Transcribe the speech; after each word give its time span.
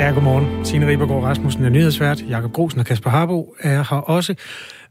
Ja, 0.00 0.10
godmorgen. 0.10 0.64
Signe 0.64 0.86
Ribergaard 0.86 1.22
Rasmussen 1.22 1.64
er 1.64 1.68
nyhedsvært. 1.68 2.24
Jakob 2.28 2.52
Grosen 2.52 2.80
og 2.80 2.86
Kasper 2.86 3.10
Harbo 3.10 3.54
er 3.60 3.76
her 3.76 3.96
også. 3.96 4.34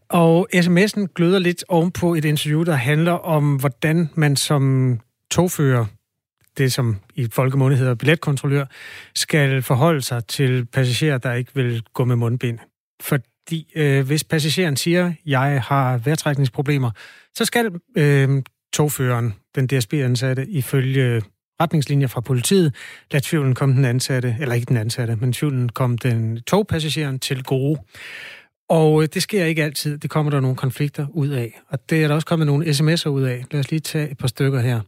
Og 0.09 0.47
sms'en 0.55 1.05
gløder 1.15 1.39
lidt 1.39 1.63
ovenpå 1.67 2.13
et 2.13 2.25
interview, 2.25 2.63
der 2.63 2.73
handler 2.73 3.11
om, 3.11 3.55
hvordan 3.55 4.09
man 4.15 4.35
som 4.35 4.99
togfører, 5.31 5.85
det 6.57 6.73
som 6.73 6.97
i 7.15 7.27
folkemunde 7.31 7.77
hedder 7.77 7.95
billetkontrollør, 7.95 8.65
skal 9.15 9.61
forholde 9.61 10.01
sig 10.01 10.25
til 10.25 10.65
passagerer, 10.65 11.17
der 11.17 11.33
ikke 11.33 11.51
vil 11.55 11.83
gå 11.93 12.05
med 12.05 12.15
mundbind. 12.15 12.59
Fordi 13.01 13.71
øh, 13.75 14.05
hvis 14.05 14.23
passageren 14.23 14.75
siger, 14.75 15.13
jeg 15.25 15.63
har 15.67 15.97
vejrtrækningsproblemer, 15.97 16.91
så 17.35 17.45
skal 17.45 17.71
øh, 17.97 18.43
togføreren, 18.73 19.33
den 19.55 19.67
DSB-ansatte, 19.67 20.47
ifølge 20.49 21.21
retningslinjer 21.61 22.07
fra 22.07 22.21
politiet, 22.21 22.75
lad 23.11 23.21
tvivlen 23.21 23.55
komme 23.55 23.75
den 23.75 23.85
ansatte, 23.85 24.35
eller 24.39 24.55
ikke 24.55 24.65
den 24.65 24.77
ansatte, 24.77 25.15
men 25.15 25.33
tvivlen 25.33 25.69
kom 25.69 25.97
den 25.97 26.41
togpassageren 26.41 27.19
til 27.19 27.43
gode. 27.43 27.79
Og 28.69 29.03
øh, 29.03 29.07
det 29.13 29.23
sker 29.23 29.45
ikke 29.45 29.63
altid. 29.63 29.97
Det 29.97 30.09
kommer 30.09 30.31
der 30.31 30.39
nogle 30.39 30.55
konflikter 30.55 31.07
ud 31.13 31.29
af. 31.29 31.61
Og 31.69 31.89
det 31.89 32.03
er 32.03 32.07
der 32.07 32.15
også 32.15 32.27
kommet 32.27 32.45
nogle 32.45 32.65
sms'er 32.65 33.09
ud 33.09 33.23
af. 33.23 33.45
Lad 33.51 33.59
os 33.59 33.71
lige 33.71 33.79
tage 33.79 34.09
et 34.11 34.17
par 34.17 34.27
stykker 34.27 34.59
her. 34.59 34.81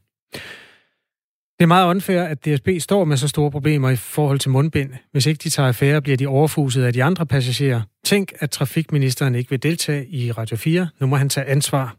Det 1.60 1.66
er 1.66 1.68
meget 1.68 1.90
unfair, 1.90 2.22
at 2.22 2.46
DSB 2.46 2.70
står 2.80 3.06
med 3.06 3.18
så 3.18 3.28
store 3.28 3.52
problemer 3.52 3.90
i 3.90 3.96
forhold 3.96 4.40
til 4.40 4.52
mundbind. 4.52 4.92
Hvis 5.12 5.26
ikke 5.26 5.40
de 5.44 5.50
tager 5.50 5.68
affære, 5.68 6.02
bliver 6.02 6.18
de 6.18 6.28
overfuset 6.28 6.84
af 6.84 6.94
de 6.94 7.04
andre 7.04 7.26
passagerer. 7.26 7.82
Tænk, 8.06 8.34
at 8.40 8.52
trafikministeren 8.52 9.36
ikke 9.36 9.50
vil 9.50 9.64
deltage 9.64 10.08
i 10.08 10.32
Radio 10.32 10.58
4. 10.58 10.88
Nu 11.00 11.08
må 11.08 11.16
han 11.16 11.30
tage 11.30 11.46
ansvar, 11.46 11.96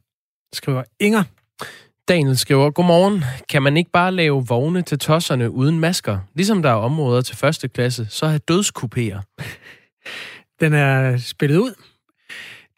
skriver 0.53 0.83
Inger. 1.01 1.23
Daniel 2.09 2.39
skriver, 2.39 2.71
Godmorgen. 2.71 3.25
Kan 3.49 3.63
man 3.63 3.77
ikke 3.77 3.91
bare 3.91 4.13
lave 4.13 4.47
vogne 4.47 4.83
til 4.83 4.99
tosserne 4.99 5.51
uden 5.51 5.81
masker? 5.81 6.19
Ligesom 6.35 6.63
der 6.63 6.71
er 6.71 6.75
områder 6.75 7.21
til 7.21 7.37
første 7.37 7.69
klasse, 7.69 8.07
så 8.11 8.27
har 8.27 8.39
dødskupéer. 8.51 9.37
Den 10.61 10.73
er 10.73 11.17
spillet 11.17 11.57
ud. 11.57 11.75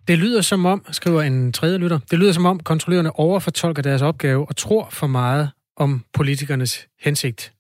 Det 0.09 0.19
lyder 0.19 0.41
som 0.41 0.67
om, 0.67 0.85
skriver 0.91 1.23
en 1.23 1.53
tredje 1.53 1.79
lytter, 1.79 1.99
det 2.11 2.19
lyder 2.19 2.33
som 2.33 2.47
om 2.47 2.61
kontrollørerne 2.61 3.19
overfortolker 3.19 3.83
deres 3.83 4.03
opgave 4.03 4.49
og 4.49 4.57
tror 4.57 4.89
for 4.91 5.07
meget 5.07 5.51
om 5.77 6.05
politikernes 6.13 6.87
hensigt. 7.01 7.54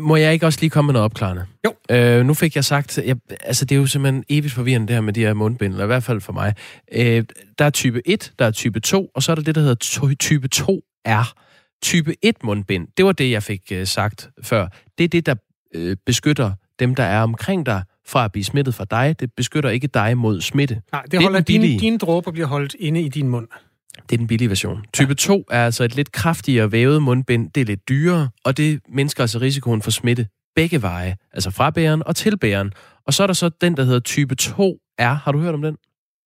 Må 0.00 0.16
jeg 0.16 0.32
ikke 0.32 0.46
også 0.46 0.60
lige 0.60 0.70
komme 0.70 0.86
med 0.86 0.92
noget 0.92 1.04
opklarende? 1.04 1.46
Jo. 1.64 1.74
Øh, 1.90 2.26
nu 2.26 2.34
fik 2.34 2.56
jeg 2.56 2.64
sagt, 2.64 2.98
jeg, 2.98 3.16
altså 3.40 3.64
det 3.64 3.74
er 3.74 3.80
jo 3.80 3.86
simpelthen 3.86 4.24
evigt 4.28 4.54
forvirrende 4.54 4.86
det 4.86 4.96
her 4.96 5.00
med 5.00 5.12
de 5.12 5.20
her 5.20 5.34
mundbind, 5.34 5.72
eller 5.72 5.84
i 5.84 5.86
hvert 5.86 6.02
fald 6.02 6.20
for 6.20 6.32
mig. 6.32 6.54
Øh, 6.92 7.24
der 7.58 7.64
er 7.64 7.70
type 7.70 8.02
1, 8.08 8.32
der 8.38 8.44
er 8.44 8.50
type 8.50 8.80
2, 8.80 9.10
og 9.14 9.22
så 9.22 9.32
er 9.32 9.36
der 9.36 9.42
det, 9.42 9.54
der 9.54 9.60
hedder 9.60 10.14
type 10.14 10.48
2R. 10.54 11.34
Type 11.82 12.14
1 12.22 12.44
mundbind, 12.44 12.88
det 12.96 13.04
var 13.04 13.12
det, 13.12 13.30
jeg 13.30 13.42
fik 13.42 13.62
øh, 13.72 13.86
sagt 13.86 14.30
før. 14.42 14.68
Det 14.98 15.04
er 15.04 15.08
det, 15.08 15.26
der 15.26 15.34
øh, 15.74 15.96
beskytter 16.06 16.52
dem, 16.78 16.94
der 16.94 17.04
er 17.04 17.22
omkring 17.22 17.66
dig, 17.66 17.82
fra 18.06 18.24
at 18.24 18.32
blive 18.32 18.44
smittet 18.44 18.74
fra 18.74 18.84
dig. 18.84 19.20
Det 19.20 19.32
beskytter 19.36 19.70
ikke 19.70 19.86
dig 19.86 20.18
mod 20.18 20.40
smitte. 20.40 20.80
Nej, 20.92 21.02
det, 21.02 21.12
det 21.12 21.22
holder 21.22 21.40
dine, 21.40 21.66
dine 21.66 21.98
dråber 21.98 22.30
bliver 22.30 22.46
holdt 22.46 22.76
inde 22.78 23.02
i 23.02 23.08
din 23.08 23.28
mund. 23.28 23.48
Det 23.96 24.12
er 24.12 24.18
den 24.18 24.26
billige 24.26 24.48
version. 24.48 24.84
Type 24.92 25.08
ja. 25.08 25.14
2 25.14 25.44
er 25.50 25.64
altså 25.64 25.84
et 25.84 25.96
lidt 25.96 26.12
kraftigere 26.12 26.72
vævet 26.72 27.02
mundbind. 27.02 27.50
Det 27.50 27.60
er 27.60 27.64
lidt 27.64 27.88
dyrere, 27.88 28.28
og 28.44 28.56
det 28.56 28.80
mindsker 28.88 29.22
altså 29.22 29.38
risikoen 29.38 29.82
for 29.82 29.90
smitte 29.90 30.26
begge 30.54 30.82
veje. 30.82 31.16
Altså 31.32 31.50
fra 31.50 31.70
bæren 31.70 32.02
og 32.06 32.16
til 32.16 32.38
bæren. 32.38 32.72
Og 33.06 33.14
så 33.14 33.22
er 33.22 33.26
der 33.26 33.34
så 33.34 33.48
den, 33.48 33.76
der 33.76 33.84
hedder 33.84 34.00
type 34.00 34.36
2R. 34.42 35.02
Har 35.02 35.32
du 35.32 35.38
hørt 35.38 35.54
om 35.54 35.62
den? 35.62 35.76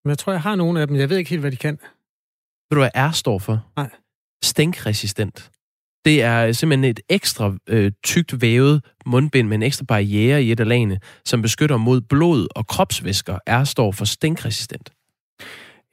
Men 0.05 0.09
jeg 0.09 0.19
tror, 0.19 0.33
jeg 0.33 0.43
har 0.43 0.55
nogle 0.55 0.81
af 0.81 0.87
dem. 0.87 0.97
Jeg 0.97 1.11
ved 1.11 1.17
ikke 1.17 1.31
helt, 1.31 1.41
hvad 1.41 1.51
de 1.51 1.57
kan. 1.57 1.79
Ved 2.71 2.77
du, 2.77 2.79
hvad 2.81 2.91
R 2.95 3.11
står 3.11 3.39
for? 3.39 3.67
Nej. 3.77 3.91
Stinkresistent. 4.43 5.51
Det 6.05 6.23
er 6.23 6.53
simpelthen 6.53 6.85
et 6.91 7.01
ekstra 7.09 7.55
øh, 7.67 7.93
tykt 8.05 8.41
vævet 8.41 8.85
mundbind 9.07 9.49
med 9.49 9.55
en 9.55 9.63
ekstra 9.63 9.85
barriere 9.85 10.45
i 10.45 10.53
et 10.53 10.61
af 10.61 10.69
lagene, 10.69 11.01
som 11.25 11.43
beskytter 11.43 11.77
mod 11.77 12.01
blod 12.01 12.47
og 12.57 12.67
kropsvæsker. 12.67 13.39
R 13.49 13.65
står 13.65 13.93
for 13.93 14.05
stinkresistent. 14.05 14.91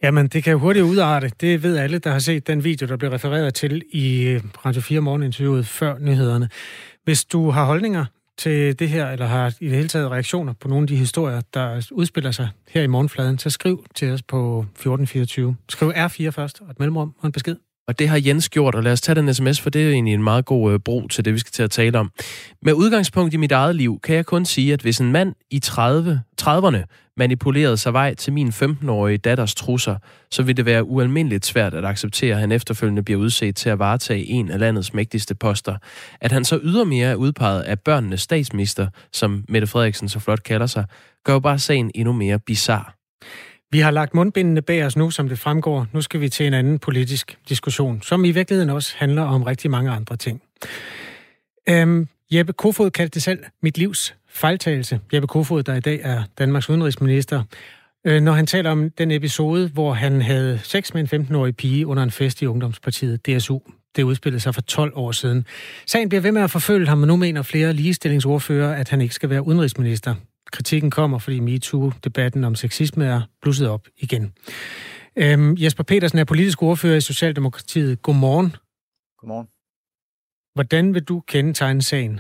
Jamen, 0.04 0.28
det 0.28 0.44
kan 0.44 0.52
jo 0.52 0.60
hurtigt 0.60 0.86
udarte. 0.86 1.32
Det 1.42 1.64
ved 1.64 1.78
alle, 1.78 2.00
der 2.00 2.12
har 2.12 2.20
set 2.20 2.48
den 2.48 2.64
video, 2.64 2.88
der 2.88 2.98
blev 2.98 3.12
refereret 3.12 3.54
til 3.54 3.84
i 3.92 4.24
øh, 4.24 4.42
Radio 4.66 4.82
4 4.82 5.02
morgeninterviewet 5.02 5.68
før 5.68 6.00
nyhederne. 6.00 6.50
Hvis 7.04 7.26
du 7.26 7.50
har 7.50 7.66
holdninger 7.66 8.06
til 8.38 8.80
det 8.80 8.90
her, 8.90 9.10
eller 9.10 9.26
har 9.26 9.54
i 9.60 9.66
det 9.66 9.76
hele 9.76 9.88
taget 9.88 10.12
reaktioner 10.12 10.54
på 10.54 10.68
nogle 10.68 10.84
af 10.84 10.88
de 10.88 10.96
historier, 10.96 11.42
der 11.54 11.88
udspiller 11.92 12.32
sig 12.32 12.50
her 12.70 12.82
i 12.82 12.88
morgenfladen, 12.88 13.40
så 13.40 13.50
skriv 13.50 13.86
til 13.96 14.12
os 14.12 14.22
på 14.22 14.60
1424. 14.60 15.56
Skriv 15.70 15.90
R4 15.90 16.30
først, 16.30 16.62
og 16.62 16.72
et 16.72 16.80
mellemrum 16.80 17.16
og 17.20 17.26
en 17.26 17.32
besked. 17.32 17.56
Og 17.88 18.00
det 18.00 18.10
har 18.10 18.22
Jens 18.26 18.50
gjort, 18.50 18.76
og 18.76 18.84
lad 18.84 18.92
os 18.92 19.02
tage 19.02 19.16
den 19.16 19.34
sms, 19.34 19.62
for 19.62 19.70
det 19.70 19.88
er 19.88 19.90
egentlig 19.90 20.14
en 20.14 20.24
meget 20.24 20.46
god 20.46 20.74
øh, 20.74 20.80
bro 20.80 21.08
til 21.08 21.26
det, 21.26 21.34
vi 21.34 21.40
skal 21.40 21.52
til 21.52 21.64
at 21.64 21.72
tale 21.72 22.00
om. 22.00 22.12
Med 22.62 22.74
udgangspunkt 22.74 23.34
i 23.34 23.38
mit 23.38 23.52
eget 23.52 23.76
liv, 23.76 24.00
kan 24.04 24.16
jeg 24.16 24.26
kun 24.26 24.46
sige, 24.46 24.74
at 24.74 24.82
hvis 24.82 25.00
en 25.00 25.12
mand 25.12 25.36
i 25.52 25.60
30, 25.60 26.22
30'erne 26.42 26.84
manipulerede 27.18 27.78
sig 27.78 27.94
vej 27.94 28.14
til 28.14 28.34
min 28.34 28.48
15-årige 28.48 29.18
datters 29.18 29.56
trusser, 29.56 29.96
så 30.32 30.44
vil 30.44 30.58
det 30.58 30.66
være 30.66 30.84
ualmindeligt 30.84 31.46
svært 31.46 31.74
at 31.74 31.86
acceptere, 31.86 32.34
at 32.34 32.40
han 32.40 32.52
efterfølgende 32.52 33.04
bliver 33.04 33.20
udset 33.20 33.56
til 33.56 33.70
at 33.70 33.80
varetage 33.80 34.26
en 34.26 34.52
af 34.52 34.60
landets 34.60 34.94
mægtigste 34.94 35.36
poster. 35.36 35.78
At 36.22 36.32
han 36.32 36.46
så 36.46 36.60
ydermere 36.64 37.08
er 37.08 37.16
udpeget 37.16 37.62
af 37.62 37.80
børnenes 37.80 38.22
statsminister, 38.22 38.88
som 39.12 39.46
Mette 39.50 39.68
Frederiksen 39.68 40.10
så 40.10 40.20
flot 40.20 40.44
kalder 40.44 40.68
sig, 40.68 40.86
gør 41.26 41.34
jo 41.34 41.40
bare 41.40 41.60
sagen 41.60 41.92
endnu 41.96 42.14
mere 42.14 42.40
bizarre. 42.40 42.92
Vi 43.74 43.80
har 43.80 43.92
lagt 43.92 44.14
mundbindene 44.14 44.62
bag 44.62 44.86
os 44.86 44.98
nu, 44.98 45.10
som 45.10 45.30
det 45.30 45.40
fremgår. 45.40 45.88
Nu 45.94 46.02
skal 46.02 46.22
vi 46.22 46.30
til 46.30 46.48
en 46.48 46.54
anden 46.54 46.80
politisk 46.80 47.38
diskussion, 47.50 48.02
som 48.02 48.26
i 48.26 48.32
virkeligheden 48.32 48.70
også 48.70 48.94
handler 48.98 49.22
om 49.22 49.44
rigtig 49.44 49.72
mange 49.72 49.92
andre 49.92 50.16
ting. 50.16 50.42
Øhm, 51.70 52.08
Jeppe 52.32 52.54
Kofod 52.54 52.92
kaldte 52.92 53.14
det 53.14 53.24
selv 53.24 53.40
mit 53.64 53.78
livs 53.78 54.16
fejltagelse. 54.30 55.00
Jeppe 55.14 55.28
Kofod, 55.28 55.64
der 55.64 55.76
i 55.76 55.80
dag 55.80 56.00
er 56.04 56.24
Danmarks 56.40 56.70
udenrigsminister, 56.70 57.44
øh, 58.06 58.22
når 58.22 58.32
han 58.32 58.46
taler 58.46 58.72
om 58.72 58.90
den 58.90 59.12
episode, 59.12 59.70
hvor 59.70 59.94
han 59.94 60.22
havde 60.22 60.60
sex 60.64 60.94
med 60.94 61.14
en 61.14 61.22
15-årig 61.22 61.56
pige 61.56 61.88
under 61.88 62.04
en 62.04 62.12
fest 62.12 62.42
i 62.42 62.46
Ungdomspartiet 62.46 63.26
DSU. 63.28 63.60
Det 63.96 64.04
udspillede 64.04 64.40
sig 64.40 64.54
for 64.54 64.62
12 64.62 64.92
år 64.96 65.12
siden. 65.12 65.46
Sagen 65.88 66.10
bliver 66.10 66.22
ved 66.22 66.32
med 66.32 66.42
at 66.42 66.52
forfølge 66.52 66.88
ham, 66.88 67.02
og 67.02 67.08
nu 67.08 67.16
mener 67.16 67.42
flere 67.42 67.74
ligestillingsordfører, 67.74 68.76
at 68.76 68.90
han 68.90 69.02
ikke 69.02 69.16
skal 69.16 69.30
være 69.30 69.48
udenrigsminister. 69.48 70.16
Kritikken 70.54 70.92
kommer, 70.92 71.20
fordi 71.20 71.40
MeToo-debatten 71.40 72.44
om 72.44 72.56
sexisme 72.56 73.06
er 73.06 73.22
blusset 73.42 73.70
op 73.70 73.88
igen. 73.98 74.34
Øhm, 75.16 75.56
Jesper 75.58 75.84
Petersen 75.84 76.20
er 76.20 76.24
politisk 76.24 76.64
ordfører 76.64 76.96
i 76.96 77.02
Socialdemokratiet. 77.02 78.02
Godmorgen. 78.02 78.56
Godmorgen. 79.18 79.48
Hvordan 80.54 80.94
vil 80.94 81.04
du 81.04 81.20
kendetegne 81.20 81.82
sagen? 81.82 82.20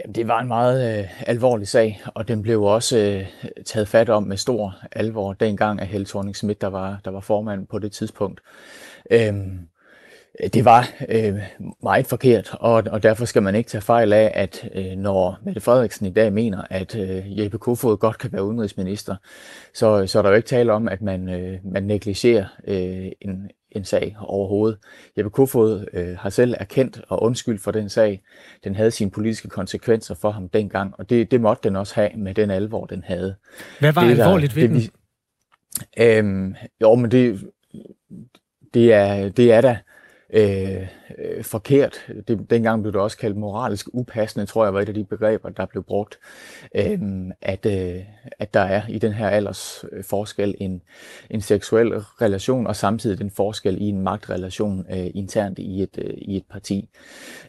Jamen, 0.00 0.14
det 0.14 0.28
var 0.28 0.40
en 0.40 0.48
meget 0.48 0.98
øh, 0.98 1.28
alvorlig 1.28 1.68
sag, 1.68 2.02
og 2.14 2.28
den 2.28 2.42
blev 2.42 2.62
også 2.62 2.98
øh, 2.98 3.26
taget 3.64 3.88
fat 3.88 4.08
om 4.08 4.22
med 4.22 4.36
stor 4.36 4.76
alvor 4.92 5.32
dengang 5.32 5.80
af 5.80 5.86
Helle 5.86 6.06
thorning 6.06 6.60
der 6.60 6.66
var, 6.66 7.00
der 7.04 7.10
var 7.10 7.20
formand 7.20 7.66
på 7.66 7.78
det 7.78 7.92
tidspunkt. 7.92 8.40
Øhm, 9.10 9.68
det 10.54 10.64
var 10.64 10.90
øh, 11.08 11.34
meget 11.82 12.06
forkert, 12.06 12.50
og, 12.52 12.84
og 12.90 13.02
derfor 13.02 13.24
skal 13.24 13.42
man 13.42 13.54
ikke 13.54 13.70
tage 13.70 13.82
fejl 13.82 14.12
af, 14.12 14.32
at 14.34 14.68
øh, 14.74 14.96
når 14.96 15.38
Mette 15.44 15.60
Frederiksen 15.60 16.06
i 16.06 16.12
dag 16.12 16.32
mener, 16.32 16.62
at 16.70 16.96
øh, 16.96 17.38
Jeppe 17.38 17.58
Kofod 17.58 17.96
godt 17.96 18.18
kan 18.18 18.32
være 18.32 18.44
udenrigsminister, 18.44 19.16
så, 19.74 20.06
så 20.06 20.18
er 20.18 20.22
der 20.22 20.30
jo 20.30 20.36
ikke 20.36 20.48
tale 20.48 20.72
om, 20.72 20.88
at 20.88 21.02
man, 21.02 21.28
øh, 21.28 21.58
man 21.64 21.82
negligerer 21.82 22.44
øh, 22.66 23.12
en, 23.20 23.50
en 23.70 23.84
sag 23.84 24.16
overhovedet. 24.18 24.78
Jeppe 25.16 25.30
Kofod 25.30 25.86
øh, 25.92 26.16
har 26.18 26.30
selv 26.30 26.54
erkendt 26.58 27.00
og 27.08 27.22
undskyld 27.22 27.58
for 27.58 27.70
den 27.70 27.88
sag. 27.88 28.22
Den 28.64 28.74
havde 28.74 28.90
sine 28.90 29.10
politiske 29.10 29.48
konsekvenser 29.48 30.14
for 30.14 30.30
ham 30.30 30.48
dengang, 30.48 30.94
og 30.98 31.10
det, 31.10 31.30
det 31.30 31.40
måtte 31.40 31.68
den 31.68 31.76
også 31.76 31.94
have 31.94 32.10
med 32.16 32.34
den 32.34 32.50
alvor, 32.50 32.86
den 32.86 33.04
havde. 33.06 33.34
Hvad 33.80 33.92
var 33.92 34.04
det, 34.04 34.20
alvorligt 34.20 34.54
der, 34.54 34.60
ved 34.60 34.68
det, 34.68 34.90
den? 35.98 36.06
Øhm, 36.06 36.54
jo, 36.80 36.94
men 36.94 37.10
det, 37.10 37.40
det, 38.74 38.92
er, 38.92 39.28
det 39.28 39.52
er 39.52 39.60
da 39.60 39.78
øh, 40.36 40.88
øh, 41.18 41.44
forkert. 41.44 42.06
Det, 42.28 42.50
dengang 42.50 42.82
blev 42.82 42.92
det 42.92 43.00
også 43.00 43.18
kaldt 43.18 43.36
moralsk 43.36 43.88
upassende, 43.92 44.46
tror 44.46 44.64
jeg 44.64 44.74
var 44.74 44.80
et 44.80 44.88
af 44.88 44.94
de 44.94 45.04
begreber, 45.04 45.48
der 45.48 45.66
blev 45.66 45.82
brugt, 45.84 46.18
øh, 46.74 46.98
at, 47.42 47.66
øh, 47.66 48.02
at 48.38 48.54
der 48.54 48.60
er 48.60 48.82
i 48.88 48.98
den 48.98 49.12
her 49.12 49.28
alders 49.28 49.84
øh, 49.92 50.04
forskel 50.04 50.54
en, 50.60 50.82
en 51.30 51.40
seksuel 51.40 51.88
relation, 51.98 52.66
og 52.66 52.76
samtidig 52.76 53.18
den 53.18 53.30
forskel 53.30 53.82
i 53.82 53.84
en 53.84 54.00
magtrelation 54.00 54.86
øh, 54.90 55.10
internt 55.14 55.58
i 55.58 55.82
et, 55.82 55.98
øh, 55.98 56.14
i 56.16 56.36
et 56.36 56.44
parti. 56.50 56.88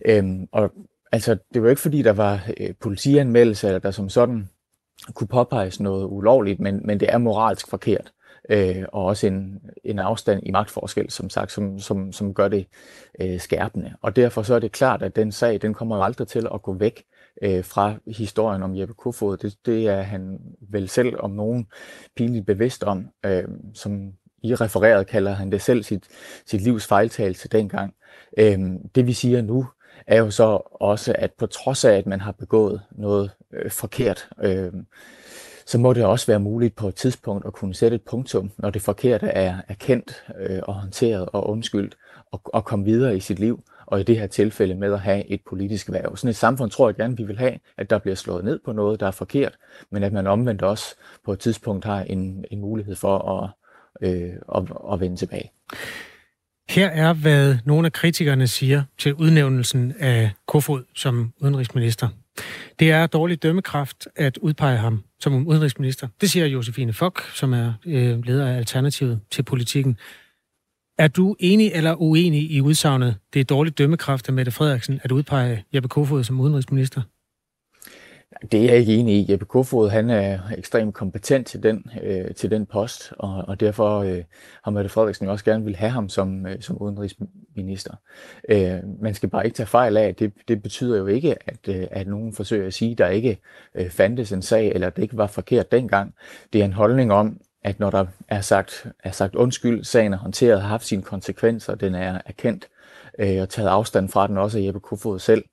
Øh, 0.05 0.25
og 0.51 0.71
altså, 1.11 1.37
det 1.53 1.63
var 1.63 1.69
ikke 1.69 1.81
fordi, 1.81 2.01
der 2.01 2.13
var 2.13 2.49
øh, 2.57 2.73
politianmeldelse, 2.81 3.67
eller 3.67 3.79
der 3.79 3.91
som 3.91 4.09
sådan 4.09 4.49
kunne 5.13 5.27
påpeges 5.27 5.79
noget 5.79 6.05
ulovligt, 6.05 6.59
men, 6.59 6.81
men 6.83 6.99
det 6.99 7.13
er 7.13 7.17
moralsk 7.17 7.69
forkert 7.69 8.11
øh, 8.49 8.83
og 8.93 9.05
også 9.05 9.27
en, 9.27 9.61
en 9.83 9.99
afstand 9.99 10.41
i 10.45 10.51
magtforskel, 10.51 11.11
som 11.11 11.29
sagt, 11.29 11.51
som, 11.51 11.79
som, 11.79 12.11
som 12.11 12.33
gør 12.33 12.47
det 12.47 12.67
øh, 13.21 13.39
skærpende. 13.39 13.93
Og 14.01 14.15
derfor 14.15 14.43
så 14.43 14.55
er 14.55 14.59
det 14.59 14.71
klart, 14.71 15.03
at 15.03 15.15
den 15.15 15.31
sag, 15.31 15.61
den 15.61 15.73
kommer 15.73 16.03
aldrig 16.03 16.27
til 16.27 16.47
at 16.53 16.61
gå 16.61 16.73
væk 16.73 17.03
øh, 17.41 17.63
fra 17.63 17.95
historien 18.07 18.63
om 18.63 18.75
Jeppe 18.75 18.93
Kofod. 18.93 19.37
Det, 19.37 19.55
det 19.65 19.87
er 19.87 20.01
han 20.01 20.39
vel 20.69 20.89
selv 20.89 21.15
om 21.19 21.31
nogen 21.31 21.67
pinligt 22.15 22.45
bevidst 22.45 22.83
om, 22.83 23.09
øh, 23.25 23.43
som 23.73 24.13
i 24.43 24.55
refereret 24.55 25.07
kalder 25.07 25.31
han 25.31 25.51
det 25.51 25.61
selv 25.61 25.83
sit, 25.83 26.03
sit 26.45 26.61
livs 26.61 26.87
fejltagelse 26.87 27.47
dengang. 27.47 27.93
Øh, 28.37 28.59
det 28.95 29.07
vi 29.07 29.13
siger 29.13 29.41
nu, 29.41 29.65
er 30.07 30.17
jo 30.17 30.31
så 30.31 30.61
også, 30.71 31.15
at 31.17 31.31
på 31.33 31.45
trods 31.45 31.85
af, 31.85 31.93
at 31.93 32.05
man 32.05 32.21
har 32.21 32.31
begået 32.31 32.81
noget 32.91 33.31
øh, 33.53 33.71
forkert, 33.71 34.29
øh, 34.43 34.71
så 35.67 35.77
må 35.77 35.93
det 35.93 36.05
også 36.05 36.27
være 36.27 36.39
muligt 36.39 36.75
på 36.75 36.87
et 36.87 36.95
tidspunkt 36.95 37.45
at 37.45 37.53
kunne 37.53 37.75
sætte 37.75 37.95
et 37.95 38.01
punktum, 38.01 38.51
når 38.57 38.69
det 38.69 38.81
forkerte 38.81 39.27
er 39.27 39.57
erkendt 39.67 40.23
øh, 40.39 40.59
og 40.63 40.73
håndteret 40.73 41.29
og 41.33 41.49
undskyldt, 41.49 41.97
og, 42.31 42.41
og 42.45 42.65
komme 42.65 42.85
videre 42.85 43.17
i 43.17 43.19
sit 43.19 43.39
liv, 43.39 43.63
og 43.85 43.99
i 43.99 44.03
det 44.03 44.19
her 44.19 44.27
tilfælde 44.27 44.75
med 44.75 44.93
at 44.93 44.99
have 44.99 45.27
et 45.27 45.41
politisk 45.49 45.91
værv. 45.91 46.17
Sådan 46.17 46.29
et 46.29 46.35
samfund 46.35 46.71
tror 46.71 46.89
jeg 46.89 46.95
gerne, 46.95 47.17
vi 47.17 47.23
vil 47.23 47.37
have, 47.37 47.59
at 47.77 47.89
der 47.89 47.97
bliver 47.97 48.15
slået 48.15 48.45
ned 48.45 48.59
på 48.65 48.71
noget, 48.71 48.99
der 48.99 49.07
er 49.07 49.11
forkert, 49.11 49.57
men 49.91 50.03
at 50.03 50.13
man 50.13 50.27
omvendt 50.27 50.61
også 50.61 50.95
på 51.25 51.33
et 51.33 51.39
tidspunkt 51.39 51.85
har 51.85 52.01
en, 52.01 52.45
en 52.51 52.61
mulighed 52.61 52.95
for 52.95 53.17
at, 53.17 53.49
øh, 54.01 54.33
at, 54.55 54.63
at 54.93 54.99
vende 54.99 55.17
tilbage. 55.17 55.51
Her 56.69 56.87
er, 56.87 57.13
hvad 57.13 57.55
nogle 57.65 57.85
af 57.85 57.93
kritikerne 57.93 58.47
siger 58.47 58.83
til 58.97 59.13
udnævnelsen 59.13 59.93
af 59.99 60.31
Kofod 60.47 60.83
som 60.95 61.33
udenrigsminister. 61.41 62.07
Det 62.79 62.91
er 62.91 63.07
dårlig 63.07 63.43
dømmekraft 63.43 64.07
at 64.15 64.37
udpege 64.37 64.77
ham 64.77 65.03
som 65.19 65.47
udenrigsminister. 65.47 66.07
Det 66.21 66.29
siger 66.29 66.45
Josefine 66.45 66.93
Fock, 66.93 67.21
som 67.33 67.53
er 67.53 67.73
øh, 67.85 68.25
leder 68.25 68.47
af 68.47 68.57
Alternativet 68.57 69.19
til 69.31 69.43
politikken. 69.43 69.97
Er 70.97 71.07
du 71.07 71.35
enig 71.39 71.71
eller 71.73 72.01
uenig 72.01 72.51
i 72.51 72.61
udsagnet, 72.61 73.15
det 73.33 73.39
er 73.39 73.43
dårlig 73.43 73.77
dømmekraft 73.77 74.27
af 74.27 74.33
Mette 74.33 74.51
Frederiksen 74.51 74.99
at 75.03 75.11
udpege 75.11 75.63
Jeppe 75.73 75.89
Kofod 75.89 76.23
som 76.23 76.39
udenrigsminister? 76.39 77.01
Det 78.51 78.59
er 78.59 78.63
jeg 78.63 78.77
ikke 78.77 78.95
enig 78.95 79.15
i. 79.15 79.31
Jeppe 79.31 79.45
Kofod 79.45 79.89
han 79.89 80.09
er 80.09 80.39
ekstremt 80.57 80.93
kompetent 80.93 81.47
til 81.47 81.63
den, 81.63 81.85
øh, 82.03 82.35
til 82.35 82.51
den 82.51 82.65
post, 82.65 83.13
og, 83.19 83.43
og 83.47 83.59
derfor 83.59 83.99
øh, 83.99 84.23
har 84.63 84.71
Mette 84.71 84.89
Frederiksen 84.89 85.27
også 85.27 85.45
gerne 85.45 85.65
vil 85.65 85.75
have 85.75 85.91
ham 85.91 86.09
som, 86.09 86.45
øh, 86.45 86.61
som 86.61 86.81
udenrigsminister. 86.81 87.93
Øh, 88.49 88.79
man 89.01 89.13
skal 89.13 89.29
bare 89.29 89.45
ikke 89.45 89.55
tage 89.55 89.67
fejl 89.67 89.97
af, 89.97 90.07
at 90.07 90.19
det, 90.19 90.33
det 90.47 90.63
betyder 90.63 90.97
jo 90.97 91.07
ikke, 91.07 91.35
at, 91.49 91.67
øh, 91.69 91.87
at 91.91 92.07
nogen 92.07 92.33
forsøger 92.33 92.67
at 92.67 92.73
sige, 92.73 92.91
at 92.91 92.97
der 92.97 93.07
ikke 93.07 93.37
øh, 93.75 93.89
fandtes 93.89 94.31
en 94.31 94.41
sag, 94.41 94.67
eller 94.67 94.87
at 94.87 94.95
det 94.95 95.03
ikke 95.03 95.17
var 95.17 95.27
forkert 95.27 95.71
dengang. 95.71 96.13
Det 96.53 96.61
er 96.61 96.65
en 96.65 96.73
holdning 96.73 97.13
om, 97.13 97.39
at 97.63 97.79
når 97.79 97.89
der 97.89 98.05
er 98.27 98.41
sagt, 98.41 98.87
er 99.03 99.11
sagt 99.11 99.35
undskyld, 99.35 99.83
sagen 99.83 100.13
er 100.13 100.17
håndteret, 100.17 100.61
har 100.61 100.69
haft 100.69 100.85
sine 100.85 101.01
konsekvenser, 101.01 101.75
den 101.75 101.95
er 101.95 102.21
erkendt, 102.25 102.67
øh, 103.19 103.41
og 103.41 103.49
taget 103.49 103.69
afstand 103.69 104.09
fra 104.09 104.27
den 104.27 104.37
også 104.37 104.57
af 104.57 104.63
Jeppe 104.63 104.79
Kofod 104.79 105.19
selv, 105.19 105.43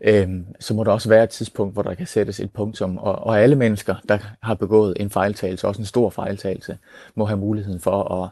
øh, 0.00 0.28
så 0.60 0.74
må 0.74 0.84
der 0.84 0.92
også 0.92 1.08
være 1.08 1.24
et 1.24 1.30
tidspunkt, 1.30 1.72
hvor 1.72 1.82
der 1.82 1.94
kan 1.94 2.06
sættes 2.06 2.40
et 2.40 2.52
punktum. 2.52 2.98
Og, 2.98 3.14
og 3.14 3.40
alle 3.40 3.56
mennesker, 3.56 3.94
der 4.08 4.18
har 4.42 4.54
begået 4.54 4.96
en 5.00 5.10
fejltagelse, 5.10 5.68
også 5.68 5.82
en 5.82 5.86
stor 5.86 6.10
fejltagelse, 6.10 6.78
må 7.14 7.24
have 7.24 7.38
muligheden 7.38 7.80
for 7.80 8.22
at, 8.22 8.30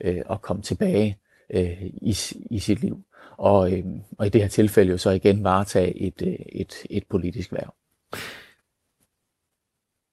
øh, 0.00 0.22
at 0.30 0.42
komme 0.42 0.62
tilbage 0.62 1.18
øh, 1.54 1.82
i, 1.82 2.16
i 2.50 2.58
sit 2.58 2.80
liv. 2.80 2.98
Og, 3.36 3.72
øh, 3.72 3.84
og 4.18 4.26
i 4.26 4.28
det 4.28 4.40
her 4.40 4.48
tilfælde 4.48 4.90
jo 4.90 4.98
så 4.98 5.10
igen 5.10 5.44
varetage 5.44 6.00
et, 6.00 6.22
øh, 6.26 6.34
et, 6.52 6.74
et 6.90 7.04
politisk 7.10 7.52
værv. 7.52 7.74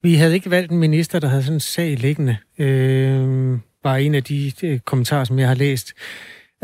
Vi 0.01 0.15
havde 0.15 0.33
ikke 0.33 0.51
valgt 0.51 0.71
en 0.71 0.77
minister, 0.77 1.19
der 1.19 1.27
havde 1.27 1.43
sådan 1.43 1.55
en 1.55 1.59
sag 1.59 1.97
liggende. 1.97 2.37
Øh, 2.57 3.59
bare 3.83 4.03
en 4.03 4.15
af 4.15 4.23
de, 4.23 4.51
de 4.61 4.79
kommentarer, 4.85 5.23
som 5.23 5.39
jeg 5.39 5.47
har 5.47 5.55
læst. 5.55 5.93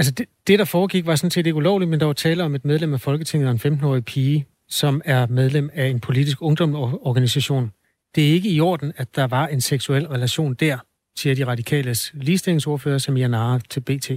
Altså 0.02 0.12
det, 0.12 0.26
det, 0.48 0.60
der 0.60 0.66
foregik, 0.66 1.06
var 1.06 1.16
sådan 1.16 1.32
set 1.32 1.46
ikke 1.46 1.56
ulovligt, 1.56 1.90
men 1.90 2.00
der 2.00 2.06
var 2.06 2.14
tale 2.14 2.44
om 2.44 2.56
et 2.56 2.66
medlem 2.66 2.94
af 2.94 3.02
Folketinget 3.02 3.50
og 3.50 3.54
en 3.66 3.74
15-årig 3.74 4.06
pige, 4.06 4.46
som 4.70 5.02
er 5.06 5.28
medlem 5.28 5.70
af 5.74 5.88
en 5.88 6.00
politisk 6.00 6.42
ungdomsorganisation. 6.42 7.72
Det 8.16 8.30
er 8.30 8.34
ikke 8.34 8.50
i 8.50 8.60
orden, 8.60 8.94
at 8.98 9.16
der 9.16 9.28
var 9.28 9.48
en 9.48 9.62
seksuel 9.62 10.08
relation 10.08 10.54
der, 10.54 10.78
siger 11.18 11.36
de 11.36 11.46
radikales 11.46 12.12
ligestillingsordfører 12.14 12.98
Samia 12.98 13.28
Nara 13.28 13.60
til 13.70 13.80
BT. 13.80 14.12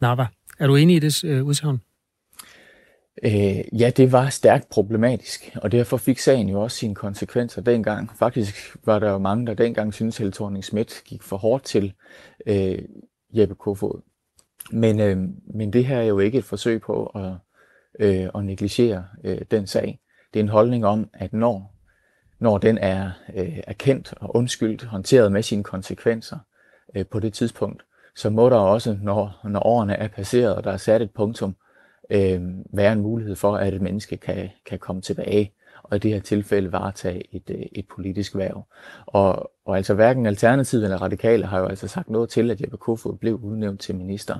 Nava, 0.00 0.26
er 0.58 0.66
du 0.66 0.76
enig 0.76 0.96
i 0.96 0.98
det 0.98 1.24
øh, 1.24 1.44
udsagn? 1.44 1.80
Øh, 3.22 3.80
ja, 3.80 3.90
det 3.96 4.12
var 4.12 4.28
stærkt 4.28 4.68
problematisk, 4.68 5.56
og 5.56 5.72
derfor 5.72 5.96
fik 5.96 6.18
sagen 6.18 6.48
jo 6.48 6.60
også 6.60 6.76
sine 6.76 6.94
konsekvenser 6.94 7.62
dengang. 7.62 8.10
Faktisk 8.18 8.76
var 8.84 8.98
der 8.98 9.10
jo 9.10 9.18
mange, 9.18 9.46
der 9.46 9.54
dengang 9.54 9.94
syntes, 9.94 10.16
at 10.16 10.18
Helle 10.18 10.32
thorning 10.32 10.64
Schmidt 10.64 11.02
gik 11.04 11.22
for 11.22 11.36
hårdt 11.36 11.64
til 11.64 11.92
øh, 12.46 12.78
Jeppe 13.32 13.54
Kofod. 13.54 14.09
Men, 14.70 15.00
øh, 15.00 15.18
men 15.54 15.72
det 15.72 15.84
her 15.84 15.98
er 15.98 16.04
jo 16.04 16.18
ikke 16.18 16.38
et 16.38 16.44
forsøg 16.44 16.80
på 16.80 17.06
at, 17.06 17.32
øh, 18.00 18.28
at 18.34 18.44
negligere 18.44 19.04
øh, 19.24 19.38
den 19.50 19.66
sag. 19.66 20.00
Det 20.34 20.40
er 20.40 20.44
en 20.44 20.48
holdning 20.48 20.86
om, 20.86 21.10
at 21.12 21.32
når, 21.32 21.74
når 22.38 22.58
den 22.58 22.78
er 22.78 23.10
øh, 23.36 23.58
erkendt 23.66 24.14
og 24.20 24.36
undskyldt, 24.36 24.82
håndteret 24.82 25.32
med 25.32 25.42
sine 25.42 25.64
konsekvenser 25.64 26.38
øh, 26.96 27.06
på 27.06 27.20
det 27.20 27.32
tidspunkt, 27.32 27.82
så 28.16 28.30
må 28.30 28.48
der 28.48 28.56
også, 28.56 28.98
når, 29.02 29.40
når 29.44 29.66
årene 29.66 29.94
er 29.94 30.08
passeret, 30.08 30.56
og 30.56 30.64
der 30.64 30.72
er 30.72 30.76
sat 30.76 31.02
et 31.02 31.10
punktum, 31.10 31.56
øh, 32.10 32.42
være 32.72 32.92
en 32.92 33.00
mulighed 33.00 33.36
for, 33.36 33.56
at 33.56 33.74
et 33.74 33.82
menneske 33.82 34.16
kan, 34.16 34.48
kan 34.66 34.78
komme 34.78 35.02
tilbage 35.02 35.52
og 35.90 35.96
i 35.96 35.98
det 35.98 36.12
her 36.12 36.20
tilfælde 36.20 36.72
varetage 36.72 37.22
et, 37.36 37.50
øh, 37.50 37.62
et 37.72 37.86
politisk 37.88 38.36
værv. 38.36 38.66
Og, 39.06 39.50
og 39.64 39.76
altså 39.76 39.94
hverken 39.94 40.26
Alternativet 40.26 40.84
eller 40.84 41.02
Radikale 41.02 41.46
har 41.46 41.58
jo 41.58 41.66
altså 41.66 41.88
sagt 41.88 42.10
noget 42.10 42.30
til, 42.30 42.50
at 42.50 42.60
Jeppe 42.60 42.76
Kofod 42.76 43.16
blev 43.16 43.34
udnævnt 43.34 43.80
til 43.80 43.94
minister, 43.94 44.38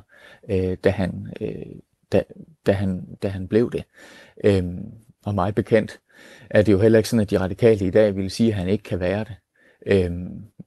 øh, 0.50 0.76
da, 0.84 0.90
han, 0.90 1.32
øh, 1.40 1.66
da, 2.12 2.22
da, 2.66 2.72
han, 2.72 3.18
da 3.22 3.28
han 3.28 3.48
blev 3.48 3.72
det. 3.72 3.84
Øh, 4.44 4.64
og 5.24 5.34
meget 5.34 5.54
bekendt 5.54 6.00
er 6.50 6.62
det 6.62 6.72
jo 6.72 6.78
heller 6.78 6.98
ikke 6.98 7.08
sådan, 7.08 7.22
at 7.22 7.30
de 7.30 7.40
radikale 7.40 7.86
i 7.86 7.90
dag 7.90 8.16
vil 8.16 8.30
sige, 8.30 8.48
at 8.48 8.54
han 8.54 8.68
ikke 8.68 8.84
kan 8.84 9.00
være 9.00 9.24
det. 9.24 9.34
Øh, 9.86 10.10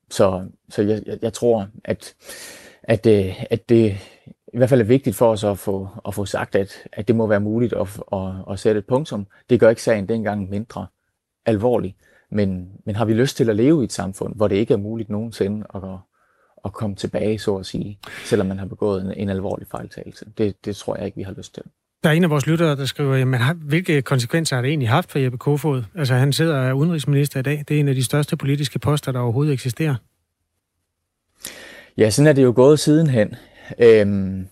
så 0.09 0.45
så 0.69 0.81
jeg, 0.81 1.01
jeg, 1.05 1.17
jeg 1.21 1.33
tror, 1.33 1.67
at, 1.83 2.15
at, 2.83 3.05
øh, 3.05 3.43
at 3.49 3.69
det 3.69 3.97
i 4.53 4.57
hvert 4.57 4.69
fald 4.69 4.81
er 4.81 4.85
vigtigt 4.85 5.15
for 5.15 5.31
os 5.31 5.43
at 5.43 5.59
få, 5.59 5.87
at 6.07 6.15
få 6.15 6.25
sagt, 6.25 6.55
at, 6.55 6.73
at 6.91 7.07
det 7.07 7.15
må 7.15 7.27
være 7.27 7.39
muligt 7.39 7.73
at, 7.73 7.87
at, 8.13 8.19
at 8.51 8.59
sætte 8.59 8.79
et 8.79 8.85
punktum. 8.85 9.27
Det 9.49 9.59
gør 9.59 9.69
ikke 9.69 9.83
sagen 9.83 10.09
dengang 10.09 10.49
mindre 10.49 10.87
alvorlig. 11.45 11.95
Men, 12.31 12.69
men 12.85 12.95
har 12.95 13.05
vi 13.05 13.13
lyst 13.13 13.37
til 13.37 13.49
at 13.49 13.55
leve 13.55 13.81
i 13.81 13.83
et 13.83 13.91
samfund, 13.91 14.35
hvor 14.35 14.47
det 14.47 14.55
ikke 14.55 14.73
er 14.73 14.77
muligt 14.77 15.09
nogensinde 15.09 15.65
at, 15.75 15.81
at 16.65 16.73
komme 16.73 16.95
tilbage, 16.95 17.39
så 17.39 17.55
at 17.55 17.65
sige, 17.65 17.99
selvom 18.25 18.47
man 18.47 18.59
har 18.59 18.65
begået 18.65 19.01
en, 19.01 19.13
en 19.13 19.29
alvorlig 19.29 19.67
fejltagelse? 19.71 20.25
Det, 20.37 20.65
det 20.65 20.75
tror 20.75 20.95
jeg 20.95 21.05
ikke, 21.05 21.17
vi 21.17 21.23
har 21.23 21.33
lyst 21.37 21.53
til. 21.53 21.63
Der 22.03 22.09
er 22.09 22.13
en 22.13 22.23
af 22.23 22.29
vores 22.29 22.47
lyttere, 22.47 22.75
der 22.75 22.85
skriver, 22.85 23.15
jamen, 23.15 23.41
hvilke 23.61 24.01
konsekvenser 24.01 24.55
har 24.55 24.61
det 24.61 24.69
egentlig 24.69 24.89
haft 24.89 25.11
for 25.11 25.19
Jeppe 25.19 25.37
Kofod? 25.37 25.83
Altså, 25.95 26.13
han 26.13 26.33
sidder 26.33 26.57
af 26.57 26.73
udenrigsminister 26.73 27.39
i 27.39 27.43
dag. 27.43 27.63
Det 27.67 27.75
er 27.75 27.79
en 27.79 27.87
af 27.87 27.95
de 27.95 28.03
største 28.03 28.37
politiske 28.37 28.79
poster, 28.79 29.11
der 29.11 29.19
overhovedet 29.19 29.53
eksisterer. 29.53 29.95
Ja, 31.97 32.09
sådan 32.09 32.27
er 32.27 32.33
det 32.33 32.43
jo 32.43 32.53
gået 32.55 32.79
sidenhen. 32.79 33.35
Øhm, 33.79 34.47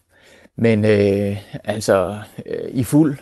men 0.56 0.86
øh, 0.86 1.38
altså 1.64 2.20
øh, 2.46 2.70
i 2.70 2.84
fuld 2.84 3.18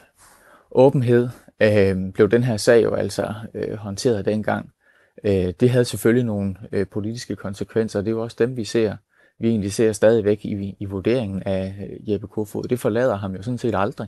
åbenhed 0.72 1.30
øh, 1.62 2.14
blev 2.14 2.32
den 2.32 2.44
her 2.44 2.58
sag 2.58 2.84
jo 2.84 2.94
altså 2.94 3.34
øh, 3.54 3.78
håndteret 3.78 4.26
dengang. 4.26 4.70
Øh, 5.24 5.54
det 5.60 5.70
havde 5.70 5.86
selvfølgelig 5.86 6.26
nogle 6.26 6.56
øh, 6.72 6.88
politiske 6.88 7.36
konsekvenser, 7.36 8.00
og 8.00 8.06
det 8.06 8.12
er 8.12 8.16
jo 8.16 8.24
også 8.24 8.36
dem, 8.40 8.58
vi 8.58 8.66
ser 8.66 8.96
vi 9.40 9.48
egentlig 9.50 9.74
ser 9.74 9.92
stadigvæk 9.92 10.46
i, 10.46 10.76
i 10.80 10.86
vurderingen 10.86 11.44
af 11.44 11.76
øh, 11.82 12.12
Jeppe 12.12 12.28
Kofod. 12.28 12.64
Det 12.64 12.80
forlader 12.80 13.18
ham 13.18 13.36
jo 13.36 13.42
sådan 13.42 13.58
set 13.58 13.76
aldrig. 13.76 14.08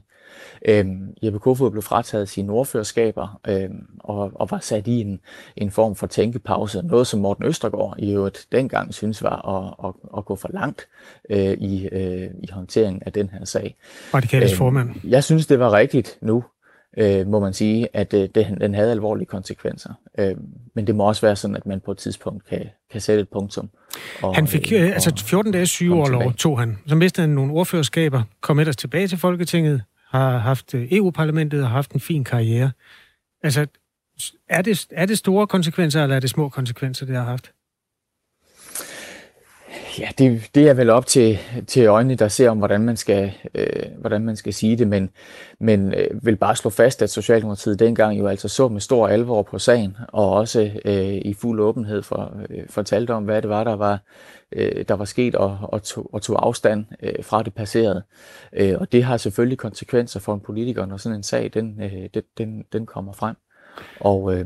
Øhm, 0.68 1.14
Jeppe 1.24 1.40
Kofod 1.40 1.72
blev 1.72 1.82
frataget 1.82 2.30
sine 2.30 2.52
ordførerskaber 2.52 3.40
øhm, 3.48 3.86
og, 4.00 4.32
og 4.36 4.52
var 4.52 4.60
sat 4.60 4.88
i 4.88 5.02
en, 5.02 5.20
en 5.56 5.72
form 5.72 5.96
for 5.96 6.08
tænkepause. 6.08 6.82
Noget, 6.82 7.08
som 7.08 7.20
Morten 7.20 7.46
Østergaard 7.46 7.96
i 8.00 8.14
øvrigt 8.14 8.48
dengang 8.52 8.94
synes 8.94 9.24
var 9.24 9.50
at, 9.50 9.88
at, 9.88 10.18
at 10.18 10.26
gå 10.26 10.36
for 10.36 10.50
langt 10.54 10.88
øh, 11.30 11.54
i, 11.54 11.88
øh, 11.92 12.30
i 12.44 12.48
håndteringen 12.52 13.04
af 13.06 13.14
den 13.14 13.30
her 13.30 13.46
sag. 13.46 13.76
Radikales 14.14 14.52
øhm, 14.52 14.58
formand. 14.58 14.90
Jeg 15.04 15.24
synes, 15.24 15.48
det 15.48 15.60
var 15.60 15.74
rigtigt 15.74 16.18
nu, 16.22 16.44
øh, 16.98 17.28
må 17.28 17.40
man 17.40 17.54
sige, 17.54 17.88
at 17.94 18.14
øh, 18.14 18.30
det, 18.36 18.58
den 18.62 18.74
havde 18.74 18.92
alvorlige 18.92 19.26
konsekvenser. 19.26 19.94
Øh, 20.20 20.36
men 20.76 20.88
det 20.88 20.96
må 20.96 21.04
også 21.04 21.22
være 21.22 21.36
sådan, 21.36 21.56
at 21.56 21.66
man 21.66 21.80
på 21.80 21.92
et 21.92 21.98
tidspunkt 21.98 22.46
kan, 22.46 22.70
kan 22.92 23.02
sætte 23.02 23.22
et 23.22 23.30
punktum. 23.30 23.70
Og, 24.22 24.36
han 24.36 24.48
fik 24.48 24.72
øh, 24.74 24.94
altså 24.94 25.24
14 25.26 25.52
dage 25.52 25.66
sygeårlov, 25.66 26.34
tog 26.34 26.60
han. 26.60 26.78
Så 26.88 26.96
mistede 26.96 27.28
han 27.28 27.36
nogle 27.36 27.54
ordførerskaber, 27.54 28.24
kom 28.42 28.60
ellers 28.60 28.78
tilbage 28.78 29.08
til 29.08 29.18
Folketinget, 29.18 29.84
har 30.10 30.38
haft 30.38 30.74
øh, 30.74 30.88
EU-parlamentet 30.92 31.64
og 31.64 31.70
haft 31.70 31.92
en 31.92 32.00
fin 32.00 32.24
karriere. 32.24 32.72
Altså, 33.44 33.68
er 34.50 34.62
det, 34.62 34.88
er 34.92 35.06
det 35.06 35.18
store 35.18 35.48
konsekvenser, 35.48 36.04
eller 36.04 36.16
er 36.16 36.20
det 36.20 36.30
små 36.30 36.50
konsekvenser, 36.50 37.06
det 37.06 37.16
har 37.16 37.24
haft? 37.24 37.52
Ja, 40.00 40.10
det, 40.18 40.50
det 40.56 40.70
er 40.70 40.74
vel 40.74 40.90
op 40.90 41.06
til, 41.06 41.38
til 41.68 41.86
øjnene, 41.86 42.16
der 42.16 42.28
ser 42.28 42.50
om, 42.50 42.58
hvordan 42.58 42.82
man 42.82 42.98
skal, 42.98 43.34
øh, 43.56 43.86
hvordan 43.98 44.26
man 44.26 44.36
skal 44.36 44.54
sige 44.54 44.78
det, 44.78 44.88
men, 44.88 45.10
men 45.60 45.94
øh, 45.94 46.26
vil 46.26 46.36
bare 46.36 46.56
slå 46.56 46.70
fast, 46.70 47.02
at 47.02 47.10
Socialdemokratiet 47.10 47.80
dengang 47.80 48.20
jo 48.20 48.28
altså 48.28 48.48
så 48.48 48.68
med 48.68 48.82
stor 48.82 49.08
alvor 49.08 49.44
på 49.44 49.60
sagen, 49.60 49.98
og 50.08 50.32
også 50.32 50.72
øh, 50.86 51.16
i 51.16 51.34
fuld 51.34 51.60
åbenhed 51.60 52.04
for, 52.04 52.38
øh, 52.50 52.64
fortalte 52.70 53.12
om, 53.12 53.24
hvad 53.24 53.42
det 53.42 53.50
var, 53.50 53.64
der 53.64 53.76
var, 53.76 54.00
øh, 54.52 54.86
der 54.88 54.94
var 54.94 55.06
sket, 55.06 55.36
og, 55.36 55.58
og, 55.62 55.84
tog, 55.84 56.14
og 56.14 56.22
tog 56.22 56.46
afstand 56.46 56.86
øh, 57.04 57.24
fra 57.24 57.44
det 57.44 57.54
passerede. 57.54 58.04
Øh, 58.54 58.76
og 58.80 58.92
det 58.92 59.04
har 59.04 59.18
selvfølgelig 59.18 59.58
konsekvenser 59.58 60.20
for 60.20 60.34
en 60.34 60.40
politiker, 60.40 60.86
når 60.86 60.98
sådan 60.98 61.18
en 61.18 61.24
sag, 61.24 61.52
den, 61.54 61.82
øh, 61.82 62.10
den, 62.14 62.24
den, 62.38 62.64
den 62.74 62.86
kommer 62.86 63.14
frem. 63.14 63.36
Og, 64.00 64.36
øh, 64.36 64.46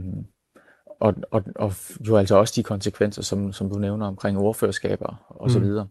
og, 0.99 1.13
og, 1.31 1.43
og 1.55 1.73
jo 2.07 2.17
altså 2.17 2.35
også 2.35 2.53
de 2.55 2.63
konsekvenser, 2.63 3.21
som, 3.21 3.53
som 3.53 3.69
du 3.69 3.79
nævner 3.79 4.07
omkring 4.07 4.37
ordførerskaber 4.37 5.25
og 5.29 5.51
så 5.51 5.59
mm. 5.59 5.65
videre. 5.65 5.87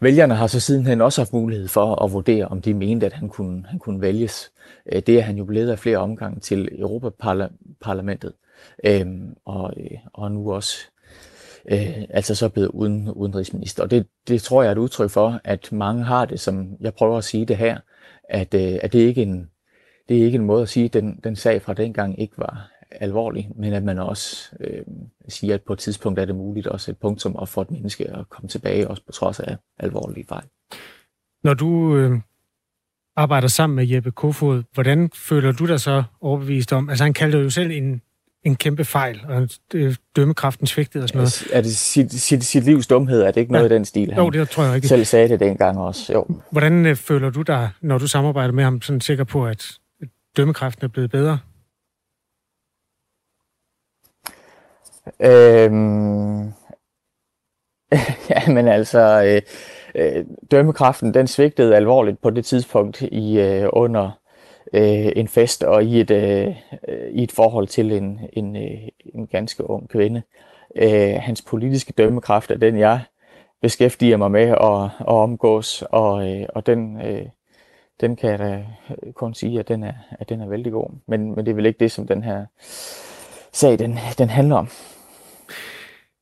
Vælgerne 0.00 0.34
har 0.34 0.46
så 0.46 0.60
sidenhen 0.60 1.00
også 1.00 1.20
haft 1.20 1.32
mulighed 1.32 1.68
for 1.68 2.04
at 2.04 2.12
vurdere, 2.12 2.48
om 2.48 2.62
de 2.62 2.74
mente, 2.74 3.06
at 3.06 3.12
han 3.12 3.28
kunne, 3.28 3.64
han 3.68 3.78
kunne 3.78 4.00
vælges. 4.00 4.50
Øh, 4.92 5.02
det 5.06 5.18
er 5.18 5.22
han 5.22 5.36
jo 5.36 5.44
blevet 5.44 5.70
af 5.70 5.78
flere 5.78 5.98
omgange 5.98 6.40
til 6.40 6.68
Europaparlamentet, 6.80 8.32
øhm, 8.84 9.34
og, 9.44 9.72
øh, 9.76 9.98
og 10.14 10.32
nu 10.32 10.52
også 10.52 10.76
øh, 11.70 12.04
altså 12.10 12.34
så 12.34 12.48
blevet 12.48 12.68
uden, 12.68 13.10
udenrigsminister. 13.12 13.82
Og 13.82 13.90
det, 13.90 14.06
det 14.28 14.42
tror 14.42 14.62
jeg 14.62 14.68
er 14.68 14.72
et 14.72 14.78
udtryk 14.78 15.10
for, 15.10 15.40
at 15.44 15.72
mange 15.72 16.04
har 16.04 16.24
det, 16.24 16.40
som 16.40 16.76
jeg 16.80 16.94
prøver 16.94 17.18
at 17.18 17.24
sige 17.24 17.46
det 17.46 17.56
her, 17.56 17.78
at, 18.28 18.54
øh, 18.54 18.78
at 18.82 18.92
det 18.92 18.98
ikke 18.98 19.22
er 19.22 19.26
en 19.26 19.50
det 20.08 20.18
er 20.18 20.24
ikke 20.24 20.36
en 20.36 20.44
måde 20.44 20.62
at 20.62 20.68
sige, 20.68 20.84
at 20.84 20.92
den, 20.92 21.20
den 21.24 21.36
sag 21.36 21.62
fra 21.62 21.74
dengang 21.74 22.20
ikke 22.20 22.38
var 22.38 22.70
alvorlig, 22.90 23.50
men 23.56 23.72
at 23.72 23.82
man 23.82 23.98
også 23.98 24.56
øh, 24.60 24.82
siger, 25.28 25.54
at 25.54 25.62
på 25.62 25.72
et 25.72 25.78
tidspunkt 25.78 26.18
er 26.18 26.24
det 26.24 26.34
muligt 26.34 26.66
også 26.66 26.90
et 26.90 26.98
punktum 26.98 27.36
at 27.42 27.48
få 27.48 27.60
et 27.60 27.70
menneske 27.70 28.10
at 28.10 28.28
komme 28.30 28.48
tilbage, 28.48 28.88
også 28.88 29.02
på 29.06 29.12
trods 29.12 29.40
af 29.40 29.56
alvorlige 29.78 30.26
fejl. 30.28 30.44
Når 31.44 31.54
du 31.54 31.96
øh, 31.96 32.20
arbejder 33.16 33.48
sammen 33.48 33.76
med 33.76 33.86
Jeppe 33.86 34.10
Kofod, 34.10 34.62
hvordan 34.74 35.10
føler 35.14 35.52
du 35.52 35.66
dig 35.66 35.80
så 35.80 36.02
overbevist 36.20 36.72
om? 36.72 36.88
Altså 36.90 37.04
han 37.04 37.14
kaldte 37.14 37.38
jo 37.38 37.50
selv 37.50 37.70
en, 37.70 38.02
en 38.44 38.56
kæmpe 38.56 38.84
fejl, 38.84 39.20
og 39.28 39.48
dømmekraften 40.16 40.66
svigtede 40.66 41.04
og 41.04 41.08
sådan 41.08 41.18
noget. 41.18 41.48
Er 41.52 41.60
det 41.60 41.76
sit, 41.76 42.12
sit, 42.12 42.44
sit 42.44 42.64
livs 42.64 42.86
dumhed? 42.86 43.22
Er 43.22 43.30
det 43.30 43.40
ikke 43.40 43.52
noget 43.52 43.70
ja. 43.70 43.74
i 43.74 43.78
den 43.78 43.84
stil? 43.84 44.12
Han 44.12 44.24
jo, 44.24 44.30
det 44.30 44.48
tror 44.48 44.64
jeg 44.64 44.76
ikke. 44.76 44.88
selv 44.88 45.04
sagde 45.04 45.28
det 45.28 45.40
dengang 45.40 45.78
også. 45.78 46.12
Jo. 46.12 46.26
Hvordan 46.50 46.86
øh, 46.86 46.96
føler 46.96 47.30
du 47.30 47.42
dig, 47.42 47.70
når 47.80 47.98
du 47.98 48.06
samarbejder 48.06 48.52
med 48.52 48.64
ham, 48.64 48.82
sådan 48.82 49.00
sikker 49.00 49.24
på, 49.24 49.46
at 49.46 49.78
dømmekraften 50.36 50.84
er 50.84 50.88
blevet 50.88 51.10
bedre? 51.10 51.38
Øhm, 55.20 56.52
ja, 58.30 58.48
men 58.48 58.68
altså, 58.68 59.22
øh, 59.24 59.42
øh, 59.94 60.24
dømmekraften, 60.50 61.14
den 61.14 61.26
svigtede 61.26 61.76
alvorligt 61.76 62.22
på 62.22 62.30
det 62.30 62.44
tidspunkt 62.44 63.02
i 63.02 63.40
øh, 63.40 63.68
under 63.72 64.10
øh, 64.72 65.12
en 65.16 65.28
fest 65.28 65.64
og 65.64 65.84
i 65.84 66.00
et, 66.00 66.10
øh, 66.10 66.56
i 67.10 67.22
et 67.22 67.32
forhold 67.32 67.66
til 67.68 67.92
en, 67.92 68.20
en, 68.32 68.56
øh, 68.56 68.88
en 69.14 69.26
ganske 69.26 69.70
ung 69.70 69.88
kvinde. 69.88 70.22
Øh, 70.76 71.14
hans 71.20 71.42
politiske 71.42 71.92
dømmekraft 71.92 72.50
er 72.50 72.58
den, 72.58 72.78
jeg 72.78 73.00
beskæftiger 73.62 74.16
mig 74.16 74.30
med 74.30 74.54
og, 74.54 74.90
og 74.98 75.20
omgås, 75.22 75.84
og, 75.90 76.28
øh, 76.28 76.46
og 76.48 76.66
den, 76.66 77.00
øh, 77.00 77.26
den 78.00 78.16
kan 78.16 78.30
jeg 78.30 78.38
da 78.38 78.64
øh, 78.90 79.12
kun 79.12 79.34
sige, 79.34 79.60
at 79.60 79.68
den 79.68 79.82
er, 79.82 79.92
at 80.10 80.28
den 80.28 80.40
er 80.40 80.48
vældig 80.48 80.72
god. 80.72 80.90
Men, 81.06 81.34
men 81.34 81.46
det 81.46 81.50
er 81.50 81.54
vel 81.54 81.66
ikke 81.66 81.80
det, 81.80 81.92
som 81.92 82.06
den 82.06 82.22
her 82.22 82.46
sag 83.52 83.78
den, 83.78 83.98
den 84.18 84.28
handler 84.28 84.56
om. 84.56 84.68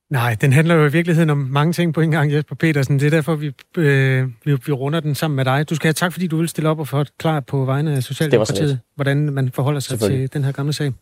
Nej, 0.09 0.35
den 0.41 0.53
handler 0.53 0.75
jo 0.75 0.85
i 0.85 0.91
virkeligheden 0.91 1.29
om 1.29 1.37
mange 1.37 1.73
ting 1.73 1.93
på 1.93 2.01
en 2.01 2.11
gang, 2.11 2.33
Jesper 2.33 2.55
Petersen. 2.55 2.99
Det 2.99 3.05
er 3.05 3.09
derfor, 3.09 3.35
vi, 3.35 3.51
øh, 3.77 4.27
vi, 4.45 4.51
vi 4.65 4.71
runder 4.71 4.99
den 4.99 5.15
sammen 5.15 5.35
med 5.35 5.45
dig. 5.45 5.69
Du 5.69 5.75
skal 5.75 5.87
have 5.87 5.93
tak, 5.93 6.13
fordi 6.13 6.27
du 6.27 6.37
vil 6.37 6.49
stille 6.49 6.69
op 6.69 6.79
og 6.79 6.87
forklare 6.87 7.41
på 7.41 7.65
vegne 7.65 7.95
af 7.95 8.03
Socialdemokratiet, 8.03 8.79
hvordan 8.95 9.17
man 9.17 9.51
forholder 9.51 9.79
sig 9.79 9.99
til 9.99 10.33
den 10.33 10.43
her 10.43 10.51
gamle 10.51 10.73
sag. 10.73 10.93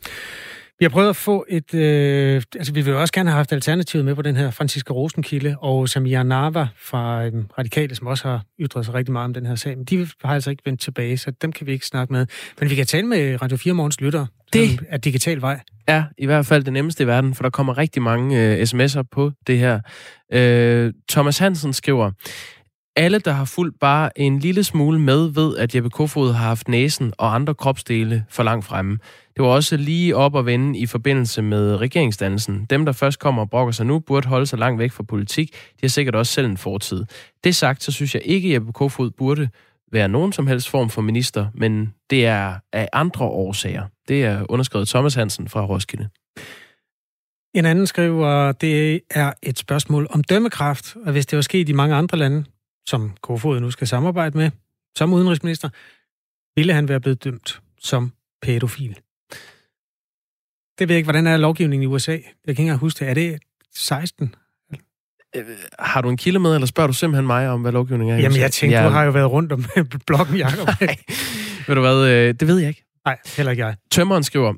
Vi 0.79 0.85
har 0.85 0.89
prøvet 0.89 1.09
at 1.09 1.15
få 1.15 1.45
et... 1.49 1.73
Øh, 1.73 2.41
altså, 2.55 2.73
vi 2.73 2.81
vil 2.81 2.93
også 2.93 3.13
gerne 3.13 3.29
have 3.29 3.35
haft 3.35 3.51
alternativet 3.51 4.05
med 4.05 4.15
på 4.15 4.21
den 4.21 4.35
her 4.35 4.51
Franziska 4.51 4.93
Rosenkilde 4.93 5.55
og 5.59 5.89
Samia 5.89 6.23
Nava 6.23 6.67
fra 6.77 7.25
øh, 7.25 7.33
Radikale, 7.57 7.95
som 7.95 8.07
også 8.07 8.27
har 8.27 8.43
ytret 8.59 8.85
sig 8.85 8.93
rigtig 8.93 9.11
meget 9.11 9.25
om 9.25 9.33
den 9.33 9.45
her 9.45 9.55
sag. 9.55 9.77
Men 9.77 9.85
de 9.85 10.07
har 10.23 10.33
altså 10.33 10.49
ikke 10.49 10.63
vendt 10.65 10.81
tilbage, 10.81 11.17
så 11.17 11.31
dem 11.41 11.51
kan 11.51 11.67
vi 11.67 11.71
ikke 11.71 11.85
snakke 11.85 12.13
med. 12.13 12.25
Men 12.59 12.69
vi 12.69 12.75
kan 12.75 12.85
tale 12.85 13.07
med 13.07 13.41
Radio 13.41 13.57
4 13.57 13.73
Morgens 13.73 14.01
lytter. 14.01 14.25
Det 14.53 14.79
er 14.89 14.97
digital 14.97 15.41
vej 15.41 15.59
er 15.87 16.03
i 16.17 16.25
hvert 16.25 16.45
fald 16.45 16.63
det 16.63 16.73
nemmeste 16.73 17.03
i 17.03 17.07
verden, 17.07 17.35
for 17.35 17.43
der 17.43 17.49
kommer 17.49 17.77
rigtig 17.77 18.01
mange 18.01 18.39
øh, 18.39 18.61
sms'er 18.61 19.01
på 19.11 19.31
det 19.47 19.59
her. 19.59 19.79
Øh, 20.33 20.93
Thomas 21.09 21.37
Hansen 21.37 21.73
skriver, 21.73 22.11
alle, 22.95 23.19
der 23.19 23.31
har 23.31 23.45
fulgt 23.45 23.79
bare 23.79 24.19
en 24.19 24.39
lille 24.39 24.63
smule 24.63 24.99
med, 24.99 25.27
ved, 25.27 25.57
at 25.57 25.75
Jeppe 25.75 25.89
Kofod 25.89 26.33
har 26.33 26.47
haft 26.47 26.67
næsen 26.67 27.13
og 27.17 27.35
andre 27.35 27.55
kropsdele 27.55 28.25
for 28.29 28.43
langt 28.43 28.65
fremme. 28.65 28.97
Det 29.35 29.45
var 29.45 29.49
også 29.49 29.77
lige 29.77 30.15
op 30.15 30.37
at 30.37 30.45
vende 30.45 30.79
i 30.79 30.85
forbindelse 30.85 31.41
med 31.41 31.75
regeringsdannelsen. 31.75 32.65
Dem, 32.69 32.85
der 32.85 32.91
først 32.91 33.19
kommer 33.19 33.41
og 33.41 33.49
brokker 33.49 33.71
sig 33.71 33.85
nu, 33.85 33.99
burde 33.99 34.27
holde 34.27 34.45
sig 34.45 34.59
langt 34.59 34.79
væk 34.79 34.91
fra 34.91 35.03
politik. 35.03 35.49
De 35.51 35.79
har 35.81 35.87
sikkert 35.87 36.15
også 36.15 36.33
selv 36.33 36.47
en 36.47 36.57
fortid. 36.57 37.05
Det 37.43 37.55
sagt, 37.55 37.83
så 37.83 37.91
synes 37.91 38.13
jeg 38.13 38.21
ikke, 38.25 38.47
at 38.47 38.53
Jeppe 38.53 38.73
Kofod 38.73 39.11
burde 39.11 39.49
være 39.93 40.07
nogen 40.07 40.33
som 40.33 40.47
helst 40.47 40.69
form 40.69 40.89
for 40.89 41.01
minister, 41.01 41.47
men 41.53 41.93
det 42.09 42.25
er 42.25 42.59
af 42.73 42.89
andre 42.93 43.25
årsager. 43.25 43.87
Det 44.07 44.23
er 44.23 44.45
underskrevet 44.49 44.87
Thomas 44.87 45.15
Hansen 45.15 45.49
fra 45.49 45.65
Roskilde. 45.65 46.09
En 47.55 47.65
anden 47.65 47.87
skriver, 47.87 48.51
det 48.51 49.01
er 49.11 49.33
et 49.43 49.59
spørgsmål 49.59 50.07
om 50.09 50.23
dømmekraft, 50.23 50.95
og 51.05 51.11
hvis 51.11 51.25
det 51.25 51.35
var 51.35 51.41
sket 51.41 51.69
i 51.69 51.73
mange 51.73 51.95
andre 51.95 52.17
lande, 52.17 52.45
som 52.87 53.11
Kofod 53.21 53.59
nu 53.59 53.71
skal 53.71 53.87
samarbejde 53.87 54.37
med, 54.37 54.51
som 54.97 55.13
udenrigsminister, 55.13 55.69
ville 56.55 56.73
han 56.73 56.87
være 56.89 56.99
blevet 56.99 57.23
dømt 57.23 57.61
som 57.79 58.11
pædofil. 58.41 58.99
Det 60.79 60.87
ved 60.87 60.95
jeg 60.95 60.97
ikke, 60.97 61.05
hvordan 61.05 61.27
er 61.27 61.37
lovgivningen 61.37 61.83
i 61.83 61.93
USA? 61.93 62.11
Jeg 62.11 62.21
kan 62.21 62.49
ikke 62.51 62.61
engang 62.61 62.79
huske 62.79 62.99
det. 62.99 63.09
Er 63.09 63.13
det 63.13 63.39
16? 63.75 64.35
Øh, 65.35 65.43
har 65.79 66.01
du 66.01 66.09
en 66.09 66.17
kilde 66.17 66.39
med, 66.39 66.53
eller 66.55 66.65
spørger 66.67 66.87
du 66.87 66.93
simpelthen 66.93 67.27
mig 67.27 67.49
om, 67.49 67.61
hvad 67.61 67.71
lovgivningen 67.71 68.15
er? 68.15 68.21
Jamen, 68.21 68.39
jeg 68.39 68.51
tænkte, 68.51 68.77
ja. 68.77 68.85
du 68.85 68.89
har 68.89 69.03
jo 69.03 69.11
været 69.11 69.31
rundt 69.31 69.51
om 69.51 69.65
blokken, 70.07 70.37
Jacob. 70.37 70.67
Nej, 70.81 70.95
ved 71.67 71.75
du 71.75 71.81
hvad, 71.81 72.07
øh, 72.07 72.33
det 72.39 72.47
ved 72.47 72.57
jeg 72.59 72.67
ikke. 72.67 72.83
Nej, 73.05 73.17
heller 73.37 73.51
ikke 73.51 73.65
jeg. 73.65 73.75
Tømmeren 73.91 74.23
skriver, 74.23 74.53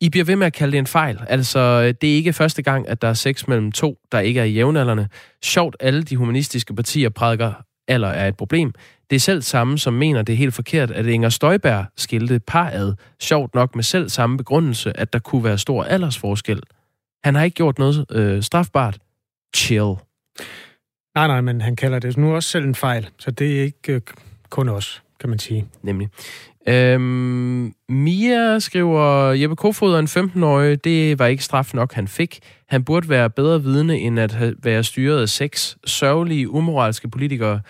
I 0.00 0.08
bliver 0.08 0.24
ved 0.24 0.36
med 0.36 0.46
at 0.46 0.52
kalde 0.52 0.72
det 0.72 0.78
en 0.78 0.86
fejl. 0.86 1.20
Altså, 1.28 1.82
det 1.92 2.10
er 2.10 2.14
ikke 2.14 2.32
første 2.32 2.62
gang, 2.62 2.88
at 2.88 3.02
der 3.02 3.08
er 3.08 3.14
sex 3.14 3.46
mellem 3.46 3.72
to, 3.72 3.98
der 4.12 4.20
ikke 4.20 4.40
er 4.40 4.44
i 4.44 4.50
jævnaldrende. 4.50 5.08
Sjovt, 5.42 5.76
alle 5.80 6.02
de 6.02 6.16
humanistiske 6.16 6.74
partier 6.74 7.08
prædiker, 7.08 7.52
alder 7.88 8.08
er 8.08 8.28
et 8.28 8.36
problem. 8.36 8.72
Det 9.10 9.16
er 9.16 9.20
selv 9.20 9.42
samme, 9.42 9.78
som 9.78 9.94
mener, 9.94 10.22
det 10.22 10.32
er 10.32 10.36
helt 10.36 10.54
forkert, 10.54 10.90
at 10.90 11.06
Inger 11.06 11.28
Støjberg 11.28 11.84
skilte 11.96 12.40
par 12.46 12.70
ad. 12.72 12.94
Sjovt 13.20 13.54
nok 13.54 13.74
med 13.74 13.84
selv 13.84 14.08
samme 14.08 14.36
begrundelse, 14.36 15.00
at 15.00 15.12
der 15.12 15.18
kunne 15.18 15.44
være 15.44 15.58
stor 15.58 15.84
aldersforskel. 15.84 16.62
Han 17.24 17.34
har 17.34 17.44
ikke 17.44 17.54
gjort 17.54 17.78
noget 17.78 18.06
øh, 18.10 18.42
strafbart. 18.42 18.98
Chill. 19.56 19.94
Nej, 21.14 21.26
nej, 21.26 21.40
men 21.40 21.60
han 21.60 21.76
kalder 21.76 21.98
det 21.98 22.16
nu 22.16 22.34
også 22.34 22.48
selv 22.48 22.64
en 22.64 22.74
fejl, 22.74 23.08
så 23.18 23.30
det 23.30 23.58
er 23.58 23.62
ikke 23.62 23.92
øh, 23.92 24.00
kun 24.50 24.68
os, 24.68 25.02
kan 25.20 25.30
man 25.30 25.38
sige. 25.38 25.68
Nemlig. 25.82 26.08
Øhm, 26.68 27.74
Mia 27.88 28.58
skriver, 28.58 29.32
Jeppe 29.32 29.56
Kofod 29.56 29.98
en 29.98 30.06
15-årig, 30.06 30.84
det 30.84 31.18
var 31.18 31.26
ikke 31.26 31.44
straf 31.44 31.74
nok, 31.74 31.92
han 31.92 32.08
fik. 32.08 32.38
Han 32.68 32.84
burde 32.84 33.08
være 33.08 33.30
bedre 33.30 33.62
vidne, 33.62 33.98
end 33.98 34.20
at 34.20 34.36
være 34.64 34.84
styret 34.84 35.22
af 35.22 35.28
seks 35.28 35.76
sørgelige, 35.86 36.50
umoralske 36.50 37.10
politikere 37.10 37.60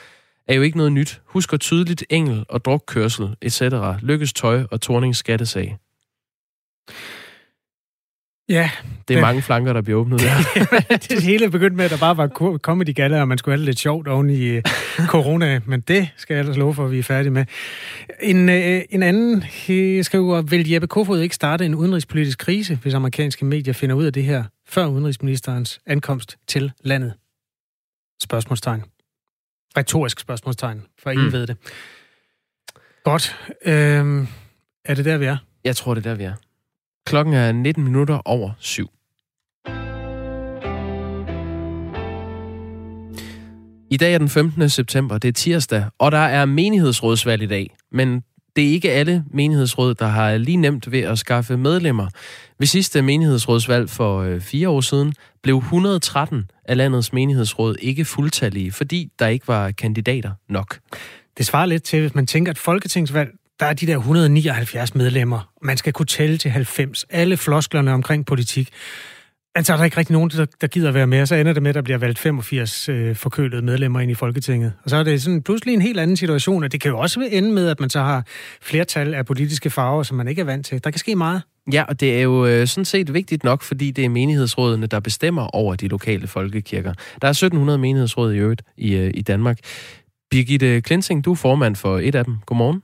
er 0.49 0.55
jo 0.55 0.63
ikke 0.63 0.77
noget 0.77 0.93
nyt. 0.93 1.21
Husker 1.25 1.57
tydeligt 1.57 2.05
engel 2.11 2.45
og 2.49 2.65
drukkørsel, 2.65 3.37
etc. 3.43 3.63
Lykkes 4.03 4.33
tøj 4.33 4.65
og 4.71 4.81
Tornings 4.81 5.19
skattesag. 5.19 5.77
Ja. 8.50 8.71
Det 9.09 9.14
er 9.16 9.19
det, 9.19 9.21
mange 9.21 9.42
flanker, 9.42 9.73
der 9.73 9.83
bliver 9.83 10.00
åbnet 10.00 10.21
der. 10.21 10.97
det 11.09 11.23
hele 11.23 11.50
begyndte 11.50 11.76
med, 11.76 11.85
at 11.85 11.90
der 11.90 11.99
bare 11.99 12.16
var 12.16 12.28
comedy 12.59 12.95
gala, 12.95 13.21
og 13.21 13.28
man 13.28 13.38
skulle 13.38 13.52
have 13.52 13.59
det 13.59 13.66
lidt 13.66 13.78
sjovt 13.78 14.09
oven 14.09 14.30
i 14.30 14.57
uh, 14.57 14.62
corona, 15.07 15.61
men 15.66 15.80
det 15.80 16.09
skal 16.16 16.35
jeg 16.35 16.40
ellers 16.40 16.57
love 16.57 16.75
for, 16.75 16.85
at 16.85 16.92
vi 16.92 16.99
er 16.99 17.02
færdige 17.02 17.30
med. 17.30 17.45
En, 18.21 18.49
uh, 18.49 18.54
en 18.90 19.02
anden 19.02 19.45
skriver, 20.02 20.42
vil 20.42 20.71
Jeppe 20.71 20.88
Kofod 20.88 21.21
ikke 21.21 21.35
starte 21.35 21.66
en 21.66 21.75
udenrigspolitisk 21.75 22.38
krise, 22.38 22.78
hvis 22.83 22.95
amerikanske 22.95 23.45
medier 23.45 23.75
finder 23.75 23.97
ud 23.97 24.04
af 24.04 24.12
det 24.12 24.25
her, 24.25 24.45
før 24.69 24.87
udenrigsministerens 24.87 25.80
ankomst 25.87 26.37
til 26.49 26.73
landet? 26.85 27.12
Spørgsmålstegn 28.23 28.83
retorisk 29.76 30.21
spørgsmålstegn, 30.21 30.83
for 31.02 31.11
ingen 31.11 31.26
mm. 31.26 31.33
ved 31.33 31.47
det. 31.47 31.57
Godt. 33.04 33.37
Øhm, 33.64 34.28
er 34.85 34.95
det 34.95 35.04
der, 35.04 35.19
vi 35.19 35.25
er? 35.25 35.37
Jeg 35.64 35.76
tror, 35.76 35.95
det 35.95 36.07
er 36.07 36.11
der, 36.11 36.16
vi 36.16 36.25
er. 36.25 36.35
Klokken 37.07 37.35
er 37.35 37.52
19 37.52 37.85
minutter 37.85 38.21
over 38.25 38.50
syv. 38.59 38.88
I 43.92 43.97
dag 43.97 44.14
er 44.14 44.19
den 44.19 44.28
15. 44.28 44.69
september, 44.69 45.19
det 45.19 45.28
er 45.28 45.33
tirsdag, 45.33 45.85
og 45.99 46.12
der 46.12 46.19
er 46.19 46.45
menighedsrådsvalg 46.45 47.42
i 47.42 47.47
dag. 47.47 47.76
Men 47.92 48.23
det 48.57 48.64
er 48.64 48.73
ikke 48.73 48.90
alle 48.90 49.25
menighedsråd, 49.30 49.95
der 49.95 50.07
har 50.07 50.37
lige 50.37 50.57
nemt 50.57 50.92
ved 50.92 51.00
at 51.00 51.19
skaffe 51.19 51.57
medlemmer. 51.57 52.09
Ved 52.59 52.66
sidste 52.66 53.02
menighedsrådsvalg 53.02 53.90
for 53.90 54.19
øh, 54.21 54.40
fire 54.40 54.69
år 54.69 54.80
siden 54.80 55.14
blev 55.42 55.57
113 55.57 56.50
af 56.64 56.76
landets 56.76 57.12
menighedsråd 57.12 57.76
ikke 57.80 58.04
fuldtallige, 58.04 58.73
fordi 58.73 59.09
der 59.19 59.26
ikke 59.26 59.49
var 59.49 59.71
kandidater 59.71 60.30
nok. 60.49 60.78
Det 61.38 61.47
svarer 61.47 61.66
lidt 61.66 61.83
til, 61.83 62.00
hvis 62.00 62.14
man 62.14 62.26
tænker, 62.26 62.52
at 62.52 62.59
folketingsvalg, 62.59 63.30
der 63.61 63.67
er 63.67 63.73
de 63.73 63.87
der 63.87 63.97
179 63.97 64.95
medlemmer. 64.95 65.50
Man 65.62 65.76
skal 65.76 65.93
kunne 65.93 66.07
tælle 66.07 66.38
til 66.38 66.50
90. 66.50 67.05
Alle 67.11 67.37
flosklerne 67.37 67.93
omkring 67.93 68.26
politik. 68.26 68.69
Altså, 69.55 69.73
er 69.73 69.76
der 69.76 69.85
ikke 69.85 69.97
rigtig 69.97 70.12
nogen, 70.12 70.31
der, 70.31 70.47
der 70.61 70.67
gider 70.67 70.93
være 70.93 71.07
med, 71.07 71.21
og 71.21 71.29
så 71.29 71.35
ender 71.35 71.52
det 71.52 71.62
med, 71.62 71.69
at 71.69 71.75
der 71.75 71.83
bliver 71.83 71.99
valgt 71.99 72.19
85 72.19 72.88
øh, 72.88 73.17
forkølede 73.17 73.62
medlemmer 73.62 74.00
ind 74.00 74.11
i 74.11 74.14
Folketinget. 74.14 74.73
Og 74.85 74.90
så 74.90 74.97
er 74.97 75.02
det 75.02 75.23
sådan 75.23 75.43
pludselig 75.43 75.75
en 75.75 75.83
helt 75.83 76.00
anden 76.00 76.17
situation, 76.17 76.64
og 76.64 76.73
det 76.73 76.81
kan 76.81 76.90
jo 76.90 76.99
også 76.99 77.29
ende 77.31 77.52
med, 77.52 77.69
at 77.69 77.81
man 77.81 77.90
så 77.90 78.00
har 78.00 78.26
flertal 78.62 79.14
af 79.14 79.26
politiske 79.26 79.71
farver, 79.71 80.02
som 80.02 80.17
man 80.17 80.29
ikke 80.29 80.40
er 80.40 80.45
vant 80.45 80.67
til. 80.67 80.85
Der 80.85 80.90
kan 80.90 80.99
ske 80.99 81.17
meget 81.17 81.43
Ja, 81.73 81.83
og 81.83 82.00
det 82.00 82.19
er 82.19 82.23
jo 82.23 82.47
øh, 82.47 82.67
sådan 82.67 82.85
set 82.85 83.14
vigtigt 83.14 83.45
nok, 83.45 83.62
fordi 83.62 83.90
det 83.90 84.05
er 84.05 84.09
menighedsrådene, 84.09 84.87
der 84.87 85.00
bestemmer 85.00 85.43
over 85.43 85.75
de 85.75 85.88
lokale 85.88 86.26
folkekirker. 86.26 86.93
Der 87.23 87.29
er 87.29 87.31
1700 87.31 87.79
menighedsråd 87.79 88.33
i 88.33 88.38
øvrigt 88.38 88.62
i, 88.76 88.95
øh, 88.95 89.11
i 89.14 89.23
Danmark. 89.23 89.59
Birgitte 90.31 90.81
Klinsing, 90.81 91.25
du 91.25 91.33
er 91.33 91.37
formand 91.37 91.76
for 91.76 91.99
et 91.99 92.14
af 92.14 92.25
dem. 92.25 92.37
Godmorgen. 92.47 92.83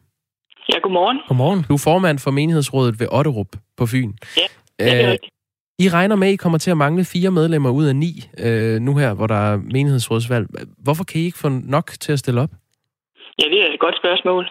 Ja, 0.73 0.79
godmorgen. 0.79 1.19
Godmorgen. 1.29 1.65
Du 1.69 1.75
er 1.75 1.83
formand 1.91 2.19
for 2.19 2.31
menighedsrådet 2.31 2.95
ved 3.01 3.09
Otterup 3.19 3.51
på 3.79 3.85
Fyn. 3.93 4.13
Ja, 4.37 4.47
ja 4.79 4.85
det 4.85 5.01
er 5.01 5.07
Øh, 5.07 5.13
rigtigt. 5.13 5.33
I 5.79 5.89
regner 5.89 6.17
med, 6.17 6.29
at 6.29 6.35
I 6.35 6.37
kommer 6.45 6.59
til 6.59 6.71
at 6.71 6.77
mangle 6.77 7.05
fire 7.15 7.31
medlemmer 7.31 7.71
ud 7.71 7.87
af 7.93 7.97
ni, 7.97 8.13
øh, 8.47 8.77
nu 8.87 8.93
her, 8.97 9.15
hvor 9.15 9.27
der 9.27 9.41
er 9.51 9.57
menighedsrådsvalg. 9.57 10.47
Hvorfor 10.85 11.05
kan 11.05 11.21
I 11.21 11.25
ikke 11.25 11.39
få 11.45 11.49
nok 11.49 11.87
til 12.05 12.13
at 12.13 12.19
stille 12.19 12.41
op? 12.45 12.53
Ja, 13.41 13.47
det 13.53 13.59
er 13.63 13.69
et 13.73 13.85
godt 13.87 13.97
spørgsmål. 14.03 14.43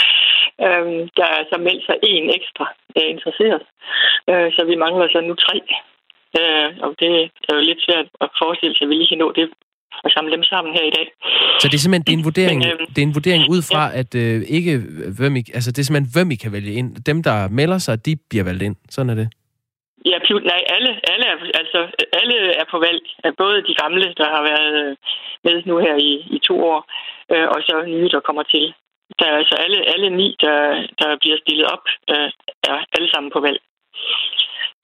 øhm, 0.66 1.00
der 1.18 1.26
er 1.36 1.42
så 1.52 1.56
meldt 1.66 1.84
sig 1.86 1.96
en 2.02 2.26
ekstra 2.38 2.66
øh, 2.96 3.08
interesseret, 3.14 3.62
øh, 4.30 4.48
så 4.56 4.60
vi 4.70 4.76
mangler 4.84 5.06
så 5.08 5.20
nu 5.20 5.34
tre. 5.46 5.56
Øh, 6.40 6.68
og 6.84 6.90
det 7.00 7.08
er 7.48 7.54
jo 7.56 7.60
lidt 7.70 7.82
svært 7.86 8.08
at 8.24 8.28
forestille 8.42 8.74
sig, 8.74 8.84
at 8.84 8.90
vi 8.90 8.94
lige 8.94 9.10
kan 9.12 9.18
nå 9.24 9.32
det 9.38 9.46
og 10.04 10.10
samle 10.10 10.32
dem 10.36 10.42
sammen 10.42 10.74
her 10.76 10.84
i 10.90 10.94
dag. 10.98 11.06
Så 11.60 11.68
det 11.68 11.76
er 11.76 11.82
simpelthen 11.84 12.06
det 12.06 12.12
er 12.14 12.18
en 12.18 12.28
vurdering, 12.30 12.58
Men, 12.58 12.68
øhm, 12.72 12.86
det 12.94 13.00
er 13.02 13.06
en 13.10 13.16
vurdering 13.18 13.42
ud 13.54 13.62
fra, 13.70 13.82
at 14.00 14.10
øh, 14.22 14.36
ikke 14.56 14.72
hvem 15.18 15.36
I, 15.40 15.42
altså 15.56 15.68
det 15.72 15.78
er 15.80 15.86
simpelthen, 15.86 16.14
hvem 16.16 16.30
I 16.34 16.36
kan 16.42 16.52
vælge 16.56 16.72
ind. 16.80 16.88
Dem, 17.10 17.18
der 17.28 17.36
melder 17.60 17.78
sig, 17.78 18.06
de 18.06 18.12
bliver 18.30 18.44
valgt 18.44 18.62
ind. 18.62 18.76
Sådan 18.94 19.10
er 19.10 19.18
det. 19.22 19.28
Ja, 20.10 20.18
nej, 20.52 20.62
alle, 20.76 20.90
alle, 21.12 21.26
er, 21.32 21.38
altså, 21.60 21.80
alle 22.20 22.38
er 22.60 22.66
på 22.70 22.78
valg. 22.78 23.02
Både 23.42 23.56
de 23.68 23.74
gamle, 23.82 24.14
der 24.20 24.28
har 24.34 24.42
været 24.50 24.74
øh, 24.84 24.96
med 25.44 25.62
nu 25.66 25.78
her 25.78 25.94
i, 26.10 26.12
i 26.36 26.38
to 26.48 26.64
år, 26.72 26.80
øh, 27.32 27.48
og 27.54 27.58
så 27.66 27.84
nye, 27.86 28.08
der 28.08 28.20
kommer 28.20 28.42
til. 28.42 28.74
Der 29.18 29.26
er 29.26 29.36
altså 29.36 29.54
alle, 29.64 29.78
alle 29.94 30.10
ni, 30.10 30.36
der, 30.40 30.58
der 31.00 31.16
bliver 31.20 31.38
stillet 31.44 31.66
op, 31.74 31.84
øh, 32.10 32.30
er 32.70 32.78
alle 32.96 33.10
sammen 33.10 33.32
på 33.32 33.40
valg. 33.40 33.60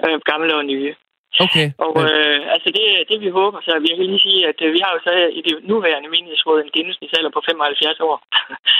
Øh, 0.04 0.20
gamle 0.30 0.56
og 0.56 0.64
nye. 0.64 0.94
Okay. 1.44 1.66
Og 1.86 1.94
øh, 2.08 2.40
altså 2.54 2.68
det, 2.76 2.86
det 3.10 3.18
vi 3.24 3.30
håber 3.38 3.58
så, 3.60 3.72
jeg 3.88 3.96
kan 3.96 4.06
lige 4.10 4.26
sige, 4.26 4.40
at 4.50 4.58
øh, 4.64 4.72
vi 4.76 4.80
har 4.84 4.92
jo 4.94 5.00
så 5.06 5.12
i 5.38 5.40
det 5.46 5.54
nuværende 5.70 6.08
menighedsråd 6.14 6.58
en 6.60 6.74
gennemsnitsalder 6.76 7.30
på 7.34 7.40
75 7.48 8.00
år. 8.00 8.14
Op. 8.14 8.22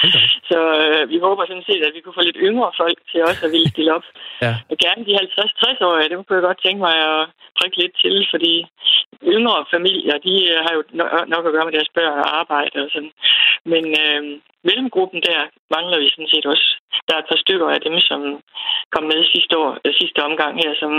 Så 0.51 0.59
øh, 0.85 1.03
vi 1.13 1.19
håber 1.27 1.43
sådan 1.47 1.69
set, 1.69 1.83
at 1.85 1.95
vi 1.95 2.01
kunne 2.01 2.19
få 2.19 2.25
lidt 2.27 2.43
yngre 2.49 2.71
folk 2.83 2.99
til 3.11 3.21
også 3.29 3.43
at 3.47 3.53
ville 3.53 3.71
stille 3.75 3.95
op. 3.97 4.07
Ja. 4.45 4.55
Og 4.71 4.77
gerne 4.85 5.03
de 5.07 5.15
50-60 5.15 5.85
år, 5.87 5.95
det 6.01 6.17
kunne 6.17 6.39
jeg 6.39 6.49
godt 6.49 6.63
tænke 6.63 6.81
mig 6.89 6.97
at 7.13 7.21
prikke 7.59 7.77
lidt 7.83 7.95
til, 8.03 8.17
fordi 8.33 8.55
yngre 9.35 9.59
familier, 9.75 10.17
de 10.29 10.35
øh, 10.53 10.59
har 10.65 10.73
jo 10.77 10.83
no- 10.99 11.25
nok 11.35 11.47
at 11.47 11.53
gøre 11.55 11.67
med 11.69 11.77
deres 11.79 11.93
børn 11.99 12.19
og 12.25 12.39
arbejde 12.41 12.77
og 12.85 12.91
sådan. 12.95 13.13
Men 13.73 13.85
øh, 14.05 14.23
mellemgruppen 14.65 15.21
der 15.29 15.41
mangler 15.75 15.99
vi 16.03 16.09
sådan 16.09 16.33
set 16.35 16.47
også. 16.47 16.67
Der 17.07 17.15
er 17.15 17.23
et 17.23 17.31
par 17.31 17.43
stykker 17.45 17.69
af 17.77 17.81
dem, 17.87 17.97
som 18.09 18.21
kom 18.95 19.05
med 19.13 19.21
sidste 19.35 19.55
år, 19.63 19.71
øh, 19.85 19.95
sidste 20.01 20.21
omgang 20.29 20.53
her, 20.63 20.73
som 20.83 20.93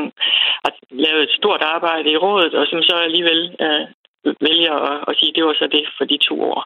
har 0.64 0.74
lavet 1.06 1.24
et 1.24 1.38
stort 1.40 1.62
arbejde 1.76 2.10
i 2.12 2.22
rådet, 2.26 2.54
og 2.60 2.66
som 2.68 2.82
så 2.90 2.96
alligevel 3.08 3.42
øh, 3.66 3.84
vælger 4.48 4.76
at, 4.90 4.98
at 5.08 5.14
sige, 5.20 5.30
at 5.30 5.36
det 5.36 5.44
var 5.46 5.54
så 5.54 5.68
det 5.76 5.86
for 5.98 6.06
de 6.06 6.18
to 6.28 6.36
år. 6.52 6.60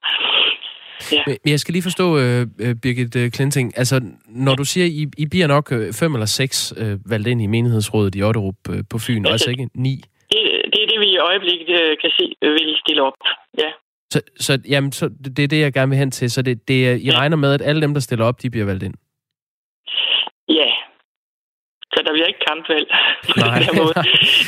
Ja. 1.11 1.23
Men 1.27 1.37
jeg 1.53 1.59
skal 1.59 1.73
lige 1.73 1.89
forstå, 1.89 2.07
øh, 2.17 2.41
øh, 2.63 2.75
Birgit 2.81 3.15
øh, 3.15 3.31
Klinting, 3.31 3.77
altså 3.77 3.95
når 4.27 4.55
du 4.55 4.65
siger, 4.65 4.85
I, 4.85 5.03
I 5.17 5.25
bliver 5.31 5.47
nok 5.47 5.71
øh, 5.71 5.93
fem 5.99 6.13
eller 6.13 6.25
seks 6.25 6.73
øh, 6.81 6.95
valgt 7.11 7.27
ind 7.27 7.41
i 7.41 7.47
menighedsrådet 7.47 8.15
i 8.15 8.23
Otterup 8.23 8.61
øh, 8.69 8.83
på 8.91 8.97
Fyn, 9.05 9.25
og 9.25 9.31
altså 9.31 9.49
ikke 9.49 9.69
ni. 9.75 9.95
Det, 10.33 10.41
det 10.73 10.79
er 10.83 10.87
det, 10.91 10.99
vi 10.99 11.09
i 11.13 11.17
øjeblikket 11.17 11.69
øh, 11.81 11.97
kan 12.01 12.11
se 12.19 12.25
øh, 12.41 12.53
vil 12.53 12.75
stille 12.83 13.01
op. 13.03 13.17
Ja. 13.57 13.69
Så, 14.13 14.21
så, 14.45 14.53
jamen, 14.73 14.91
så 14.91 15.05
det 15.23 15.31
det 15.37 15.43
er 15.43 15.47
det, 15.47 15.59
jeg 15.65 15.73
gerne 15.73 15.89
vil 15.89 15.97
hen 15.99 16.11
til. 16.11 16.31
Så 16.31 16.41
det, 16.41 16.67
det 16.67 16.89
er, 16.89 16.93
I 16.95 16.97
Ja. 17.05 17.17
regner 17.19 17.37
med, 17.37 17.51
at 17.53 17.61
alle 17.61 17.81
dem, 17.81 17.93
der 17.93 18.01
stiller 18.01 18.25
op, 18.25 18.41
de 18.41 18.49
bliver 18.49 18.65
valgt 18.65 18.83
ind? 18.87 18.93
Ja. 20.59 20.69
Så 21.93 21.99
der 22.05 22.11
bliver 22.15 22.27
ikke 22.31 22.43
kampvalg 22.49 22.87
på 23.25 23.39
Nej. 23.39 23.57
den 23.59 23.63
her 23.67 23.73
måde. 23.83 23.93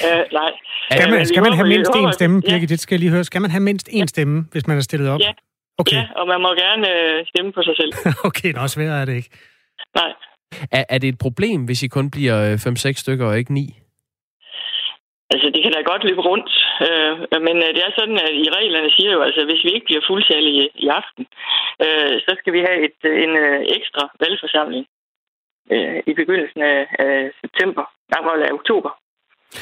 uh, 0.08 0.24
nej. 0.42 0.52
Skal 0.92 1.08
Øh, 1.08 1.14
man, 1.14 1.26
skal 1.26 1.42
man 1.44 1.54
have 1.54 1.68
mindst 1.68 1.92
en 1.96 2.14
stemme, 2.14 2.42
Ja. 2.46 2.50
Birgit? 2.52 2.70
Det 2.70 2.80
skal 2.80 2.96
jeg 2.96 3.00
lige 3.00 3.12
høre. 3.12 3.24
Skal 3.24 3.42
man 3.42 3.52
have 3.52 3.64
mindst 3.70 3.90
en 3.92 4.08
stemme, 4.08 4.46
hvis 4.52 4.68
man 4.68 4.78
er 4.78 4.82
stillet 4.82 5.10
op? 5.10 5.20
Ja. 5.20 5.32
Okay, 5.78 5.96
Ja, 5.96 6.08
og 6.16 6.28
man 6.28 6.42
må 6.42 6.50
gerne 6.66 6.86
øh, 6.96 7.26
stemme 7.32 7.52
på 7.52 7.62
sig 7.64 7.76
selv. 7.80 7.92
okay, 8.30 8.52
nå, 8.54 8.68
sværere 8.68 9.02
er 9.02 9.06
det 9.06 9.16
ikke. 9.16 9.30
Nej. 9.96 10.12
Er, 10.72 10.84
er 10.90 10.98
det 10.98 11.08
et 11.08 11.18
problem, 11.18 11.66
hvis 11.66 11.84
I 11.84 11.88
kun 11.88 12.12
bliver 12.12 12.58
5-6 12.90 12.92
stykker 13.02 13.26
og 13.26 13.38
ikke 13.38 13.54
9? 13.54 13.80
Altså, 15.34 15.48
det 15.54 15.64
kan 15.64 15.72
da 15.72 15.82
godt 15.82 16.04
løbe 16.04 16.22
rundt. 16.22 16.52
Øh, 16.88 17.42
men 17.48 17.56
øh, 17.66 17.70
det 17.76 17.82
er 17.84 17.92
sådan, 18.00 18.18
at 18.26 18.34
i 18.46 18.48
reglerne 18.58 18.92
siger 18.92 19.12
jo, 19.14 19.22
altså, 19.22 19.46
hvis 19.46 19.64
vi 19.64 19.70
ikke 19.74 19.86
bliver 19.86 20.08
fuldtallige 20.08 20.70
i 20.76 20.88
aften, 20.88 21.26
øh, 21.86 22.16
så 22.26 22.32
skal 22.40 22.54
vi 22.54 22.60
have 22.68 22.78
et, 22.88 23.00
en 23.26 23.34
øh, 23.46 23.62
ekstra 23.78 24.04
valgforsamling 24.20 24.86
øh, 25.72 26.04
i 26.08 26.14
begyndelsen 26.14 26.62
af, 26.62 26.88
af 27.00 27.32
september. 27.42 27.84
Nej, 28.12 28.48
af 28.48 28.52
oktober. 28.52 28.92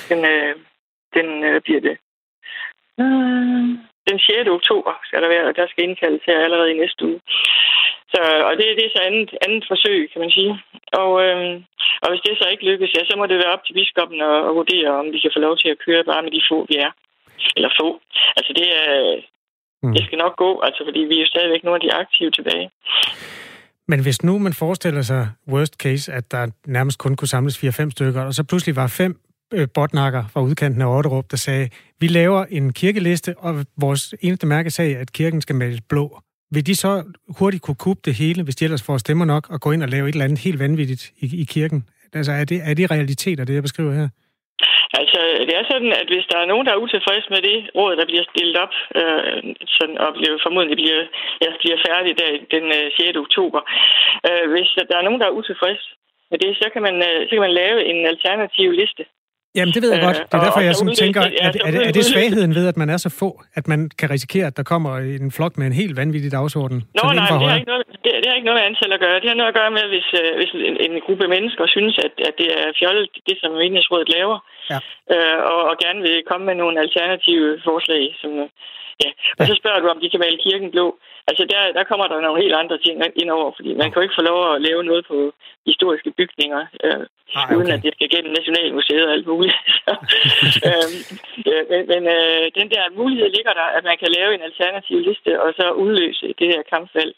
Den, 0.10 0.26
øh, 0.34 0.56
den 1.14 1.44
øh, 1.44 1.62
bliver 1.62 1.82
det. 1.82 1.98
Øh, 3.00 3.93
den 4.10 4.20
6. 4.20 4.50
oktober 4.58 4.94
skal 5.08 5.22
der 5.24 5.30
være, 5.36 5.46
og 5.50 5.56
der 5.60 5.66
skal 5.68 5.84
indkaldes 5.84 6.24
her 6.30 6.38
allerede 6.46 6.72
i 6.72 6.80
næste 6.82 7.02
uge. 7.10 7.20
Så, 8.14 8.20
og 8.50 8.54
det, 8.60 8.66
det 8.78 8.86
er 8.86 8.96
så 8.96 9.02
andet, 9.10 9.30
andet 9.46 9.64
forsøg, 9.72 10.00
kan 10.12 10.22
man 10.24 10.32
sige. 10.38 10.54
Og, 11.02 11.12
øhm, 11.26 11.56
og 12.04 12.08
hvis 12.10 12.24
det 12.26 12.34
så 12.38 12.48
ikke 12.50 12.68
lykkes, 12.70 12.94
ja, 12.96 13.02
så 13.06 13.14
må 13.18 13.26
det 13.28 13.42
være 13.42 13.54
op 13.56 13.64
til 13.66 13.74
biskoppen 13.80 14.20
at, 14.30 14.38
at 14.48 14.56
vurdere, 14.60 14.90
om 15.02 15.06
vi 15.14 15.20
kan 15.20 15.36
få 15.36 15.40
lov 15.48 15.56
til 15.58 15.70
at 15.72 15.82
køre 15.86 16.04
bare 16.12 16.24
med 16.24 16.32
de 16.36 16.42
få, 16.50 16.58
vi 16.70 16.76
er. 16.86 16.92
Eller 17.58 17.72
få. 17.82 17.88
Altså 18.38 18.52
det, 18.60 18.68
er, 18.82 18.90
Mm. 19.84 19.94
det 19.94 20.06
skal 20.06 20.18
nok 20.18 20.36
gå, 20.36 20.62
altså 20.68 20.82
fordi 20.88 21.00
vi 21.00 21.16
er 21.16 21.20
jo 21.20 21.26
stadigvæk 21.34 21.64
nogle 21.64 21.80
af 21.80 21.82
de 21.86 21.94
aktive 21.94 22.32
tilbage. 22.32 22.70
Men 23.88 24.00
hvis 24.04 24.24
nu 24.24 24.40
man 24.40 24.54
forestiller 24.54 25.02
sig 25.02 25.28
worst 25.48 25.74
case, 25.74 26.14
at 26.14 26.32
der 26.32 26.48
nærmest 26.66 27.00
kun 27.00 27.16
kunne 27.16 27.28
samles 27.28 27.64
4-5 27.64 27.92
stykker, 27.92 28.22
og 28.22 28.34
så 28.34 28.44
pludselig 28.50 28.76
var 28.76 28.88
fem 28.98 29.20
Øh, 29.56 29.68
botnakker 29.76 30.24
fra 30.34 30.42
udkanten 30.42 30.82
af 30.82 30.98
Otterup, 30.98 31.32
der 31.32 31.38
sagde, 31.38 31.70
vi 32.02 32.08
laver 32.08 32.46
en 32.58 32.74
kirkeliste, 32.74 33.36
og 33.38 33.54
vores 33.78 34.16
eneste 34.22 34.48
mærkesag 34.48 34.92
er, 34.92 35.00
at 35.00 35.14
kirken 35.14 35.42
skal 35.42 35.56
males 35.56 35.82
blå. 35.90 36.06
Vil 36.54 36.68
de 36.68 36.76
så 36.76 37.04
hurtigt 37.40 37.64
kunne 37.64 37.82
kubbe 37.86 38.02
det 38.06 38.14
hele, 38.14 38.44
hvis 38.44 38.56
de 38.56 38.66
ellers 38.66 38.86
får 38.88 38.98
stemmer 38.98 39.26
nok, 39.26 39.44
og 39.50 39.62
gå 39.62 39.72
ind 39.72 39.84
og 39.84 39.90
lave 39.90 40.10
et 40.10 40.14
eller 40.14 40.26
andet 40.26 40.40
helt 40.40 40.60
vanvittigt 40.60 41.04
i, 41.24 41.26
i 41.42 41.46
kirken? 41.56 41.80
Altså, 42.14 42.32
er 42.32 42.46
det, 42.46 42.60
er 42.70 42.74
det 42.74 42.92
realiteter, 42.92 43.46
det 43.46 43.54
jeg 43.54 43.68
beskriver 43.68 43.94
her? 43.94 44.08
Altså, 45.00 45.20
det 45.48 45.56
er 45.60 45.66
sådan, 45.72 45.94
at 46.02 46.08
hvis 46.14 46.26
der 46.32 46.38
er 46.40 46.52
nogen, 46.52 46.66
der 46.66 46.74
er 46.74 46.84
utilfredse 46.86 47.30
med 47.30 47.42
det 47.50 47.58
råd, 47.76 47.96
der 48.00 48.06
bliver 48.06 48.26
stillet 48.32 48.58
op, 48.66 48.74
øh, 49.00 49.40
sådan, 49.78 49.98
og 50.06 50.10
bliver, 50.18 50.34
formodentlig 50.46 50.78
bliver, 50.82 51.02
ja, 51.44 51.50
bliver 51.62 51.80
færdig 51.88 52.12
der 52.20 52.30
den 52.56 52.66
øh, 52.80 52.86
6. 52.98 53.18
oktober, 53.26 53.62
øh, 54.28 54.46
hvis 54.54 54.70
der 54.90 54.98
er 54.98 55.06
nogen, 55.08 55.22
der 55.22 55.28
er 55.28 55.40
utilfredse 55.40 55.88
med 56.32 56.40
det, 56.44 56.52
så 56.62 56.68
kan 56.74 56.82
man, 56.88 56.96
øh, 57.10 57.20
så 57.26 57.32
kan 57.36 57.46
man 57.48 57.60
lave 57.64 57.80
en 57.92 58.00
alternativ 58.14 58.70
liste. 58.82 59.04
Jamen, 59.58 59.72
det 59.76 59.82
ved 59.84 59.92
jeg 59.96 60.02
Øh, 60.02 60.08
godt. 60.08 60.18
Det 60.30 60.36
er 60.40 60.44
derfor, 60.48 60.62
jeg 60.68 60.74
så 60.76 60.80
sådan 60.84 61.02
tænker, 61.04 61.22
er, 61.22 61.50
er, 61.68 61.72
det, 61.76 61.82
er 61.90 61.94
det 62.00 62.06
svagheden 62.14 62.52
ved, 62.60 62.66
at 62.72 62.78
man 62.82 62.90
er 62.96 63.00
så 63.06 63.10
få, 63.22 63.30
at 63.60 63.66
man 63.72 63.80
kan 64.00 64.08
risikere, 64.16 64.46
at 64.52 64.56
der 64.60 64.66
kommer 64.74 64.92
en 65.22 65.32
flok 65.38 65.54
med 65.60 65.66
en 65.72 65.76
helt 65.82 65.94
vanvittig 66.02 66.32
dagsorden? 66.38 66.78
Nå, 66.98 67.04
nej, 67.04 67.14
det 67.14 67.22
har, 67.52 67.56
ikke 67.62 67.72
noget, 67.74 67.86
det, 68.04 68.12
det 68.22 68.28
har 68.30 68.36
ikke 68.40 68.50
noget 68.50 68.60
med 68.60 68.68
antal 68.72 68.92
at 68.98 69.02
gøre. 69.06 69.18
Det 69.24 69.30
har 69.32 69.38
noget 69.42 69.52
at 69.54 69.58
gøre 69.62 69.72
med, 69.78 69.84
hvis, 69.94 70.08
øh, 70.22 70.30
hvis 70.40 70.52
en, 70.70 70.76
en 70.86 70.94
gruppe 71.06 71.26
mennesker 71.36 71.64
synes, 71.76 71.96
at, 72.08 72.14
at 72.30 72.34
det 72.42 72.50
er 72.62 72.68
fjollet, 72.80 73.06
det 73.30 73.36
som 73.42 73.52
menighedsrådet 73.62 74.10
laver, 74.18 74.38
Ja. 74.72 74.80
øh, 75.14 75.38
og, 75.52 75.60
og 75.70 75.76
gerne 75.84 76.02
vil 76.08 76.18
komme 76.30 76.44
med 76.50 76.56
nogle 76.62 76.76
alternative 76.86 77.48
forslag. 77.68 78.04
Som, 78.22 78.32
øh, 78.44 78.48
ja. 79.04 79.10
Og 79.40 79.44
Ja. 79.44 79.50
så 79.50 79.54
spørger 79.62 79.80
du, 79.84 79.88
om 79.94 80.00
de 80.04 80.10
kan 80.14 80.24
male 80.26 80.38
kirken 80.46 80.70
blå. 80.76 80.88
Altså, 81.30 81.44
der, 81.52 81.62
der 81.78 81.84
kommer 81.90 82.08
der 82.08 82.26
nogle 82.26 82.44
helt 82.44 82.56
andre 82.62 82.78
ting 82.86 82.96
indover, 83.22 83.52
fordi 83.58 83.72
man 83.82 83.88
kan 83.88 83.98
jo 84.00 84.06
ikke 84.06 84.20
få 84.20 84.26
lov 84.32 84.40
at 84.56 84.62
lave 84.68 84.82
noget 84.90 85.04
på 85.12 85.18
historiske 85.70 86.12
bygninger, 86.20 86.62
øh, 86.86 87.04
Ej, 87.36 87.56
uden 87.58 87.70
okay. 87.70 87.78
at 87.78 87.84
det 87.86 87.92
skal 87.94 88.10
gennem 88.14 88.32
Nationalmuseet 88.38 89.06
og 89.08 89.14
alt 89.16 89.28
muligt. 89.32 89.56
Så, 89.86 89.94
øhm, 90.70 91.00
øh, 91.50 91.64
men 91.72 91.82
men 91.94 92.02
øh, 92.18 92.46
den 92.60 92.68
der 92.74 92.84
mulighed 93.00 93.28
ligger 93.38 93.54
der, 93.60 93.68
at 93.78 93.84
man 93.90 93.98
kan 94.02 94.10
lave 94.18 94.32
en 94.34 94.44
alternativ 94.50 94.98
liste, 95.08 95.32
og 95.44 95.50
så 95.60 95.66
udløse 95.84 96.28
det 96.40 96.48
her 96.54 96.62
kampvalg. 96.74 97.14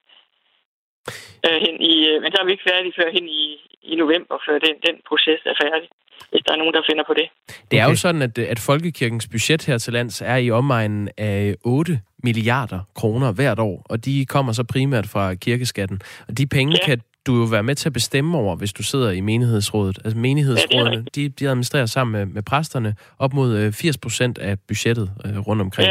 Øh, 1.46 1.58
hen 1.66 1.76
i, 1.92 1.94
øh, 2.10 2.18
men 2.22 2.30
så 2.32 2.38
er 2.40 2.46
vi 2.46 2.52
ikke 2.56 2.70
færdige 2.72 2.98
før 3.00 3.10
hen 3.18 3.26
i, 3.42 3.44
i 3.92 3.96
november, 3.96 4.36
før 4.46 4.56
den, 4.66 4.76
den 4.88 4.96
proces 5.10 5.42
er 5.52 5.56
færdig, 5.64 5.90
hvis 6.32 6.44
der 6.46 6.52
er 6.54 6.60
nogen, 6.62 6.74
der 6.78 6.84
finder 6.90 7.04
på 7.08 7.14
det. 7.20 7.28
Det 7.72 7.80
er 7.80 7.84
jo 7.84 7.96
Okay. 7.96 8.04
sådan, 8.06 8.22
at, 8.22 8.38
at 8.54 8.60
Folkekirkens 8.70 9.28
budget 9.34 9.62
her 9.70 9.78
til 9.78 9.94
lands 9.94 10.22
er 10.22 10.38
i 10.46 10.52
omegnen 10.52 11.10
af 11.18 11.56
8 11.66 12.00
milliarder 12.28 12.80
kroner 12.96 13.32
hvert 13.32 13.60
år, 13.60 13.78
og 13.90 14.06
de 14.06 14.26
kommer 14.26 14.52
så 14.54 14.64
primært 14.64 15.08
fra 15.08 15.34
kirkeskatten. 15.36 16.02
Og 16.28 16.38
de 16.38 16.46
penge 16.48 16.74
Ja. 16.82 16.86
kan 16.86 17.02
du 17.28 17.34
jo 17.42 17.44
være 17.56 17.64
med 17.64 17.76
til 17.76 17.90
at 17.90 17.94
bestemme 17.94 18.38
over, 18.38 18.56
hvis 18.56 18.74
du 18.74 18.84
sidder 18.84 19.12
i 19.12 19.22
menighedsrådet. 19.22 19.98
Altså 20.06 20.18
menighedsrådene, 20.20 21.06
de, 21.16 21.30
de 21.30 21.48
administrerer 21.50 21.86
sammen 21.86 22.12
med, 22.12 22.26
med 22.36 22.44
præsterne 22.44 22.96
op 23.20 23.34
mod 23.34 23.58
øh, 23.58 23.74
80 23.74 23.98
procent 23.98 24.38
af 24.38 24.56
budgettet 24.68 25.08
øh, 25.26 25.40
rundt 25.48 25.62
omkring. 25.62 25.90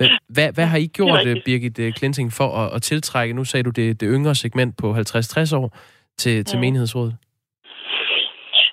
Ja. 0.00 0.06
Hvad, 0.28 0.48
hvad 0.54 0.66
har 0.66 0.78
I 0.78 0.86
gjort, 0.86 1.26
øh. 1.26 1.36
Birgit 1.44 1.78
øh, 1.78 1.92
Klinting, 1.92 2.32
for 2.32 2.48
at, 2.60 2.74
at 2.76 2.82
tiltrække, 2.82 3.34
nu 3.34 3.44
sagde 3.44 3.62
du 3.64 3.70
det, 3.70 4.00
det 4.00 4.08
yngre 4.12 4.34
segment 4.34 4.76
på 4.76 4.86
50-60 4.94 5.56
år, 5.56 5.76
til, 6.18 6.44
til 6.44 6.56
Ja. 6.56 6.60
menighedsrådet? 6.60 7.16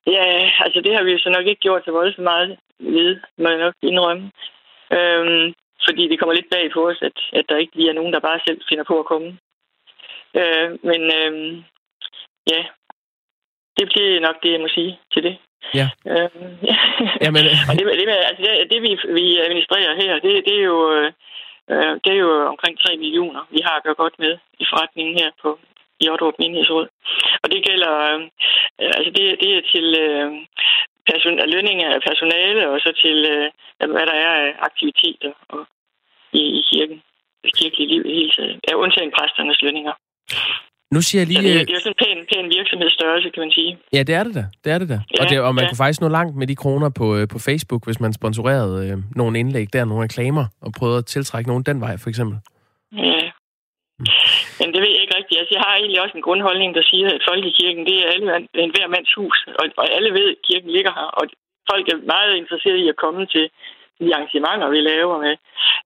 Ja, 0.07 0.25
altså 0.65 0.81
det 0.85 0.91
har 0.95 1.03
vi 1.03 1.11
jo 1.11 1.17
så 1.19 1.29
nok 1.37 1.45
ikke 1.47 1.61
gjort 1.61 1.81
så 1.85 1.91
voldsomt 1.91 2.23
meget 2.23 2.49
ved, 2.79 3.11
må 3.41 3.47
jeg 3.49 3.57
nok 3.65 3.73
indrømme. 3.83 4.23
Øhm, 4.97 5.45
fordi 5.87 6.07
det 6.07 6.19
kommer 6.19 6.33
lidt 6.35 6.49
bag 6.55 6.71
på 6.71 6.81
os, 6.89 6.99
at, 7.01 7.17
at 7.33 7.45
der 7.49 7.57
ikke 7.57 7.75
lige 7.75 7.89
er 7.89 7.99
nogen, 7.99 8.13
der 8.13 8.19
bare 8.19 8.39
selv 8.47 8.61
finder 8.69 8.83
på 8.83 8.99
at 8.99 9.05
komme. 9.05 9.29
Øh, 10.39 10.69
men 10.89 11.01
øhm, 11.19 11.63
ja, 12.51 12.61
det 13.77 13.85
bliver 13.91 14.19
nok 14.19 14.37
det, 14.43 14.51
jeg 14.51 14.61
må 14.61 14.67
sige 14.67 14.99
til 15.13 15.23
det. 15.23 15.35
Ja. 15.79 15.87
Øh, 16.13 16.29
Jamen. 17.23 17.43
og 17.69 17.73
det, 17.77 17.83
det, 17.99 18.07
altså, 18.29 18.41
det, 18.45 18.71
det 18.71 18.81
vi, 18.81 18.91
vi 19.19 19.25
administrerer 19.45 19.93
her, 20.01 20.13
det, 20.19 20.45
det 20.47 20.55
er 20.59 20.65
jo... 20.73 20.79
Øh, 20.93 21.11
det 22.03 22.11
er 22.13 22.19
jo 22.25 22.47
omkring 22.53 22.79
3 22.79 22.97
millioner, 22.97 23.41
vi 23.51 23.59
har 23.63 23.75
at 23.77 23.83
gøre 23.83 24.01
godt 24.03 24.19
med 24.19 24.37
i 24.59 24.65
forretningen 24.69 25.19
her 25.19 25.31
på 25.41 25.59
i 25.99 26.09
Otterup 26.09 26.37
Menighedsråd. 26.39 26.87
Og 27.43 27.47
det 27.51 27.65
gælder, 27.67 27.93
øh, 28.79 28.91
altså 28.97 29.11
det, 29.17 29.25
det 29.41 29.49
er 29.57 29.61
til 29.73 29.87
øh, 30.05 30.31
person, 31.09 31.35
lønning 31.55 31.77
af 31.87 32.01
personale, 32.09 32.61
og 32.71 32.77
så 32.85 32.89
til, 33.03 33.17
øh, 33.33 33.45
hvad 33.93 34.05
der 34.09 34.17
er 34.27 34.33
af 34.45 34.49
aktiviteter 34.67 35.31
og, 35.53 35.61
i, 36.39 36.43
i 36.59 36.61
kirken, 36.71 36.97
det 37.43 37.51
kirkelige 37.59 37.89
liv 37.93 38.03
i 38.11 38.13
hele 38.19 38.31
taget. 38.37 38.55
Ja, 38.67 38.71
undtagen 38.83 39.11
præsternes 39.17 39.61
lønninger. 39.65 39.93
Nu 40.95 41.01
siger 41.01 41.19
jeg 41.21 41.27
lige... 41.27 41.41
Ja, 41.41 41.47
det, 41.47 41.61
er, 41.61 41.65
det 41.65 41.75
er 41.75 41.79
sådan 41.79 41.95
en 41.99 42.01
pæn, 42.03 42.17
pæn 42.31 42.45
virksomhedsstørrelse, 42.57 43.29
kan 43.29 43.41
man 43.45 43.51
sige. 43.51 43.77
Ja, 43.93 44.03
det 44.03 44.15
er 44.15 44.23
det 44.23 44.35
da. 44.35 44.43
Det 44.63 44.71
er 44.73 44.77
det 44.77 44.89
da. 44.89 44.93
Ja, 44.93 45.23
og, 45.23 45.29
det, 45.29 45.41
og 45.41 45.55
man 45.55 45.63
ja. 45.63 45.69
kunne 45.69 45.81
faktisk 45.83 46.01
nå 46.01 46.07
langt 46.07 46.35
med 46.35 46.47
de 46.47 46.55
kroner 46.55 46.89
på, 46.99 47.05
øh, 47.17 47.27
på 47.33 47.39
Facebook, 47.39 47.85
hvis 47.85 47.99
man 47.99 48.13
sponsorerede 48.13 48.89
øh, 48.89 48.97
nogle 49.15 49.39
indlæg 49.39 49.73
der, 49.73 49.85
nogle 49.85 50.03
reklamer, 50.03 50.45
og 50.61 50.71
prøvede 50.79 50.97
at 50.97 51.05
tiltrække 51.05 51.49
nogen 51.49 51.63
den 51.63 51.81
vej, 51.81 51.97
for 51.97 52.09
eksempel. 52.09 52.37
Ja. 52.97 53.31
Men 54.59 54.67
det 54.73 54.79
ved 54.81 54.91
jeg 54.93 55.01
ikke 55.01 55.17
rigtigt. 55.19 55.39
Altså, 55.39 55.53
jeg 55.55 55.63
har 55.67 55.75
egentlig 55.75 56.01
også 56.01 56.15
en 56.17 56.27
grundholdning, 56.27 56.71
der 56.77 56.83
siger, 56.91 57.07
at 57.15 57.27
folkekirken, 57.29 57.85
det 57.89 57.95
er 57.97 58.11
alle, 58.13 58.27
en 58.65 58.73
hver 58.75 58.87
mands 58.95 59.13
hus, 59.19 59.37
og, 59.59 59.65
og 59.81 59.85
alle 59.95 60.11
ved, 60.17 60.27
at 60.31 60.41
kirken 60.47 60.69
ligger 60.75 60.91
her, 60.99 61.09
og 61.19 61.23
folk 61.71 61.85
er 61.87 61.97
meget 62.15 62.35
interesserede 62.35 62.83
i 62.85 62.91
at 62.93 63.01
komme 63.03 63.25
til 63.25 63.45
de 63.99 64.15
arrangementer, 64.15 64.67
vi 64.69 64.79
laver 64.81 65.17
med 65.25 65.35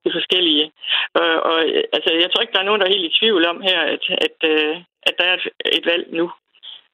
de 0.04 0.10
forskellige. 0.18 0.72
Og, 1.20 1.30
og 1.50 1.58
altså, 1.96 2.10
jeg 2.22 2.30
tror 2.30 2.42
ikke, 2.42 2.54
der 2.54 2.60
er 2.60 2.70
nogen, 2.70 2.82
der 2.82 2.88
er 2.88 2.96
helt 2.96 3.10
i 3.12 3.18
tvivl 3.20 3.46
om 3.52 3.62
her, 3.62 3.80
at, 3.94 4.04
at, 4.26 4.38
øh, 4.52 4.76
at 5.08 5.14
der 5.20 5.26
er 5.26 5.34
et, 5.34 5.46
et 5.80 5.86
valg 5.86 6.06
nu, 6.20 6.26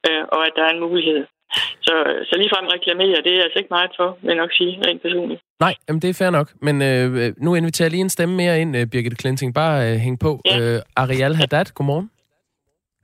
øh, 0.08 0.24
og 0.36 0.42
at 0.48 0.54
der 0.56 0.64
er 0.66 0.74
en 0.74 0.86
mulighed. 0.88 1.26
Så, 1.82 1.94
så 2.30 2.34
ligefrem 2.42 2.66
reklamere, 2.76 3.22
det 3.26 3.34
er 3.38 3.44
altså 3.44 3.60
ikke 3.60 3.74
meget 3.78 3.92
for, 4.00 4.18
vil 4.22 4.28
jeg 4.28 4.42
nok 4.44 4.54
sige, 4.60 4.72
rent 4.88 5.02
personligt. 5.02 5.42
Nej, 5.60 5.76
jamen 5.88 6.02
det 6.02 6.10
er 6.10 6.14
fair 6.14 6.30
nok. 6.30 6.48
Men 6.62 6.82
øh, 6.82 7.34
nu 7.38 7.56
inviterer 7.56 7.86
jeg 7.86 7.92
lige 7.92 8.02
en 8.02 8.10
stemme 8.10 8.36
mere 8.36 8.62
ind, 8.62 8.78
øh, 8.78 8.88
Birgit 8.88 9.18
Klinting. 9.18 9.54
Bare 9.54 9.92
øh, 9.92 9.98
hæng 9.98 10.20
på. 10.20 10.42
Ja. 10.46 10.60
Øh, 10.60 10.82
Ariel 10.96 11.36
Haddad, 11.36 11.66
godmorgen. 11.74 12.10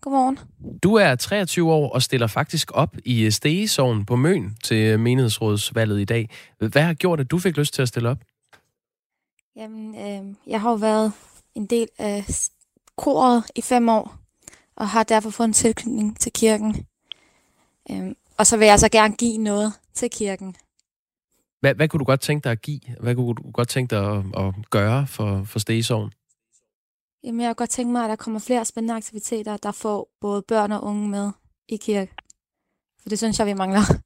Godmorgen. 0.01 0.39
Du 0.83 0.95
er 0.95 1.15
23 1.15 1.71
år 1.71 1.89
og 1.89 2.01
stiller 2.01 2.27
faktisk 2.27 2.71
op 2.73 2.95
i 3.05 3.25
øh, 3.25 3.31
Stegesovn 3.31 4.05
på 4.05 4.15
Møn 4.15 4.55
til 4.63 4.77
øh, 4.77 4.99
menighedsrådsvalget 4.99 5.99
i 5.99 6.05
dag. 6.05 6.29
Hvad 6.57 6.81
har 6.81 6.93
gjort, 6.93 7.19
at 7.19 7.31
du 7.31 7.39
fik 7.39 7.57
lyst 7.57 7.73
til 7.73 7.81
at 7.81 7.87
stille 7.87 8.09
op? 8.09 8.17
Jamen, 9.55 9.95
øh, 9.95 10.35
jeg 10.47 10.61
har 10.61 10.69
jo 10.69 10.75
været 10.75 11.11
en 11.55 11.65
del 11.65 11.87
af 11.97 12.23
koret 12.97 13.43
i 13.55 13.61
fem 13.61 13.89
år, 13.89 14.15
og 14.75 14.87
har 14.87 15.03
derfor 15.03 15.29
fået 15.29 15.47
en 15.47 15.53
tilknytning 15.53 16.19
til 16.19 16.31
kirken. 16.33 16.85
Øh, 17.91 18.11
og 18.39 18.47
så 18.47 18.57
vil 18.57 18.67
jeg 18.67 18.79
så 18.79 18.89
gerne 18.89 19.15
give 19.15 19.37
noget 19.37 19.73
til 19.93 20.09
kirken. 20.09 20.55
Hvad, 21.59 21.75
hvad 21.75 21.87
kunne 21.87 21.99
du 21.99 22.05
godt 22.05 22.21
tænke 22.21 22.43
dig 22.43 22.51
at 22.51 22.61
give? 22.61 22.79
Hvad 22.99 23.15
kunne 23.15 23.35
du 23.35 23.51
godt 23.51 23.69
tænke 23.69 23.95
dig 23.95 24.17
at, 24.17 24.23
at 24.37 24.53
gøre 24.69 25.07
for, 25.07 25.43
for 25.43 25.59
Stegesovn? 25.59 26.11
Jamen, 27.23 27.41
jeg 27.41 27.47
kunne 27.47 27.55
godt 27.55 27.69
tænke 27.69 27.91
mig, 27.91 28.03
at 28.03 28.09
der 28.09 28.15
kommer 28.15 28.39
flere 28.39 28.65
spændende 28.65 28.95
aktiviteter, 28.95 29.57
der 29.57 29.71
får 29.71 30.09
både 30.21 30.41
børn 30.41 30.71
og 30.71 30.83
unge 30.83 31.09
med 31.09 31.31
i 31.69 31.77
kirke. 31.77 32.11
For 33.01 33.09
det 33.09 33.17
synes 33.17 33.39
jeg, 33.39 33.47
vi 33.47 33.53
mangler. 33.53 33.81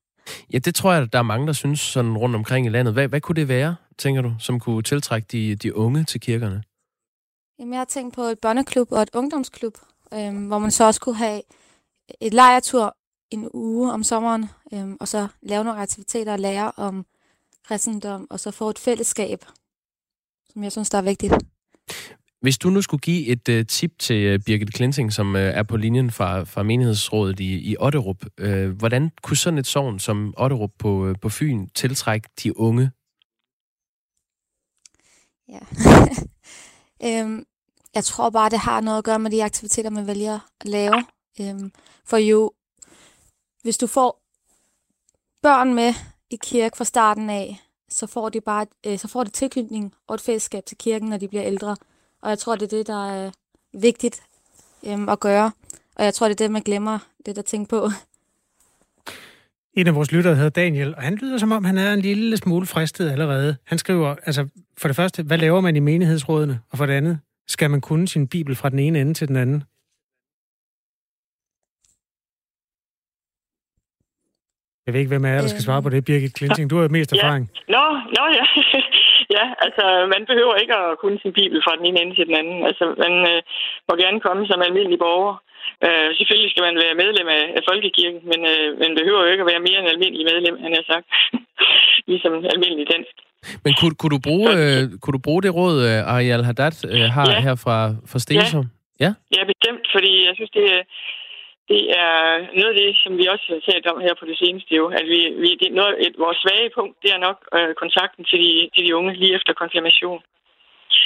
Ja, 0.54 0.58
det 0.58 0.76
tror 0.76 0.94
jeg, 0.94 1.14
der 1.14 1.20
er 1.20 1.24
mange, 1.24 1.48
der 1.48 1.54
synes 1.54 1.80
sådan 1.80 2.18
rundt 2.18 2.36
omkring 2.36 2.66
i 2.66 2.70
landet. 2.70 2.94
Hvad, 2.94 3.08
hvad 3.08 3.22
kunne 3.22 3.36
det 3.36 3.48
være, 3.48 3.76
tænker 3.98 4.22
du, 4.22 4.34
som 4.40 4.60
kunne 4.60 4.84
tiltrække 4.84 5.28
de, 5.32 5.56
de 5.56 5.76
unge 5.76 6.04
til 6.04 6.22
kirkerne? 6.22 6.64
Jamen, 7.60 7.74
jeg 7.74 7.80
har 7.80 7.86
tænkt 7.86 8.16
på 8.16 8.22
et 8.22 8.40
børneklub 8.40 8.92
og 8.92 9.02
et 9.02 9.10
ungdomsklub, 9.14 9.74
øhm, 10.14 10.48
hvor 10.48 10.60
man 10.60 10.72
så 10.72 10.84
også 10.84 11.02
kunne 11.02 11.16
have 11.16 11.42
et 12.22 12.34
lejertur 12.34 12.98
en 13.34 13.50
uge 13.54 13.92
om 13.92 14.04
sommeren, 14.04 14.46
øhm, 14.74 14.98
og 15.00 15.08
så 15.08 15.28
lave 15.42 15.64
nogle 15.64 15.80
aktiviteter 15.80 16.34
og 16.34 16.40
lære 16.40 16.72
om 16.78 17.06
kristendom, 17.68 18.28
og 18.30 18.40
så 18.40 18.52
få 18.52 18.70
et 18.70 18.80
fællesskab, 18.80 19.46
som 20.50 20.64
jeg 20.64 20.72
synes, 20.72 20.90
der 20.90 20.98
er 20.98 21.02
vigtigt. 21.02 21.34
Hvis 22.42 22.58
du 22.58 22.70
nu 22.70 22.82
skulle 22.82 23.02
give 23.02 23.28
et 23.28 23.50
uh, 23.50 23.66
tip 23.68 24.00
til 24.00 24.34
uh, 24.34 24.40
Birgit 24.46 24.74
Klinting, 24.74 25.14
som 25.14 25.36
uh, 25.36 25.42
er 25.42 25.64
på 25.64 25.78
linjen 25.78 26.12
fra, 26.12 26.44
fra 26.44 26.64
menighedsrådet 26.64 27.40
i, 27.40 27.72
i 27.72 27.76
Otterup, 27.80 28.26
uh, 28.44 28.70
hvordan 28.70 29.12
kunne 29.22 29.38
sådan 29.38 29.60
et 29.60 29.68
sovn 29.68 30.00
som 30.00 30.34
Otterup 30.38 30.72
på, 30.80 31.10
uh, 31.10 31.16
på 31.22 31.30
Fyn 31.30 31.68
tiltrække 31.76 32.30
de 32.44 32.60
unge? 32.60 32.92
Ja. 35.48 35.60
øhm, 37.22 37.46
jeg 37.96 38.04
tror 38.04 38.30
bare, 38.30 38.50
det 38.50 38.60
har 38.60 38.82
noget 38.82 38.98
at 38.98 39.04
gøre 39.04 39.20
med 39.20 39.32
de 39.32 39.44
aktiviteter, 39.44 39.90
man 39.90 40.08
vælger 40.08 40.40
at 40.62 40.68
lave. 40.68 41.06
Øhm, 41.42 41.72
for 42.06 42.18
jo, 42.18 42.52
hvis 43.64 43.78
du 43.78 43.88
får 43.88 44.22
børn 45.42 45.74
med 45.74 45.94
i 46.30 46.38
kirke 46.44 46.78
fra 46.78 46.84
starten 46.84 47.30
af, 47.30 47.62
så 47.90 48.08
får 48.08 48.30
de 48.30 48.42
bare 48.42 48.66
øh, 48.86 48.98
så 48.98 49.08
får 49.08 49.24
de 49.24 49.30
tilknytning 49.30 49.94
og 50.08 50.16
et 50.16 50.22
fællesskab 50.22 50.66
til 50.66 50.78
kirken, 50.78 51.10
når 51.10 51.18
de 51.18 51.28
bliver 51.28 51.44
ældre. 51.44 51.76
Og 52.22 52.30
jeg 52.30 52.40
tror, 52.40 52.56
det 52.56 52.74
er 52.74 52.78
det, 52.78 52.88
der 52.88 53.10
er 53.12 53.32
vigtigt 53.74 54.24
øh, 54.86 55.08
at 55.10 55.20
gøre. 55.20 55.52
Og 55.96 56.06
jeg 56.06 56.14
tror, 56.14 56.28
det 56.28 56.34
er 56.34 56.46
det, 56.46 56.52
man 56.52 56.62
glemmer 56.62 57.00
det 57.26 57.36
der 57.36 57.42
tænke 57.42 57.70
på. 57.70 57.90
En 59.74 59.88
af 59.88 59.96
vores 59.96 60.12
lyttere 60.12 60.36
hedder 60.36 60.50
Daniel, 60.50 60.96
og 60.96 61.02
han 61.02 61.16
lyder 61.16 61.38
som 61.38 61.52
om, 61.52 61.66
han 61.66 61.78
er 61.78 61.94
en 61.94 62.02
lille 62.02 62.38
smule 62.38 62.66
fristet 62.66 63.12
allerede. 63.12 63.56
Han 63.64 63.78
skriver, 63.78 64.16
altså 64.26 64.48
for 64.78 64.88
det 64.88 64.96
første, 64.96 65.24
hvad 65.24 65.38
laver 65.38 65.62
man 65.62 65.76
i 65.76 65.80
menighedsrådene? 65.80 66.60
Og 66.70 66.78
for 66.78 66.86
det 66.86 66.94
andet, 66.94 67.20
skal 67.48 67.72
man 67.72 67.82
kunne 67.82 68.08
sin 68.08 68.28
bibel 68.28 68.56
fra 68.56 68.70
den 68.70 68.80
ene 68.80 69.02
ende 69.02 69.14
til 69.14 69.28
den 69.28 69.36
anden? 69.36 69.64
Jeg 74.86 74.92
ved 74.94 75.00
ikke, 75.02 75.14
hvem 75.16 75.30
er 75.32 75.42
der 75.42 75.54
skal 75.54 75.68
svare 75.68 75.84
på 75.84 75.90
det, 75.94 76.06
Birgit 76.08 76.38
Klinting. 76.38 76.66
Du 76.70 76.76
har 76.78 76.88
mest 76.98 77.12
erfaring. 77.16 77.46
Ja. 77.54 77.60
Nå, 77.76 77.86
nå 78.18 78.24
ja. 78.40 78.46
ja, 79.38 79.46
altså 79.66 79.84
man 80.14 80.24
behøver 80.32 80.56
ikke 80.64 80.76
at 80.84 80.98
kunne 81.02 81.18
sin 81.24 81.34
bibel 81.40 81.58
fra 81.66 81.74
den 81.78 81.86
ene 81.88 82.00
ende 82.02 82.16
til 82.16 82.26
den 82.30 82.36
anden. 82.42 82.60
Altså 82.70 82.84
man 83.04 83.14
øh, 83.32 83.40
må 83.88 83.94
gerne 84.04 84.20
komme 84.26 84.42
som 84.48 84.66
almindelig 84.68 85.00
borger. 85.06 85.36
Øh, 85.86 86.10
selvfølgelig 86.18 86.52
skal 86.52 86.66
man 86.68 86.76
være 86.84 87.00
medlem 87.04 87.28
af, 87.38 87.44
af 87.58 87.62
Folkekirken, 87.70 88.22
men 88.32 88.40
øh, 88.52 88.68
man 88.84 88.92
behøver 89.00 89.22
jo 89.24 89.32
ikke 89.32 89.46
at 89.46 89.52
være 89.54 89.66
mere 89.68 89.80
end 89.80 89.94
almindelig 89.94 90.26
medlem, 90.32 90.56
han 90.66 90.74
har 90.78 90.86
sagt. 90.92 91.08
ligesom 92.12 92.32
almindelig 92.54 92.86
dansk. 92.94 93.16
Men 93.66 93.72
kunne, 93.80 93.96
kunne, 94.00 94.14
du 94.16 94.22
bruge, 94.30 94.48
øh, 94.60 94.82
kunne 95.02 95.16
du 95.18 95.24
bruge 95.28 95.42
det 95.46 95.52
råd, 95.60 95.76
øh, 95.90 96.14
Ariel 96.14 96.44
Haddad 96.48 96.76
øh, 96.94 97.08
har 97.18 97.28
ja. 97.32 97.40
her 97.48 97.56
fra, 97.64 97.78
fra 98.12 98.20
Stensum? 98.26 98.66
Ja. 99.04 99.04
ja, 99.06 99.12
ja 99.36 99.42
bestemt, 99.52 99.86
fordi 99.96 100.12
jeg 100.28 100.34
synes, 100.38 100.52
det, 100.58 100.66
det 101.72 101.84
er 102.04 102.14
noget 102.58 102.72
af 102.74 102.80
det, 102.82 102.92
som 103.04 103.18
vi 103.18 103.26
også 103.34 103.46
har 103.54 103.62
talt 103.72 103.88
om 103.88 104.02
her 104.06 104.14
på 104.20 104.26
det 104.26 104.38
seneste 104.38 104.76
jo, 104.76 104.86
at 105.00 105.06
vi, 105.14 105.20
vi 105.42 105.50
det 105.62 105.68
er 105.70 105.80
noget, 105.82 105.96
et, 106.06 106.16
vores 106.26 106.38
svage 106.44 106.70
punkt, 106.78 106.96
det 107.04 107.12
er 107.14 107.26
nok 107.28 107.38
øh, 107.58 107.74
kontakten 107.84 108.24
til 108.26 108.40
de, 108.46 108.70
til 108.76 108.86
de 108.86 108.96
unge 108.96 109.14
lige 109.14 109.36
efter 109.36 109.54
konfirmation. 109.54 110.22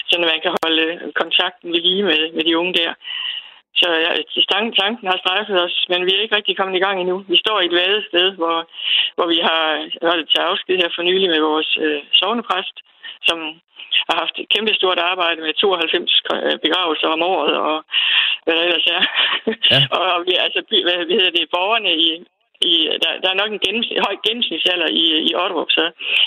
Så 0.09 0.15
man 0.19 0.41
kan 0.43 0.53
holde 0.63 0.87
kontakten 1.21 1.67
ved 1.73 1.81
lige 1.87 2.03
med, 2.03 2.21
med 2.35 2.43
de 2.43 2.57
unge 2.57 2.73
der. 2.73 2.93
Så 3.81 3.87
ja, 4.05 4.11
tanken 4.81 5.07
har 5.11 5.17
strejfet 5.23 5.57
os, 5.65 5.85
men 5.89 6.05
vi 6.05 6.11
er 6.13 6.21
ikke 6.21 6.35
rigtig 6.35 6.57
kommet 6.57 6.75
i 6.77 6.83
gang 6.85 6.97
endnu. 6.99 7.17
Vi 7.27 7.37
står 7.37 7.59
i 7.59 7.65
et 7.65 7.77
vadet 7.79 8.05
sted, 8.09 8.27
hvor, 8.39 8.57
hvor 9.15 9.27
vi 9.33 9.39
har 9.49 9.63
holdt 10.09 10.29
til 10.29 10.41
afsked 10.49 10.77
her 10.81 10.89
for 10.95 11.01
nylig 11.01 11.29
med 11.29 11.41
vores 11.49 11.77
øh, 11.81 12.01
sovnepræst, 12.13 12.77
som 13.27 13.39
har 14.09 14.15
haft 14.23 14.35
et 14.39 14.49
kæmpe 14.53 14.73
stort 14.73 14.99
arbejde 15.11 15.41
med 15.41 15.53
92 15.53 16.21
øh, 16.33 16.59
begravelser 16.65 17.07
om 17.15 17.21
året, 17.33 17.55
og 17.69 17.77
hvad 18.43 18.53
der 18.55 18.63
ellers 18.67 18.87
er. 18.97 19.01
Ja. 19.71 19.79
og 19.97 20.25
vi, 20.27 20.33
altså, 20.45 20.59
hvad, 20.85 20.95
hedder 21.19 21.33
det, 21.37 21.53
borgerne 21.55 21.91
i, 22.07 22.09
i, 22.61 22.73
der, 23.03 23.11
der 23.23 23.29
er 23.29 23.41
nok 23.41 23.51
en 23.51 23.63
gennems, 23.65 23.89
høj 24.07 24.15
gennemsnitsalder 24.27 24.89
i, 25.03 25.05
i 25.29 25.31
Otterup, 25.41 25.71
så 25.77 25.83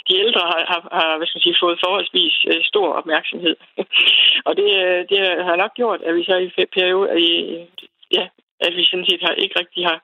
de 0.08 0.18
ældre 0.24 0.42
har, 0.52 0.62
har, 0.72 0.80
har 0.98 1.16
hvad 1.16 1.26
skal 1.26 1.38
man 1.38 1.46
sige, 1.46 1.62
fået 1.62 1.82
forholdsvis 1.84 2.36
uh, 2.50 2.60
stor 2.70 2.88
opmærksomhed. 3.00 3.56
og 4.48 4.52
det, 4.60 4.68
øh, 4.84 5.00
det 5.10 5.18
har 5.48 5.56
nok 5.62 5.74
gjort, 5.80 6.00
at 6.06 6.14
vi 6.14 6.22
så 6.24 6.36
i 6.36 6.64
periode, 6.78 7.20
i, 7.20 7.30
ja, 8.18 8.24
at 8.66 8.72
vi 8.76 8.84
sådan 8.84 9.08
set 9.10 9.22
har, 9.26 9.32
ikke 9.32 9.58
rigtig 9.58 9.82
har, 9.90 9.98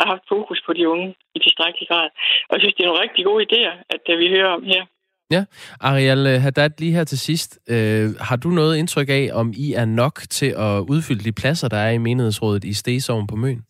har 0.00 0.06
haft 0.12 0.24
fokus 0.28 0.60
på 0.66 0.72
de 0.72 0.88
unge 0.88 1.14
i 1.34 1.38
tilstrækkelig 1.38 1.88
grad. 1.88 2.08
Og 2.48 2.52
jeg 2.52 2.60
synes, 2.60 2.74
det 2.74 2.82
er 2.82 2.88
nogle 2.88 3.04
rigtig 3.06 3.24
gode 3.24 3.46
idéer, 3.46 3.74
at 3.94 4.02
at 4.12 4.18
vi 4.18 4.28
hører 4.34 4.50
om 4.56 4.64
her. 4.72 4.82
Ja, 5.30 5.44
Ariel 5.80 6.26
øh, 6.26 6.42
Haddad, 6.42 6.70
lige 6.78 6.92
her 6.92 7.04
til 7.04 7.18
sidst. 7.18 7.58
Øh, 7.66 8.14
har 8.20 8.36
du 8.36 8.48
noget 8.50 8.76
indtryk 8.76 9.08
af, 9.08 9.30
om 9.32 9.52
I 9.56 9.72
er 9.72 9.84
nok 9.84 10.22
til 10.30 10.46
at 10.46 10.80
udfylde 10.80 11.24
de 11.24 11.32
pladser, 11.32 11.68
der 11.68 11.76
er 11.76 11.90
i 11.90 11.98
menighedsrådet 11.98 12.64
i 12.64 12.72
Stegsovn 12.72 13.26
på 13.26 13.36
Møn? 13.36 13.64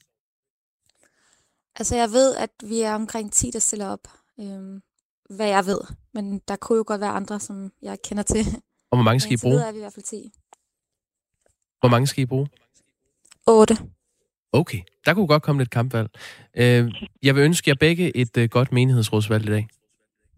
Altså, 1.77 1.97
jeg 1.97 2.09
ved, 2.11 2.37
at 2.37 2.51
vi 2.65 2.81
er 2.81 2.95
omkring 2.95 3.33
10, 3.33 3.51
der 3.53 3.59
stiller 3.59 3.89
op. 3.89 4.09
Øh, 4.41 4.81
hvad 5.37 5.49
jeg 5.49 5.67
ved. 5.67 5.81
Men 6.15 6.41
der 6.49 6.57
kunne 6.57 6.77
jo 6.77 6.85
godt 6.87 7.01
være 7.01 7.11
andre, 7.11 7.41
som 7.41 7.73
jeg 7.83 7.99
kender 8.05 8.23
til. 8.23 8.47
Og 8.91 8.97
hvor 8.97 9.03
mange 9.03 9.21
skal 9.21 9.33
I 9.33 9.37
bruge? 9.43 9.55
Men 9.55 9.65
er 9.69 9.73
vi 9.73 9.79
i 9.79 9.81
hvert 9.81 9.93
fald 9.93 10.05
10. 10.05 10.33
Hvor 11.81 11.89
mange 11.89 12.07
skal 12.07 12.23
I 12.23 12.27
bruge? 12.27 12.49
8. 13.47 13.75
Okay, 14.53 14.79
der 15.07 15.15
kunne 15.15 15.27
godt 15.27 15.43
komme 15.43 15.61
lidt 15.61 15.71
kampvalg. 15.71 16.09
Øh, 16.57 16.93
jeg 17.23 17.35
vil 17.35 17.43
ønske 17.43 17.71
jer 17.71 17.75
begge 17.75 18.17
et 18.17 18.37
øh, 18.37 18.49
godt 18.49 18.73
menighedsrådsvalg 18.73 19.45
i 19.45 19.51
dag. 19.51 19.69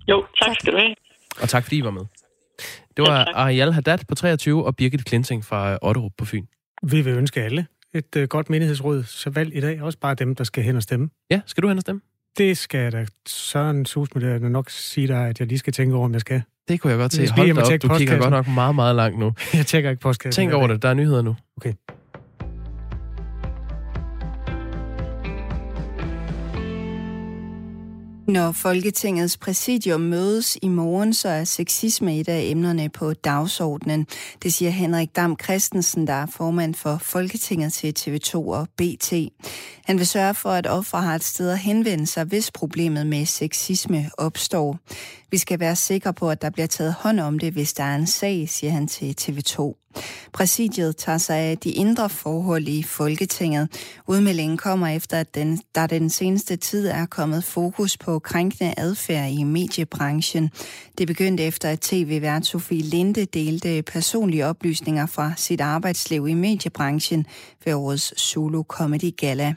Jo, 0.09 0.27
tak 0.43 0.57
skal 0.61 0.73
du 0.73 0.79
have. 0.79 0.95
Og 1.43 1.49
tak 1.49 1.63
fordi 1.63 1.77
I 1.77 1.85
var 1.85 1.91
med. 1.91 2.03
Det 2.97 3.03
var 3.03 3.33
Ariel 3.35 3.73
Haddad 3.73 3.99
på 4.09 4.15
23 4.15 4.65
og 4.65 4.77
Birgit 4.77 5.05
Klinting 5.05 5.45
fra 5.45 5.79
Otterup 5.83 6.13
på 6.19 6.25
Fyn. 6.25 6.45
Vi 6.83 7.01
vil 7.01 7.13
ønske 7.13 7.43
alle 7.43 7.67
et 7.95 8.17
uh, 8.17 8.23
godt 8.23 8.51
menighedsråd 8.51 9.05
så 9.05 9.31
valg 9.31 9.57
i 9.57 9.61
dag. 9.61 9.83
Også 9.83 9.99
bare 9.99 10.15
dem, 10.15 10.35
der 10.35 10.45
skal 10.45 10.65
hen 10.65 10.77
og 10.77 10.83
stemme. 10.83 11.09
Ja, 11.31 11.41
skal 11.47 11.63
du 11.63 11.69
hen 11.69 11.77
og 11.77 11.81
stemme? 11.81 12.01
Det 12.39 12.59
skal 12.59 12.81
jeg 12.81 12.93
da 12.93 13.07
Søren 13.29 13.87
sus 13.87 14.15
med 14.15 14.23
det, 14.23 14.43
nok 14.43 14.71
sige 14.71 15.09
dig, 15.09 15.29
at 15.29 15.41
jeg 15.41 15.49
lige 15.49 15.59
skal 15.59 15.73
tænke 15.73 15.95
over, 15.95 16.05
om 16.05 16.13
jeg 16.13 16.21
skal. 16.21 16.43
Det 16.69 16.81
kunne 16.81 16.91
jeg 16.91 16.99
godt 16.99 17.13
se. 17.13 17.29
Hold 17.29 17.73
op, 17.73 17.83
du 17.83 17.97
kigger 17.99 18.19
godt 18.19 18.31
nok 18.31 18.49
meget, 18.49 18.75
meget 18.75 18.97
langt 18.97 19.19
nu. 19.19 19.33
Jeg 19.55 19.67
tjekker 19.67 19.91
ikke 19.91 20.01
postkassen. 20.01 20.43
Tænk 20.43 20.53
over 20.53 20.67
det. 20.67 20.83
Der 20.83 20.89
er 20.89 20.95
nyheder 20.95 21.23
nu. 21.23 21.37
Okay. 21.57 21.73
Når 28.31 28.53
Folketingets 28.53 29.37
præsidium 29.37 30.01
mødes 30.01 30.59
i 30.63 30.69
morgen, 30.69 31.15
så 31.15 31.29
er 31.29 31.45
sexisme 31.45 32.21
et 32.21 32.29
af 32.29 32.43
emnerne 32.43 32.89
på 32.89 33.13
dagsordenen. 33.13 34.07
Det 34.43 34.53
siger 34.53 34.71
Henrik 34.71 35.17
Dam 35.17 35.37
Christensen, 35.43 36.07
der 36.07 36.13
er 36.13 36.27
formand 36.27 36.75
for 36.75 36.99
Folketinget 37.03 37.73
til 37.73 37.95
TV2 37.99 38.35
og 38.35 38.69
BT. 38.77 39.13
Han 39.85 39.99
vil 39.99 40.07
sørge 40.07 40.35
for, 40.35 40.51
at 40.51 40.67
ofre 40.67 41.03
har 41.03 41.15
et 41.15 41.25
sted 41.25 41.51
at 41.51 41.59
henvende 41.59 42.07
sig, 42.07 42.25
hvis 42.25 42.51
problemet 42.51 43.07
med 43.07 43.27
sexisme 43.27 44.11
opstår. 44.19 44.79
Vi 45.31 45.39
skal 45.39 45.61
være 45.61 45.77
sikre 45.77 46.15
på, 46.15 46.31
at 46.31 46.43
der 46.43 46.51
bliver 46.51 46.67
taget 46.67 46.93
hånd 46.93 47.21
om 47.21 47.39
det, 47.39 47.53
hvis 47.53 47.73
der 47.73 47.85
er 47.85 47.95
en 47.95 48.07
sag, 48.07 48.49
siger 48.49 48.71
han 48.71 48.89
til 48.89 49.17
TV2. 49.21 49.81
Præsidiet 50.33 50.97
tager 50.97 51.19
sig 51.19 51.37
af 51.37 51.59
de 51.59 51.71
indre 51.71 52.09
forhold 52.09 52.69
i 52.69 52.83
Folketinget. 52.83 53.69
Udmeldingen 54.07 54.57
kommer 54.59 54.87
efter, 54.87 55.21
at 55.21 55.35
den, 55.35 55.61
der 55.75 55.87
den 55.87 56.11
seneste 56.11 56.57
tid 56.57 56.87
er 56.87 57.07
kommet 57.07 57.45
fokus 57.45 57.97
på 57.97 58.19
krænkende 58.19 58.75
adfærd 58.77 59.31
i 59.31 59.43
mediebranchen. 59.43 60.51
Det 60.99 61.07
begyndte 61.07 61.43
efter, 61.43 61.71
at 61.71 61.81
tv-vært 61.81 62.47
Sofie 62.47 62.83
Linde 62.83 63.25
delte 63.25 63.83
personlige 63.83 64.47
oplysninger 64.47 65.07
fra 65.07 65.33
sit 65.37 65.61
arbejdsliv 65.61 66.29
i 66.29 66.35
mediebranchen 66.35 67.27
ved 67.65 67.75
årets 67.75 68.21
Solo 68.21 68.63
Comedy 68.63 69.17
Gala. 69.17 69.55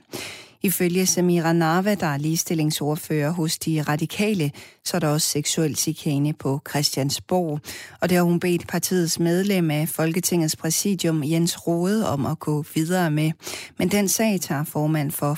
Ifølge 0.65 1.06
Samira 1.06 1.54
Narva, 1.54 1.95
der 1.95 2.08
er 2.08 2.17
ligestillingsordfører 2.17 3.32
hos 3.32 3.60
de 3.60 3.82
radikale, 3.82 4.52
så 4.86 4.97
er 4.97 4.99
der 4.99 5.08
også 5.08 5.28
seksuel 5.28 5.76
chikane 5.76 6.34
på 6.34 6.62
Christiansborg. 6.69 7.60
Og 8.02 8.10
det 8.10 8.17
har 8.17 8.23
hun 8.23 8.39
bedt 8.39 8.67
partiets 8.67 9.19
medlem 9.19 9.71
af 9.71 9.89
Folketingets 9.89 10.56
præsidium, 10.56 11.23
Jens 11.23 11.67
Rode, 11.67 12.10
om 12.10 12.26
at 12.26 12.39
gå 12.39 12.65
videre 12.76 13.12
med. 13.12 13.32
Men 13.80 13.91
den 13.91 14.08
sag 14.08 14.41
tager 14.41 14.63
formand 14.63 15.12
for 15.12 15.34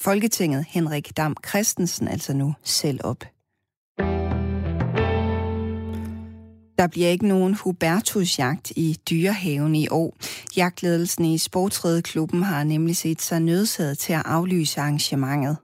Folketinget, 0.00 0.66
Henrik 0.68 1.16
Dam 1.16 1.36
Christensen, 1.48 2.08
altså 2.08 2.32
nu 2.32 2.54
selv 2.64 3.00
op. 3.04 3.24
Der 6.78 6.88
bliver 6.92 7.08
ikke 7.08 7.28
nogen 7.28 7.54
Hubertusjagt 7.64 8.70
i 8.70 8.88
dyrehaven 9.10 9.74
i 9.74 9.86
år. 10.02 10.10
Jagtledelsen 10.56 11.24
i 11.24 11.38
Sportsredeklubben 11.38 12.42
har 12.42 12.64
nemlig 12.64 12.96
set 12.96 13.20
sig 13.20 13.40
nødsaget 13.40 13.98
til 13.98 14.12
at 14.12 14.26
aflyse 14.36 14.80
arrangementet. 14.80 15.56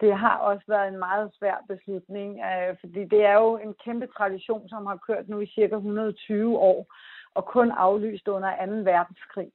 Det 0.00 0.16
har 0.16 0.36
også 0.36 0.64
været 0.68 0.88
en 0.88 0.98
meget 0.98 1.30
svær 1.38 1.56
beslutning, 1.68 2.30
øh, 2.48 2.76
fordi 2.80 3.00
det 3.04 3.20
er 3.30 3.36
jo 3.44 3.56
en 3.56 3.74
kæmpe 3.84 4.06
tradition, 4.16 4.68
som 4.68 4.86
har 4.86 4.98
kørt 5.06 5.28
nu 5.28 5.40
i 5.40 5.52
cirka 5.54 5.74
120 5.74 6.58
år, 6.58 6.86
og 7.34 7.44
kun 7.44 7.70
aflyst 7.70 8.28
under 8.28 8.50
2. 8.66 8.72
verdenskrig. 8.92 9.50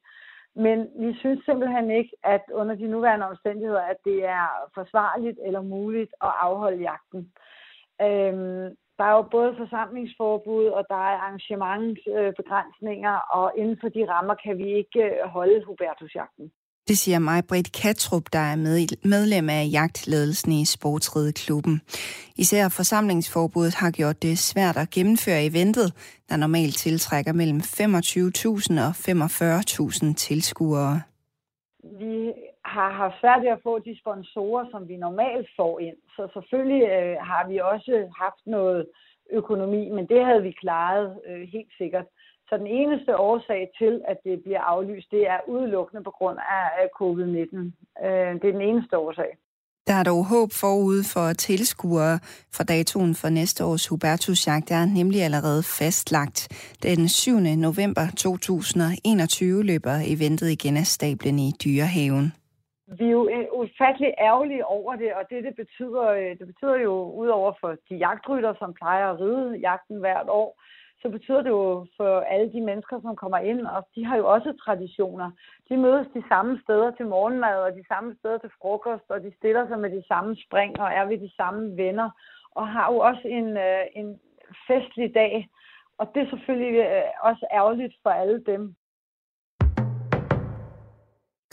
Men 0.55 0.77
vi 0.99 1.15
synes 1.19 1.45
simpelthen 1.45 1.91
ikke, 1.91 2.13
at 2.23 2.43
under 2.53 2.75
de 2.75 2.87
nuværende 2.87 3.25
omstændigheder, 3.25 3.81
at 3.81 3.97
det 4.05 4.25
er 4.25 4.47
forsvarligt 4.73 5.39
eller 5.45 5.61
muligt 5.61 6.11
at 6.21 6.31
afholde 6.41 6.81
jagten. 6.81 7.31
Øhm, 8.01 8.75
der 8.97 9.03
er 9.09 9.15
jo 9.19 9.23
både 9.37 9.51
forsamlingsforbud, 9.61 10.65
og 10.77 10.83
der 10.89 10.95
er 11.09 11.15
arrangementsbegrænsninger, 11.17 13.15
og 13.37 13.45
inden 13.57 13.77
for 13.81 13.89
de 13.89 14.01
rammer 14.13 14.35
kan 14.43 14.57
vi 14.57 14.67
ikke 14.81 15.01
øh, 15.03 15.29
holde 15.35 15.65
Hubertusjagten. 15.67 16.45
Det 16.87 16.97
siger 16.97 17.19
mig, 17.19 17.43
Britt 17.49 17.71
Katrup, 17.81 18.23
der 18.33 18.39
er 18.39 18.55
med- 18.55 18.97
medlem 19.09 19.49
af 19.49 19.69
jagtledelsen 19.71 20.51
i 20.51 20.65
Sportsredeklubben. 20.65 21.81
Især 22.37 22.69
forsamlingsforbuddet 22.69 23.75
har 23.75 23.91
gjort 23.91 24.21
det 24.23 24.37
svært 24.37 24.77
at 24.77 24.89
gennemføre 24.89 25.45
eventet, 25.45 25.93
der 26.29 26.37
normalt 26.37 26.75
tiltrækker 26.75 27.33
mellem 27.33 27.57
25.000 27.57 28.81
og 28.87 28.93
45.000 30.09 30.13
tilskuere. 30.13 31.01
vi 31.99 32.33
har 32.65 32.89
haft 32.91 33.19
svært 33.21 33.41
ved 33.41 33.49
at 33.49 33.63
få 33.63 33.79
de 33.79 33.99
sponsorer, 33.99 34.65
som 34.71 34.87
vi 34.87 34.95
normalt 34.97 35.49
får 35.55 35.79
ind. 35.79 35.97
Så 36.15 36.27
selvfølgelig 36.33 36.83
øh, 36.83 37.17
har 37.29 37.47
vi 37.47 37.57
også 37.57 38.09
haft 38.23 38.41
noget 38.45 38.87
økonomi, 39.31 39.89
men 39.89 40.05
det 40.07 40.25
havde 40.25 40.43
vi 40.43 40.51
klaret 40.51 41.19
øh, 41.27 41.47
helt 41.55 41.71
sikkert. 41.77 42.05
Så 42.49 42.57
den 42.57 42.67
eneste 42.67 43.17
årsag 43.17 43.71
til, 43.77 44.01
at 44.07 44.17
det 44.23 44.43
bliver 44.43 44.61
aflyst, 44.61 45.11
det 45.11 45.27
er 45.27 45.39
udelukkende 45.47 46.03
på 46.03 46.11
grund 46.11 46.37
af 46.37 46.65
af 46.81 46.87
covid-19. 46.99 47.57
Øh, 48.05 48.33
det 48.41 48.47
er 48.47 48.57
den 48.57 48.61
eneste 48.61 48.97
årsag. 48.97 49.37
Der 49.87 49.93
er 49.93 50.03
dog 50.03 50.25
håb 50.25 50.49
forud 50.51 51.03
for 51.13 51.33
tilskuere, 51.33 52.19
for 52.55 52.63
datoen 52.63 53.15
for 53.15 53.29
næste 53.29 53.65
års 53.65 53.87
Hubertusjagt 53.87 54.71
er 54.71 54.85
nemlig 54.85 55.23
allerede 55.23 55.63
fastlagt. 55.63 56.39
Den 56.83 57.09
7. 57.09 57.39
november 57.39 58.07
2021 58.17 59.63
løber 59.63 59.95
eventet 60.05 60.49
igen 60.49 60.77
af 60.77 60.85
stablen 60.85 61.39
i 61.39 61.51
Dyrehaven. 61.63 62.33
Vi 62.99 63.05
er 63.05 63.11
jo 63.11 63.29
øh, 63.29 63.45
ufattelig 63.51 64.13
ærgerlige 64.19 64.65
over 64.65 64.95
det, 64.95 65.13
og 65.13 65.23
det, 65.29 65.43
det 65.43 65.55
betyder, 65.55 66.05
øh, 66.07 66.39
det 66.39 66.47
betyder 66.47 66.75
jo, 66.75 67.11
udover 67.11 67.53
for 67.59 67.75
de 67.89 67.95
jagtrytter, 67.95 68.53
som 68.59 68.73
plejer 68.73 69.07
at 69.11 69.19
ride 69.19 69.59
jagten 69.59 69.99
hvert 69.99 70.29
år, 70.29 70.61
så 71.01 71.09
betyder 71.09 71.41
det 71.41 71.49
jo 71.49 71.85
for 71.97 72.19
alle 72.19 72.51
de 72.51 72.61
mennesker, 72.61 73.01
som 73.01 73.15
kommer 73.15 73.37
ind, 73.37 73.61
og 73.61 73.87
de 73.95 74.05
har 74.05 74.17
jo 74.17 74.27
også 74.27 74.53
traditioner. 74.65 75.31
De 75.69 75.77
mødes 75.77 76.07
de 76.13 76.23
samme 76.29 76.59
steder 76.63 76.91
til 76.91 77.05
morgenmad, 77.05 77.57
og 77.61 77.71
de 77.75 77.83
samme 77.87 78.15
steder 78.19 78.37
til 78.37 78.51
frokost, 78.61 79.03
og 79.09 79.23
de 79.23 79.31
stiller 79.37 79.67
sig 79.67 79.79
med 79.79 79.89
de 79.89 80.03
samme 80.07 80.35
spring, 80.45 80.79
og 80.79 80.87
er 80.93 81.05
ved 81.05 81.17
de 81.17 81.31
samme 81.35 81.77
venner, 81.77 82.09
og 82.51 82.67
har 82.67 82.91
jo 82.93 82.97
også 82.97 83.27
en, 83.27 83.57
øh, 83.57 83.85
en 83.95 84.19
festlig 84.67 85.13
dag. 85.13 85.49
Og 85.97 86.11
det 86.15 86.21
er 86.21 86.29
selvfølgelig 86.29 87.03
også 87.21 87.45
ærgerligt 87.53 87.93
for 88.03 88.09
alle 88.09 88.43
dem. 88.45 88.75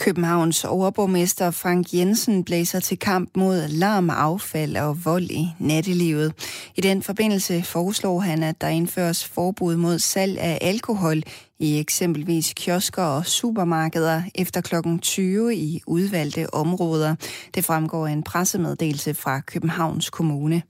Københavns 0.01 0.65
overborgmester 0.65 1.51
Frank 1.51 1.93
Jensen 1.93 2.43
blæser 2.43 2.79
til 2.79 2.99
kamp 2.99 3.29
mod 3.35 3.67
larm, 3.67 4.09
affald 4.09 4.77
og 4.77 5.05
vold 5.05 5.23
i 5.23 5.47
nattelivet. 5.59 6.33
I 6.75 6.81
den 6.81 7.03
forbindelse 7.03 7.63
foreslår 7.63 8.19
han, 8.19 8.43
at 8.43 8.61
der 8.61 8.67
indføres 8.67 9.25
forbud 9.25 9.75
mod 9.75 9.99
salg 9.99 10.37
af 10.39 10.57
alkohol 10.61 11.23
i 11.61 11.79
eksempelvis 11.79 12.53
kiosker 12.53 13.03
og 13.03 13.25
supermarkeder 13.25 14.21
efter 14.35 14.61
kl. 14.61 14.75
20 15.01 15.55
i 15.55 15.81
udvalgte 15.87 16.53
områder. 16.53 17.15
Det 17.55 17.65
fremgår 17.65 18.07
af 18.07 18.11
en 18.11 18.23
pressemeddelelse 18.23 19.13
fra 19.13 19.39
Københavns 19.39 20.09
Kommune. 20.09 20.61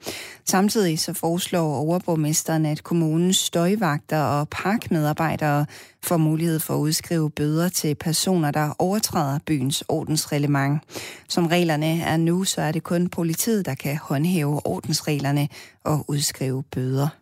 Samtidig 0.45 0.99
så 0.99 1.13
foreslår 1.13 1.75
overborgmesteren, 1.75 2.65
at 2.65 2.83
kommunens 2.83 3.37
støjvagter 3.37 4.21
og 4.21 4.49
parkmedarbejdere 4.49 5.65
får 6.03 6.17
mulighed 6.17 6.59
for 6.59 6.73
at 6.73 6.79
udskrive 6.79 7.29
bøder 7.29 7.69
til 7.69 7.95
personer, 7.95 8.51
der 8.51 8.75
overtræder 8.79 9.39
byens 9.45 9.83
ordensreglement. 9.87 10.81
Som 11.29 11.47
reglerne 11.47 12.01
er 12.01 12.17
nu, 12.17 12.43
så 12.43 12.61
er 12.61 12.71
det 12.71 12.83
kun 12.83 13.09
politiet, 13.09 13.65
der 13.65 13.75
kan 13.75 13.97
håndhæve 13.97 14.67
ordensreglerne 14.67 15.47
og 15.83 16.05
udskrive 16.07 16.63
bøder. 16.63 17.20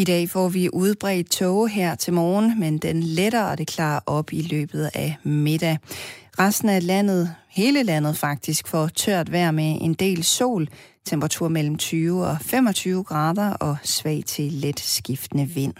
I 0.00 0.04
dag 0.04 0.30
får 0.30 0.48
vi 0.48 0.68
udbredt 0.72 1.30
tåge 1.30 1.68
her 1.68 1.94
til 1.94 2.12
morgen, 2.12 2.60
men 2.60 2.78
den 2.78 3.02
letter 3.02 3.42
og 3.42 3.58
det 3.58 3.66
klarer 3.66 4.00
op 4.06 4.32
i 4.32 4.42
løbet 4.42 4.90
af 4.94 5.16
middag. 5.22 5.78
Resten 6.38 6.68
af 6.68 6.86
landet, 6.86 7.34
hele 7.48 7.82
landet 7.82 8.16
faktisk, 8.16 8.68
får 8.68 8.86
tørt 8.86 9.32
vejr 9.32 9.50
med 9.50 9.78
en 9.80 9.94
del 9.94 10.24
sol, 10.24 10.68
temperatur 11.04 11.48
mellem 11.48 11.78
20 11.78 12.26
og 12.26 12.36
25 12.40 13.04
grader 13.04 13.52
og 13.52 13.76
svag 13.82 14.22
til 14.26 14.52
let 14.52 14.80
skiftende 14.80 15.46
vind. 15.46 15.74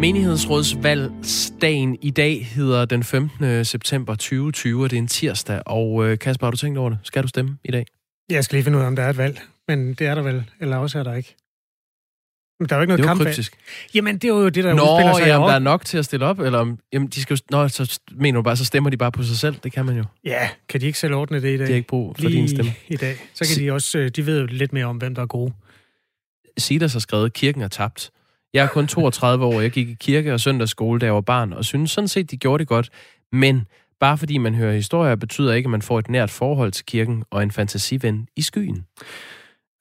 Menighedsrådsvalgsdagen 0.00 1.98
i 2.02 2.10
dag 2.10 2.46
hedder 2.46 2.84
den 2.84 3.04
15. 3.04 3.64
september 3.64 4.14
2020, 4.14 4.84
og 4.84 4.90
det 4.90 4.96
er 4.96 5.00
en 5.00 5.06
tirsdag. 5.08 5.62
Og 5.66 6.08
øh, 6.08 6.18
Kasper, 6.18 6.46
har 6.46 6.50
du 6.50 6.56
tænkt 6.56 6.78
over 6.78 6.90
det? 6.90 6.98
Skal 7.02 7.22
du 7.22 7.28
stemme 7.28 7.58
i 7.64 7.70
dag? 7.70 7.86
Jeg 8.30 8.44
skal 8.44 8.56
lige 8.56 8.64
finde 8.64 8.78
ud 8.78 8.82
af, 8.82 8.86
om 8.86 8.96
der 8.96 9.02
er 9.02 9.10
et 9.10 9.16
valg. 9.16 9.40
Men 9.68 9.94
det 9.94 10.06
er 10.06 10.14
der 10.14 10.22
vel, 10.22 10.44
eller 10.60 10.76
også 10.76 10.98
er 10.98 11.02
der 11.02 11.14
ikke. 11.14 11.34
Men 12.60 12.68
der 12.68 12.74
er 12.74 12.78
jo 12.78 12.82
ikke 12.82 12.88
noget 12.88 12.98
Det 12.98 13.04
er 13.04 13.08
kampvalg. 13.08 13.28
kryptisk. 13.28 13.56
Jamen, 13.94 14.14
det 14.18 14.24
er 14.24 14.28
jo 14.34 14.48
det, 14.48 14.64
der 14.64 14.74
Nå, 14.74 14.82
udspiller 14.82 15.14
sig 15.14 15.26
jamen, 15.26 15.42
år. 15.42 15.48
der 15.48 15.54
er 15.54 15.58
nok 15.58 15.84
til 15.84 15.98
at 15.98 16.04
stille 16.04 16.26
op, 16.26 16.40
eller 16.40 16.58
om, 16.58 16.78
jamen, 16.92 17.08
de 17.08 17.22
skal 17.22 17.34
jo, 17.34 17.40
nå, 17.50 17.68
så 17.68 18.00
mener 18.10 18.38
du 18.38 18.42
bare, 18.42 18.56
så 18.56 18.64
stemmer 18.64 18.90
de 18.90 18.96
bare 18.96 19.12
på 19.12 19.22
sig 19.22 19.36
selv. 19.36 19.56
Det 19.64 19.72
kan 19.72 19.86
man 19.86 19.96
jo. 19.96 20.04
Ja, 20.24 20.48
kan 20.68 20.80
de 20.80 20.86
ikke 20.86 20.98
selv 20.98 21.14
ordne 21.14 21.42
det 21.42 21.54
i 21.54 21.56
dag? 21.56 21.66
De 21.66 21.72
har 21.72 21.76
ikke 21.76 21.88
brug 21.88 22.16
for 22.16 22.22
Lige 22.28 22.36
din 22.40 22.48
stemme. 22.48 22.72
i 22.88 22.96
dag. 22.96 23.16
Så 23.34 23.44
kan 23.54 23.64
de 23.64 23.72
også, 23.72 23.98
øh, 23.98 24.08
de 24.10 24.26
ved 24.26 24.40
jo 24.40 24.46
lidt 24.46 24.72
mere 24.72 24.84
om, 24.86 24.96
hvem 24.96 25.14
der 25.14 25.22
er 25.22 25.26
gode. 25.26 25.52
Silas 26.58 26.92
har 26.92 27.00
skrevet, 27.00 27.32
kirken 27.32 27.62
er 27.62 27.68
tabt. 27.68 28.10
Jeg 28.56 28.64
er 28.64 28.68
kun 28.68 28.86
32 28.86 29.44
år, 29.44 29.60
jeg 29.60 29.70
gik 29.70 29.88
i 29.88 29.94
kirke 29.94 30.34
og 30.34 30.40
søndagsskole, 30.40 31.00
da 31.00 31.06
jeg 31.06 31.14
var 31.14 31.20
barn, 31.20 31.52
og 31.52 31.64
synes 31.64 31.90
sådan 31.90 32.08
set, 32.08 32.30
de 32.30 32.36
gjorde 32.36 32.58
det 32.58 32.68
godt. 32.68 32.90
Men 33.32 33.66
bare 34.00 34.18
fordi 34.18 34.38
man 34.38 34.54
hører 34.54 34.74
historier, 34.74 35.14
betyder 35.14 35.52
ikke, 35.52 35.66
at 35.66 35.70
man 35.70 35.82
får 35.82 35.98
et 35.98 36.10
nært 36.10 36.30
forhold 36.30 36.72
til 36.72 36.84
kirken 36.84 37.24
og 37.30 37.42
en 37.42 37.50
fantasiven 37.50 38.28
i 38.36 38.42
skyen. 38.42 38.86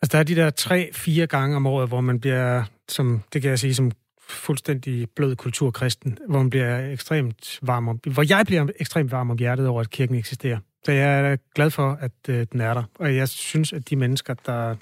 Altså, 0.02 0.12
der 0.12 0.18
er 0.18 0.24
de 0.24 0.36
der 0.36 0.50
tre-fire 0.50 1.28
gange 1.28 1.56
om 1.56 1.68
året, 1.68 1.88
hvor 1.88 2.02
man 2.02 2.20
bliver 2.20 2.64
som, 2.90 3.22
det 3.34 3.42
kan 3.42 3.50
jeg 3.50 3.60
sige, 3.60 3.76
som 3.76 3.92
fuldstændig 4.28 5.10
blød 5.16 5.36
kulturkristen, 5.36 6.18
hvor 6.28 6.38
man 6.38 6.50
bliver 6.50 6.92
ekstremt 6.92 7.60
varm 7.62 7.88
om, 7.88 7.98
hvor 7.98 8.26
jeg 8.30 8.46
bliver 8.46 8.68
ekstremt 8.80 9.12
varm 9.12 9.30
om 9.30 9.38
hjertet 9.38 9.68
over, 9.68 9.82
at 9.82 9.90
kirken 9.90 10.16
eksisterer. 10.16 10.58
Så 10.86 10.92
jeg 10.92 11.32
er 11.32 11.38
glad 11.56 11.70
for, 11.70 11.98
at 12.02 12.12
øh, 12.30 12.48
den 12.52 12.62
er 12.62 12.74
der. 12.74 12.84
Og 13.00 13.16
jeg 13.16 13.30
synes, 13.30 13.74
at 13.74 13.90
de 13.90 13.96
mennesker, 13.96 14.34
der 14.46 14.76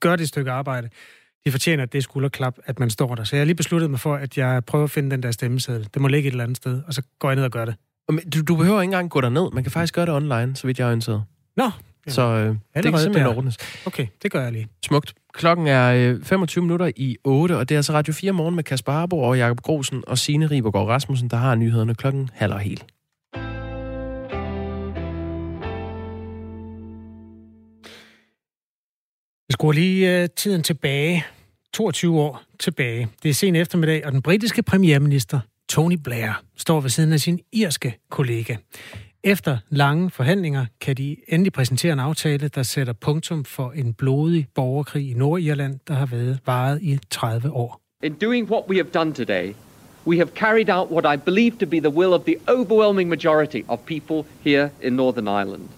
gør 0.00 0.16
det 0.16 0.28
stykke 0.28 0.50
arbejde, 0.50 0.88
de 1.46 1.50
fortjener, 1.50 1.82
at 1.82 1.92
det 1.92 1.98
er 1.98 2.02
skulderklap, 2.02 2.58
at 2.64 2.78
man 2.78 2.90
står 2.90 3.14
der. 3.14 3.24
Så 3.24 3.36
jeg 3.36 3.40
har 3.40 3.44
lige 3.44 3.54
besluttet 3.54 3.90
mig 3.90 4.00
for, 4.00 4.14
at 4.14 4.38
jeg 4.38 4.64
prøver 4.64 4.84
at 4.84 4.90
finde 4.90 5.10
den 5.10 5.22
der 5.22 5.30
stemmeseddel. 5.30 5.88
Det 5.94 6.02
må 6.02 6.08
ligge 6.08 6.28
et 6.28 6.32
eller 6.32 6.44
andet 6.44 6.56
sted, 6.56 6.82
og 6.86 6.94
så 6.94 7.02
går 7.18 7.28
jeg 7.28 7.36
ned 7.36 7.44
og 7.44 7.50
gør 7.50 7.64
det. 7.64 7.74
Du, 8.34 8.42
du 8.42 8.56
behøver 8.56 8.80
ikke 8.80 8.88
engang 8.88 9.10
gå 9.10 9.20
derned. 9.20 9.50
Man 9.52 9.62
kan 9.62 9.72
faktisk 9.72 9.94
gøre 9.94 10.06
det 10.06 10.14
online, 10.14 10.56
så 10.56 10.66
vidt 10.66 10.78
jeg 10.78 10.84
er 10.84 10.88
orienteret. 10.88 11.24
Nå, 11.56 11.70
så 12.08 12.22
øh, 12.22 12.48
det 12.48 12.58
kan 12.74 12.98
simpelthen 12.98 13.14
der. 13.14 13.36
ordnes. 13.36 13.56
Okay, 13.86 14.06
det 14.22 14.30
gør 14.30 14.42
jeg 14.42 14.52
lige. 14.52 14.68
Smukt. 14.86 15.14
Klokken 15.34 15.66
er 15.66 16.12
øh, 16.14 16.24
25 16.24 16.62
minutter 16.62 16.90
i 16.96 17.16
8, 17.24 17.56
og 17.56 17.68
det 17.68 17.74
er 17.74 17.78
altså 17.78 17.92
Radio 17.92 18.14
4 18.14 18.32
morgen 18.32 18.54
med 18.54 18.64
Kasper 18.64 18.92
Harbo 18.92 19.18
og 19.18 19.38
Jakob 19.38 19.60
Grosen 19.60 20.04
og 20.06 20.18
Signe 20.18 20.46
Ribergaard 20.46 20.86
Rasmussen, 20.86 21.30
der 21.30 21.36
har 21.36 21.54
nyhederne 21.54 21.94
klokken 21.94 22.30
halv 22.34 22.52
og 22.52 22.60
hel. 22.60 22.82
Vi 29.48 29.52
skruer 29.52 29.72
lige 29.72 30.22
uh, 30.22 30.28
tiden 30.36 30.62
tilbage. 30.62 31.24
22 31.76 32.20
år 32.20 32.42
tilbage. 32.58 33.08
Det 33.22 33.28
er 33.28 33.34
sen 33.34 33.56
eftermiddag, 33.56 34.06
og 34.06 34.12
den 34.12 34.22
britiske 34.22 34.62
premierminister 34.62 35.40
Tony 35.68 35.96
Blair 36.04 36.42
står 36.56 36.80
ved 36.80 36.90
siden 36.90 37.12
af 37.12 37.20
sin 37.20 37.40
irske 37.52 37.98
kollega. 38.10 38.56
Efter 39.24 39.58
lange 39.70 40.10
forhandlinger 40.10 40.66
kan 40.80 40.96
de 40.96 41.16
endelig 41.28 41.52
præsentere 41.52 41.92
en 41.92 42.00
aftale, 42.00 42.48
der 42.48 42.62
sætter 42.62 42.92
punktum 42.92 43.44
for 43.44 43.70
en 43.70 43.94
blodig 43.94 44.46
borgerkrig 44.54 45.10
i 45.10 45.14
Nordirland, 45.14 45.78
der 45.88 45.94
har 45.94 46.06
været 46.06 46.38
varet 46.46 46.82
i 46.82 46.98
30 47.10 47.50
år. 47.50 47.80
In 48.02 48.14
doing 48.14 48.50
what 48.50 48.64
we 48.68 48.76
have 48.76 48.88
done 48.94 49.14
today, 49.14 49.54
we 50.06 50.16
have 50.16 50.28
carried 50.34 50.70
out 50.70 50.90
what 50.90 51.14
I 51.14 51.16
believe 51.24 51.56
to 51.58 51.66
be 51.66 51.80
the 51.80 51.90
will 51.90 52.12
of 52.12 52.20
the 52.20 52.36
overwhelming 52.48 53.08
majority 53.08 53.62
of 53.68 53.78
people 53.86 54.30
here 54.44 54.70
in 54.82 54.92
Northern 54.92 55.28
Ireland. 55.28 55.68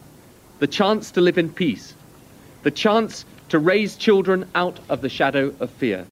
The 0.60 0.72
chance 0.72 1.14
to 1.14 1.20
live 1.20 1.40
in 1.40 1.50
peace. 1.50 1.94
The 2.62 2.70
chance 2.70 3.26
to 3.48 3.58
raise 3.58 4.00
children 4.00 4.44
out 4.54 4.82
of 4.88 4.98
the 4.98 5.08
shadow 5.08 5.50
of 5.60 5.68
fear. 5.80 6.04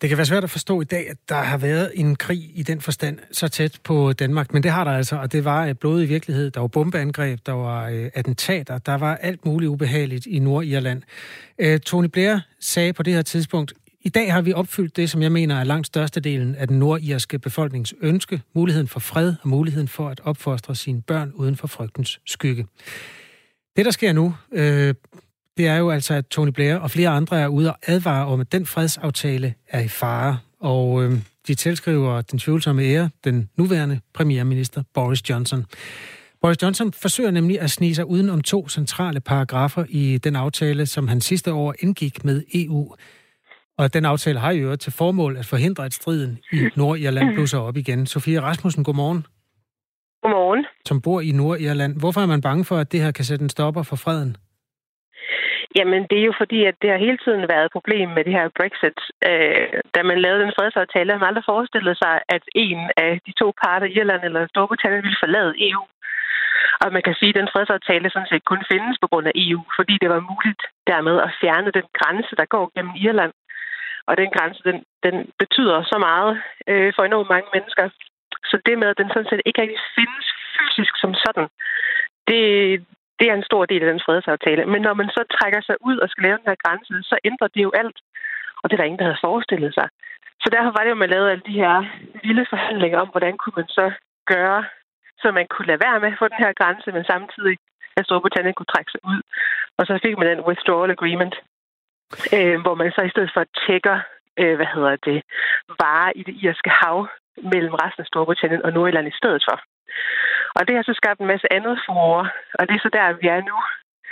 Det 0.00 0.08
kan 0.08 0.18
være 0.18 0.26
svært 0.26 0.44
at 0.44 0.50
forstå 0.50 0.80
i 0.80 0.84
dag, 0.84 1.10
at 1.10 1.16
der 1.28 1.34
har 1.34 1.58
været 1.58 1.92
en 1.94 2.16
krig 2.16 2.50
i 2.54 2.62
den 2.62 2.80
forstand 2.80 3.18
så 3.32 3.48
tæt 3.48 3.78
på 3.84 4.12
Danmark, 4.12 4.52
men 4.52 4.62
det 4.62 4.70
har 4.70 4.84
der 4.84 4.90
altså, 4.90 5.16
og 5.16 5.32
det 5.32 5.44
var 5.44 5.72
blodig 5.72 6.08
virkelighed. 6.08 6.50
Der 6.50 6.60
var 6.60 6.66
bombeangreb, 6.66 7.40
der 7.46 7.52
var 7.52 7.88
øh, 7.88 8.10
attentater, 8.14 8.78
der 8.78 8.94
var 8.94 9.16
alt 9.16 9.46
muligt 9.46 9.68
ubehageligt 9.68 10.26
i 10.26 10.38
Nordirland. 10.38 11.02
Øh, 11.58 11.80
Tony 11.80 12.06
Blair 12.06 12.38
sagde 12.60 12.92
på 12.92 13.02
det 13.02 13.12
her 13.12 13.22
tidspunkt, 13.22 13.72
i 14.00 14.08
dag 14.08 14.32
har 14.32 14.40
vi 14.40 14.52
opfyldt 14.52 14.96
det, 14.96 15.10
som 15.10 15.22
jeg 15.22 15.32
mener 15.32 15.60
er 15.60 15.64
langt 15.64 15.86
størstedelen 15.86 16.54
af 16.54 16.68
den 16.68 16.78
nordirske 16.78 17.38
befolknings 17.38 17.94
ønske, 18.00 18.42
muligheden 18.54 18.88
for 18.88 19.00
fred 19.00 19.34
og 19.42 19.48
muligheden 19.48 19.88
for 19.88 20.08
at 20.08 20.20
opfostre 20.24 20.74
sine 20.74 21.02
børn 21.02 21.32
uden 21.34 21.56
for 21.56 21.66
frygtens 21.66 22.20
skygge. 22.26 22.66
Det, 23.76 23.84
der 23.84 23.90
sker 23.90 24.12
nu, 24.12 24.34
øh, 24.52 24.94
det 25.56 25.66
er 25.66 25.76
jo 25.76 25.90
altså, 25.90 26.14
at 26.14 26.26
Tony 26.26 26.48
Blair 26.48 26.76
og 26.76 26.90
flere 26.90 27.08
andre 27.08 27.40
er 27.40 27.48
ude 27.48 27.70
og 27.70 27.78
advare 27.86 28.26
om, 28.26 28.40
at 28.40 28.52
den 28.52 28.66
fredsaftale 28.66 29.54
er 29.68 29.80
i 29.80 29.88
fare. 29.88 30.38
Og 30.60 31.04
øh, 31.04 31.12
de 31.46 31.54
tilskriver 31.54 32.20
den 32.20 32.38
tvivlsomme 32.38 32.82
ære 32.82 33.10
den 33.24 33.50
nuværende 33.56 34.00
premierminister 34.14 34.82
Boris 34.94 35.30
Johnson. 35.30 35.64
Boris 36.42 36.62
Johnson 36.62 36.92
forsøger 36.92 37.30
nemlig 37.30 37.60
at 37.60 37.70
snige 37.70 37.94
sig 37.94 38.06
uden 38.06 38.30
om 38.30 38.42
to 38.42 38.68
centrale 38.68 39.20
paragrafer 39.20 39.84
i 39.88 40.18
den 40.18 40.36
aftale, 40.36 40.86
som 40.86 41.08
han 41.08 41.20
sidste 41.20 41.52
år 41.52 41.74
indgik 41.78 42.24
med 42.24 42.42
EU. 42.54 42.94
Og 43.78 43.94
den 43.94 44.04
aftale 44.04 44.38
har 44.38 44.52
jo 44.52 44.76
til 44.76 44.92
formål 44.92 45.36
at 45.36 45.46
forhindre, 45.46 45.84
at 45.84 45.94
striden 45.94 46.38
i 46.52 46.68
Nordirland 46.76 47.34
blusser 47.34 47.58
op 47.58 47.76
igen. 47.76 48.06
Sofie 48.06 48.40
Rasmussen, 48.40 48.84
godmorgen. 48.84 49.26
Godmorgen. 50.22 50.64
Som 50.86 51.00
bor 51.00 51.20
i 51.20 51.32
Nordirland. 51.32 51.96
Hvorfor 51.98 52.20
er 52.20 52.26
man 52.26 52.40
bange 52.40 52.64
for, 52.64 52.76
at 52.76 52.92
det 52.92 53.00
her 53.00 53.10
kan 53.10 53.24
sætte 53.24 53.42
en 53.42 53.48
stopper 53.48 53.82
for 53.82 53.96
freden? 53.96 54.36
Jamen, 55.78 56.02
det 56.10 56.18
er 56.18 56.26
jo 56.30 56.34
fordi, 56.42 56.64
at 56.64 56.76
det 56.82 56.90
har 56.90 57.04
hele 57.06 57.18
tiden 57.24 57.48
været 57.52 57.64
et 57.64 57.76
problem 57.76 58.08
med 58.16 58.24
det 58.24 58.32
her 58.38 58.56
Brexit. 58.58 58.98
Øh, 59.28 59.80
da 59.94 60.00
man 60.10 60.18
lavede 60.24 60.44
den 60.44 60.56
fredsaftale, 60.58 61.10
havde 61.10 61.22
man 61.22 61.30
aldrig 61.30 61.50
forestillet 61.52 61.96
sig, 62.02 62.14
at 62.36 62.44
en 62.54 62.80
af 62.96 63.12
de 63.26 63.32
to 63.40 63.48
parter, 63.62 63.86
Irland 63.86 64.22
eller 64.24 64.46
Storbritannien, 64.46 65.02
ville 65.02 65.22
forlade 65.24 65.52
EU. 65.68 65.84
Og 66.82 66.92
man 66.92 67.02
kan 67.06 67.14
sige, 67.18 67.32
at 67.32 67.40
den 67.40 67.52
fredsaftale 67.54 68.10
sådan 68.10 68.30
set 68.30 68.44
kun 68.44 68.62
findes 68.72 68.96
på 69.02 69.06
grund 69.10 69.26
af 69.26 69.36
EU, 69.44 69.62
fordi 69.78 69.94
det 70.02 70.08
var 70.14 70.28
muligt 70.32 70.62
dermed 70.90 71.16
at 71.26 71.34
fjerne 71.40 71.70
den 71.78 71.86
grænse, 71.98 72.32
der 72.40 72.46
går 72.54 72.64
gennem 72.74 72.94
Irland. 73.06 73.32
Og 74.08 74.16
den 74.16 74.30
grænse, 74.36 74.60
den, 74.68 74.78
den 75.06 75.16
betyder 75.42 75.76
så 75.92 75.98
meget 76.08 76.32
øh, 76.70 76.92
for 76.96 77.02
enormt 77.04 77.32
mange 77.34 77.48
mennesker. 77.54 77.84
Så 78.50 78.56
det 78.66 78.78
med, 78.78 78.88
at 78.88 78.98
den 79.00 79.08
sådan 79.08 79.30
set 79.30 79.42
ikke 79.46 79.62
rigtig 79.62 79.80
findes 79.96 80.26
fysisk 80.56 80.92
som 81.02 81.12
sådan, 81.24 81.48
det, 82.28 82.42
det 83.18 83.26
er 83.30 83.34
en 83.34 83.48
stor 83.50 83.64
del 83.66 83.82
af 83.82 83.90
den 83.92 84.04
fredsaftale. 84.06 84.66
Men 84.72 84.82
når 84.82 84.94
man 84.94 85.08
så 85.16 85.22
trækker 85.36 85.60
sig 85.68 85.76
ud 85.88 85.96
og 85.98 86.08
skal 86.08 86.22
lave 86.22 86.38
den 86.38 86.50
her 86.50 86.62
grænse, 86.64 86.94
så 87.10 87.16
ændrer 87.24 87.48
det 87.54 87.62
jo 87.62 87.72
alt. 87.82 87.98
Og 88.60 88.64
det 88.64 88.74
er 88.74 88.80
der 88.80 88.88
ingen, 88.90 88.98
der 88.98 89.08
havde 89.10 89.24
forestillet 89.28 89.74
sig. 89.74 89.88
Så 90.42 90.48
derfor 90.54 90.70
var 90.74 90.82
det 90.82 90.90
jo, 90.92 90.98
at 90.98 91.04
man 91.04 91.10
lavede 91.14 91.30
alle 91.30 91.46
de 91.50 91.60
her 91.62 91.74
lille 92.24 92.46
forhandlinger 92.50 92.98
om, 92.98 93.08
hvordan 93.08 93.36
kunne 93.36 93.56
man 93.60 93.68
så 93.68 93.86
gøre, 94.34 94.64
så 95.22 95.26
man 95.32 95.46
kunne 95.50 95.66
lade 95.66 95.84
være 95.86 96.00
med 96.00 96.12
at 96.12 96.18
få 96.18 96.28
den 96.28 96.44
her 96.44 96.52
grænse, 96.60 96.92
men 96.92 97.04
samtidig 97.04 97.56
at 97.96 98.04
Storbritannien 98.04 98.54
kunne 98.54 98.72
trække 98.74 98.90
sig 98.90 99.00
ud. 99.12 99.20
Og 99.78 99.86
så 99.86 99.98
fik 100.02 100.18
man 100.18 100.28
den 100.28 100.46
withdrawal 100.48 100.90
agreement, 100.90 101.34
øh, 102.36 102.56
hvor 102.62 102.74
man 102.74 102.92
så 102.92 103.02
i 103.02 103.14
stedet 103.14 103.30
for 103.34 103.44
tjekker, 103.64 103.98
øh, 104.40 104.56
hvad 104.56 104.70
hedder 104.74 104.96
det, 105.08 105.18
varer 105.80 106.12
i 106.20 106.22
det 106.22 106.34
irske 106.42 106.70
hav 106.70 107.08
mellem 107.52 107.74
resten 107.82 108.00
af 108.02 108.06
Storbritannien 108.06 108.62
og 108.64 108.72
Nordjylland 108.72 109.08
i 109.08 109.18
stedet 109.20 109.42
for. 109.48 109.56
Og 110.56 110.68
det 110.68 110.74
har 110.76 110.82
så 110.82 110.94
skabt 110.96 111.20
en 111.20 111.26
masse 111.26 111.52
andet 111.52 111.76
forår, 111.86 112.20
og 112.58 112.62
det 112.68 112.74
er 112.74 112.82
så 112.84 112.90
der, 112.98 113.18
vi 113.20 113.26
er 113.36 113.40
nu. 113.50 113.58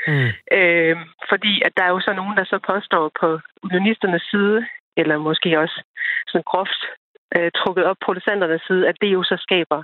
Mm. 0.09 0.31
Øh, 0.59 0.97
fordi 1.31 1.63
at 1.67 1.73
der 1.77 1.85
er 1.85 1.93
jo 1.95 2.01
så 2.01 2.13
nogen, 2.13 2.37
der 2.37 2.45
så 2.45 2.59
påstår 2.71 3.11
på 3.21 3.41
unionisternes 3.67 4.25
side, 4.31 4.67
eller 4.97 5.17
måske 5.19 5.61
også 5.61 5.83
sådan 6.29 6.49
groft 6.51 6.83
øh, 7.37 7.51
trukket 7.59 7.85
op 7.85 7.97
producenternes 8.05 8.63
side, 8.67 8.89
at 8.89 8.97
det 9.01 9.09
jo 9.17 9.23
så 9.23 9.37
skaber 9.47 9.83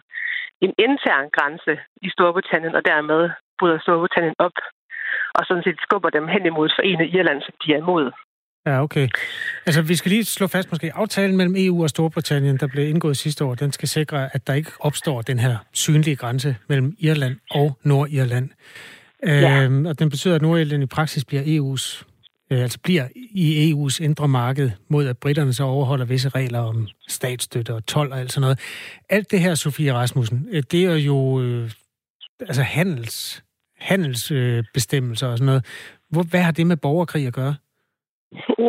en 0.61 0.75
intern 0.79 1.29
grænse 1.37 1.75
i 2.03 2.09
Storbritannien, 2.11 2.75
og 2.75 2.85
dermed 2.85 3.31
bryder 3.59 3.79
Storbritannien 3.79 4.35
op, 4.38 4.57
og 5.35 5.42
sådan 5.44 5.62
set 5.62 5.79
skubber 5.81 6.11
dem 6.11 6.29
hen 6.29 6.47
imod 6.47 6.66
et 6.66 6.73
forenet 6.77 7.14
Irland, 7.14 7.42
som 7.42 7.55
de 7.62 7.73
er 7.75 7.79
imod. 7.79 8.12
Ja, 8.66 8.83
okay. 8.83 9.09
Altså, 9.66 9.83
vi 9.83 9.97
skal 9.97 10.11
lige 10.11 10.25
slå 10.25 10.47
fast 10.47 10.71
måske, 10.71 10.94
aftalen 10.94 11.37
mellem 11.37 11.55
EU 11.59 11.83
og 11.83 11.90
Storbritannien, 11.90 12.57
der 12.57 12.66
blev 12.66 12.88
indgået 12.88 13.16
sidste 13.16 13.44
år, 13.44 13.55
den 13.55 13.73
skal 13.73 13.88
sikre, 13.88 14.35
at 14.35 14.47
der 14.47 14.55
ikke 14.55 14.71
opstår 14.81 15.23
den 15.23 15.38
her 15.38 15.57
synlige 15.73 16.16
grænse 16.16 16.57
mellem 16.68 16.97
Irland 16.99 17.37
og 17.51 17.79
Nordirland. 17.83 18.51
Ja. 19.27 19.62
Øhm, 19.62 19.87
og 19.87 19.99
den 19.99 20.11
betyder, 20.11 20.35
at 20.35 20.42
Nordirland 20.42 20.83
i 20.83 20.87
praksis 20.87 21.25
bliver 21.25 21.42
EU's 21.42 22.05
øh, 22.51 22.62
altså 22.62 22.79
bliver 22.83 23.09
i 23.14 23.73
EU's 23.73 24.03
indre 24.05 24.29
marked, 24.29 24.71
mod 24.88 25.07
at 25.07 25.18
britterne 25.18 25.53
så 25.53 25.64
overholder 25.64 26.05
visse 26.05 26.29
regler 26.29 26.59
om 26.59 26.88
statsstøtte 27.09 27.75
og 27.75 27.87
tolv 27.87 28.12
og 28.12 28.21
alt 28.21 28.33
sådan 28.33 28.40
noget. 28.40 28.59
Alt 29.09 29.31
det 29.31 29.40
her, 29.40 29.55
Sofie 29.55 29.92
Rasmussen, 29.94 30.49
øh, 30.51 30.62
det 30.71 30.85
er 30.85 30.97
jo 30.97 31.42
øh, 31.42 31.71
altså 32.40 32.62
handels, 32.62 33.42
handelsbestemmelser 33.79 35.29
øh, 35.29 35.33
og 35.33 35.38
sådan 35.38 35.47
noget. 35.47 35.64
Hvor, 36.11 36.23
hvad 36.23 36.42
har 36.42 36.53
det 36.53 36.66
med 36.66 36.77
borgerkrig 36.77 37.27
at 37.27 37.33
gøre? 37.33 37.55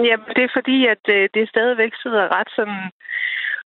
Jamen, 0.07 0.29
det 0.35 0.43
er 0.43 0.55
fordi, 0.57 0.77
at 0.93 1.03
øh, 1.15 1.29
det 1.33 1.49
stadigvæk 1.49 1.93
sidder 2.03 2.35
ret 2.37 2.49
sådan 2.55 2.81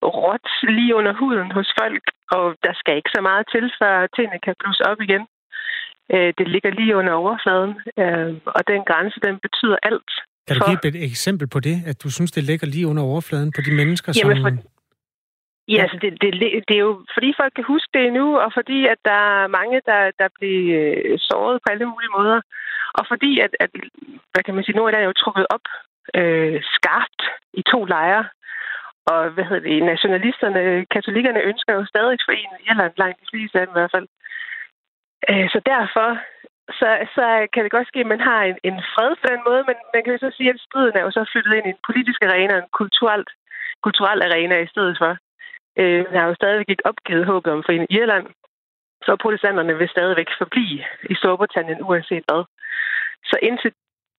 råt 0.03 0.47
lige 0.77 0.95
under 0.95 1.13
huden 1.13 1.51
hos 1.51 1.69
folk, 1.81 2.03
og 2.31 2.55
der 2.63 2.73
skal 2.79 2.95
ikke 2.95 3.15
så 3.15 3.21
meget 3.21 3.45
til, 3.53 3.65
før 3.79 4.07
tingene 4.15 4.39
kan 4.45 4.55
blusse 4.59 4.83
op 4.91 5.01
igen. 5.01 5.23
Øh, 6.13 6.33
det 6.37 6.47
ligger 6.47 6.71
lige 6.71 6.95
under 6.95 7.13
overfladen, 7.13 7.73
øh, 8.01 8.33
og 8.45 8.61
den 8.67 8.81
grænse, 8.89 9.19
den 9.27 9.35
betyder 9.45 9.77
alt. 9.83 10.11
Kan 10.47 10.55
du 10.57 10.65
give 10.69 10.87
et 10.95 11.03
eksempel 11.11 11.47
på 11.47 11.59
det, 11.59 11.77
at 11.85 12.03
du 12.03 12.09
synes, 12.11 12.31
det 12.31 12.43
ligger 12.43 12.67
lige 12.67 12.87
under 12.87 13.03
overfladen 13.03 13.51
på 13.55 13.61
de 13.67 13.73
mennesker, 13.79 14.09
Jamen, 14.23 14.37
som... 14.37 14.43
For... 14.43 14.73
Ja, 15.67 15.81
altså 15.81 15.97
det, 16.01 16.11
det, 16.21 16.29
det 16.67 16.75
er 16.75 16.85
jo 16.89 17.05
fordi 17.15 17.33
folk 17.39 17.53
kan 17.55 17.63
huske 17.73 17.89
det 17.93 18.13
nu, 18.13 18.25
og 18.43 18.49
fordi 18.57 18.79
at 18.93 18.99
der 19.05 19.21
er 19.43 19.47
mange, 19.47 19.81
der, 19.85 20.01
der 20.21 20.27
bliver 20.37 20.67
øh, 20.79 21.19
såret 21.29 21.59
på 21.61 21.67
alle 21.73 21.85
mulige 21.85 22.15
måder. 22.17 22.39
Og 22.93 23.03
fordi, 23.11 23.39
at, 23.39 23.53
at 23.59 23.69
hvad 24.31 24.43
kan 24.43 24.55
man 24.55 24.63
sige, 24.63 24.75
Nordjylland 24.75 25.03
er 25.03 25.11
jo 25.11 25.21
trukket 25.23 25.47
op 25.55 25.65
øh, 26.19 26.61
skarpt 26.75 27.21
i 27.53 27.61
to 27.71 27.85
lejre. 27.85 28.25
Og 29.05 29.29
hvad 29.29 29.43
hedder 29.43 29.67
det, 29.69 29.83
nationalisterne, 29.83 30.85
katolikkerne 30.85 31.41
ønsker 31.41 31.73
jo 31.73 31.85
stadig 31.85 32.17
forenet 32.25 32.65
Irland, 32.69 32.93
langt 32.97 33.21
de 33.21 33.29
fleste 33.31 33.59
af 33.59 33.65
dem 33.67 33.75
i 33.75 33.79
hvert 33.79 33.95
fald. 33.95 34.07
Øh, 35.29 35.47
så 35.53 35.59
derfor 35.73 36.09
så, 36.79 36.89
så 37.15 37.25
kan 37.53 37.63
det 37.63 37.71
godt 37.71 37.87
ske, 37.87 37.99
at 37.99 38.13
man 38.13 38.21
har 38.29 38.41
en, 38.43 38.57
en 38.69 38.77
fred 38.93 39.11
på 39.21 39.27
den 39.33 39.41
måde, 39.47 39.63
men 39.69 39.77
man 39.93 40.03
kan 40.03 40.13
jo 40.13 40.19
så 40.19 40.31
sige, 40.37 40.49
at 40.49 40.63
striden 40.67 40.97
er 40.97 41.03
jo 41.07 41.11
så 41.11 41.23
flyttet 41.31 41.53
ind 41.53 41.65
i 41.67 41.75
en 41.75 41.85
politisk 41.87 42.21
arena, 42.23 42.53
en 42.57 42.73
kulturelt, 42.79 43.29
kulturel 43.85 44.21
arena 44.21 44.55
i 44.61 44.71
stedet 44.73 44.95
for. 45.01 45.11
Øh, 45.81 46.03
man 46.11 46.19
har 46.21 46.27
jo 46.27 46.35
stadigvæk 46.35 46.69
ikke 46.69 46.89
opgivet 46.91 47.25
håbet 47.25 47.53
om 47.53 47.63
forenet 47.65 47.87
Irland, 47.89 48.27
så 49.05 49.15
protestanterne 49.15 49.77
vil 49.77 49.89
stadigvæk 49.89 50.29
forblive 50.37 50.83
i 51.11 51.15
Storbritannien 51.15 51.81
uanset 51.81 52.23
hvad. 52.29 52.43
Så 53.29 53.35
indtil 53.47 53.71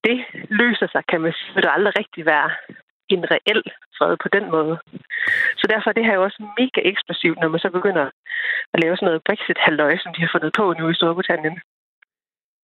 det 0.07 0.19
løser 0.61 0.89
sig, 0.93 1.03
kan 1.11 1.21
man 1.21 1.33
sige, 1.33 1.55
vil 1.55 1.63
der 1.63 1.77
aldrig 1.77 1.93
rigtig 2.01 2.23
være 2.27 2.51
en 3.15 3.25
reel 3.33 3.63
fred 3.97 4.17
på 4.25 4.29
den 4.37 4.45
måde. 4.57 4.75
Så 5.61 5.65
derfor 5.73 5.89
er 5.91 5.97
det 5.97 6.07
her 6.07 6.15
jo 6.15 6.23
også 6.23 6.41
mega 6.61 6.81
eksplosivt, 6.91 7.39
når 7.41 7.49
man 7.49 7.61
så 7.61 7.71
begynder 7.79 8.07
at 8.75 8.81
lave 8.83 8.97
sådan 8.97 9.07
noget 9.07 9.27
Brexit-halløj, 9.29 9.93
som 10.03 10.15
de 10.15 10.21
har 10.25 10.31
fundet 10.35 10.53
på 10.59 10.65
nu 10.79 10.89
i 10.89 10.95
Storbritannien. 10.95 11.57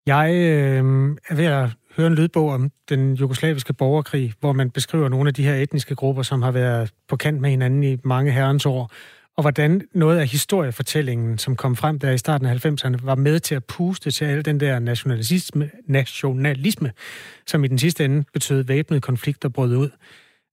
Jeg 0.07 0.29
øh, 0.51 0.83
er 1.31 1.35
ved 1.41 1.49
at 1.59 1.67
høre 1.97 2.07
en 2.07 2.15
lydbog 2.15 2.49
om 2.51 2.71
den 2.89 3.15
jugoslaviske 3.15 3.75
borgerkrig, 3.75 4.33
hvor 4.41 4.53
man 4.53 4.71
beskriver 4.71 5.09
nogle 5.09 5.29
af 5.29 5.35
de 5.35 5.47
her 5.49 5.55
etniske 5.55 5.95
grupper, 5.95 6.23
som 6.23 6.43
har 6.43 6.53
været 6.53 6.93
på 7.09 7.17
kant 7.17 7.41
med 7.41 7.51
hinanden 7.51 7.83
i 7.83 7.97
mange 8.05 8.33
herrens 8.33 8.67
år, 8.67 8.91
og 9.41 9.45
hvordan 9.45 9.81
noget 9.95 10.19
af 10.21 10.27
historiefortællingen, 10.27 11.39
som 11.39 11.57
kom 11.57 11.77
frem 11.77 11.99
der 11.99 12.11
i 12.11 12.19
starten 12.19 12.47
af 12.47 12.67
90'erne, 12.67 13.07
var 13.07 13.15
med 13.15 13.41
til 13.41 13.55
at 13.55 13.65
puste 13.65 14.11
til 14.11 14.25
al 14.25 14.45
den 14.45 14.61
der 14.61 14.79
nationalisme, 14.79 15.71
nationalisme 15.87 16.93
som 17.47 17.65
i 17.65 17.69
den 17.69 17.79
sidste 17.79 18.05
ende 18.05 18.25
betød 18.33 18.65
væbnede 18.65 19.01
konflikter 19.01 19.49
brød 19.49 19.77
ud. 19.77 19.91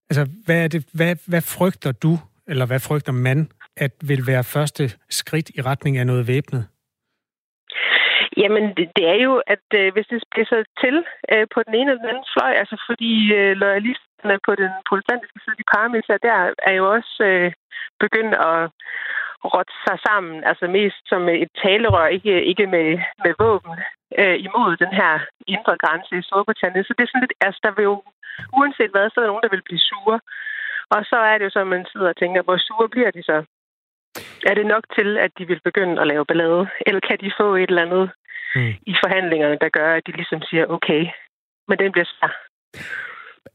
Altså, 0.09 0.23
hvad, 0.45 0.63
er 0.63 0.67
det, 0.67 0.85
hvad, 0.93 1.15
hvad 1.27 1.41
frygter 1.41 1.91
du, 1.91 2.13
eller 2.47 2.65
hvad 2.65 2.79
frygter 2.79 3.11
man, 3.11 3.49
at 3.77 3.91
vil 4.09 4.27
være 4.27 4.43
første 4.43 4.83
skridt 5.09 5.49
i 5.57 5.61
retning 5.61 5.97
af 5.97 6.05
noget 6.07 6.27
væbnet? 6.27 6.63
Jamen, 8.37 8.63
det, 8.97 9.05
er 9.13 9.19
jo, 9.27 9.33
at 9.47 9.67
øh, 9.79 9.93
hvis 9.93 10.07
det 10.11 10.23
spidser 10.27 10.63
til 10.81 10.95
øh, 11.33 11.45
på 11.53 11.59
den 11.65 11.73
ene 11.79 11.89
eller 11.91 12.01
den 12.03 12.11
anden 12.13 12.29
fløj, 12.33 12.51
altså 12.61 12.77
fordi 12.89 13.13
øh, 13.37 13.57
loyalisterne 14.23 14.39
på 14.45 14.55
den 14.55 14.71
protestantiske 14.89 15.39
side, 15.43 15.55
de 15.55 15.71
paramilitære, 15.73 16.25
der 16.27 16.53
er 16.69 16.73
jo 16.79 16.91
også 16.95 17.23
øh, 17.23 17.51
begyndt 17.99 18.35
at 18.35 18.69
rådte 19.53 19.75
sig 19.87 19.97
sammen, 20.07 20.43
altså 20.43 20.65
mest 20.67 21.01
som 21.11 21.29
et 21.29 21.51
talerør, 21.63 22.07
ikke, 22.07 22.45
ikke 22.51 22.67
med, 22.67 22.87
med 23.23 23.33
våben, 23.39 23.73
øh, 24.19 24.37
imod 24.47 24.77
den 24.77 24.93
her 24.99 25.13
indre 25.47 25.75
grænse 25.83 26.17
i 26.17 26.27
Storbritannien. 26.27 26.83
Så 26.83 26.93
det 26.93 27.03
er 27.03 27.11
sådan 27.11 27.25
lidt, 27.25 27.33
altså 27.41 27.59
der 27.63 27.71
vil 27.75 27.83
jo, 27.83 28.03
uanset 28.57 28.91
hvad, 28.91 29.09
så 29.09 29.15
er 29.17 29.23
der 29.23 29.31
nogen, 29.31 29.45
der 29.45 29.55
vil 29.55 29.67
blive 29.67 29.87
sure. 29.89 30.19
Og 30.95 31.01
så 31.11 31.17
er 31.31 31.35
det 31.37 31.45
jo 31.45 31.49
så, 31.53 31.59
at 31.59 31.73
man 31.75 31.85
sidder 31.91 32.09
og 32.09 32.17
tænker, 32.17 32.41
hvor 32.41 32.57
sure 32.57 32.89
bliver 32.89 33.11
de 33.11 33.23
så? 33.23 33.37
Er 34.49 34.53
det 34.55 34.65
nok 34.65 34.83
til, 34.97 35.17
at 35.17 35.31
de 35.37 35.45
vil 35.47 35.61
begynde 35.63 36.01
at 36.01 36.07
lave 36.07 36.25
ballade? 36.25 36.67
Eller 36.87 37.01
kan 37.07 37.17
de 37.23 37.31
få 37.39 37.55
et 37.55 37.69
eller 37.69 37.85
andet 37.85 38.05
mm. 38.55 38.73
i 38.91 38.93
forhandlingerne, 39.03 39.57
der 39.63 39.69
gør, 39.69 39.89
at 39.95 40.07
de 40.07 40.11
ligesom 40.11 40.41
siger, 40.41 40.65
okay, 40.65 41.01
men 41.67 41.79
den 41.79 41.91
bliver 41.91 42.09
svær. 42.13 42.33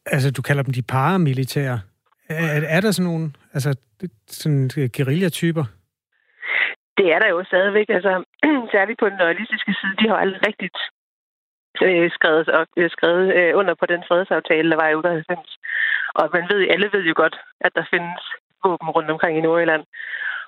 Altså, 0.06 0.30
du 0.30 0.42
kalder 0.42 0.62
dem 0.62 0.72
de 0.72 0.82
paramilitære. 0.82 1.80
Er, 2.28 2.60
er 2.76 2.80
der 2.80 2.90
sådan 2.90 3.10
nogle, 3.10 3.32
altså, 3.54 3.76
sådan 4.26 4.70
guerillatyper? 4.96 5.64
Det 6.98 7.06
er 7.14 7.18
der 7.18 7.28
jo 7.28 7.44
stadigvæk. 7.44 7.88
Altså, 7.88 8.24
særligt 8.74 8.98
på 8.98 9.08
den 9.08 9.20
realistiske 9.20 9.74
side, 9.80 9.94
de 10.00 10.08
har 10.08 10.16
aldrig 10.16 10.46
rigtigt 10.46 10.78
øh, 11.86 12.10
skrevet, 12.16 12.44
øh, 12.76 12.90
skrevet 12.90 13.34
øh, 13.38 13.52
under 13.60 13.74
på 13.74 13.86
den 13.86 14.02
fredsaftale, 14.08 14.70
der 14.70 14.76
var 14.82 14.88
i 14.88 14.94
98. 14.94 15.58
Og 16.14 16.30
man 16.32 16.44
ved, 16.50 16.68
alle 16.72 16.88
ved 16.92 17.02
jo 17.10 17.14
godt, 17.16 17.36
at 17.60 17.72
der 17.74 17.84
findes 17.90 18.22
våben 18.64 18.90
rundt 18.96 19.10
omkring 19.10 19.38
i 19.38 19.40
Nordjylland. 19.40 19.84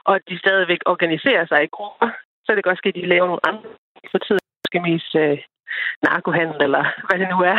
Og 0.05 0.21
de 0.29 0.39
stadigvæk 0.39 0.83
organiserer 0.87 1.47
sig 1.47 1.61
i 1.63 1.75
grupper, 1.77 2.09
så 2.45 2.49
det 2.53 2.61
kan 2.61 2.71
godt 2.71 2.79
ske, 2.79 2.89
at 2.89 2.95
de 2.95 3.13
laver 3.13 3.27
nogle 3.27 3.47
andre 3.51 3.69
for 4.13 4.19
tiden. 4.19 4.45
Måske 4.63 4.81
mest 4.91 5.13
øh, 5.23 5.39
narkohandel, 6.03 6.63
eller 6.67 6.85
hvad 7.07 7.19
det 7.19 7.29
nu 7.35 7.39
er. 7.53 7.59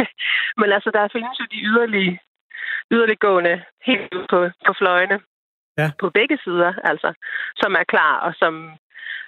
Men 0.60 0.72
altså, 0.72 0.90
der 0.90 1.08
findes 1.12 1.40
jo 1.40 1.46
de 1.54 1.60
yderlige, 1.70 2.20
yderliggående 2.90 3.62
helt 3.88 4.10
på, 4.30 4.38
på 4.66 4.72
fløjene. 4.78 5.20
Ja. 5.78 5.90
På 6.00 6.10
begge 6.10 6.38
sider, 6.44 6.72
altså. 6.90 7.12
Som 7.56 7.72
er 7.80 7.84
klar, 7.92 8.14
og 8.26 8.34
som 8.34 8.72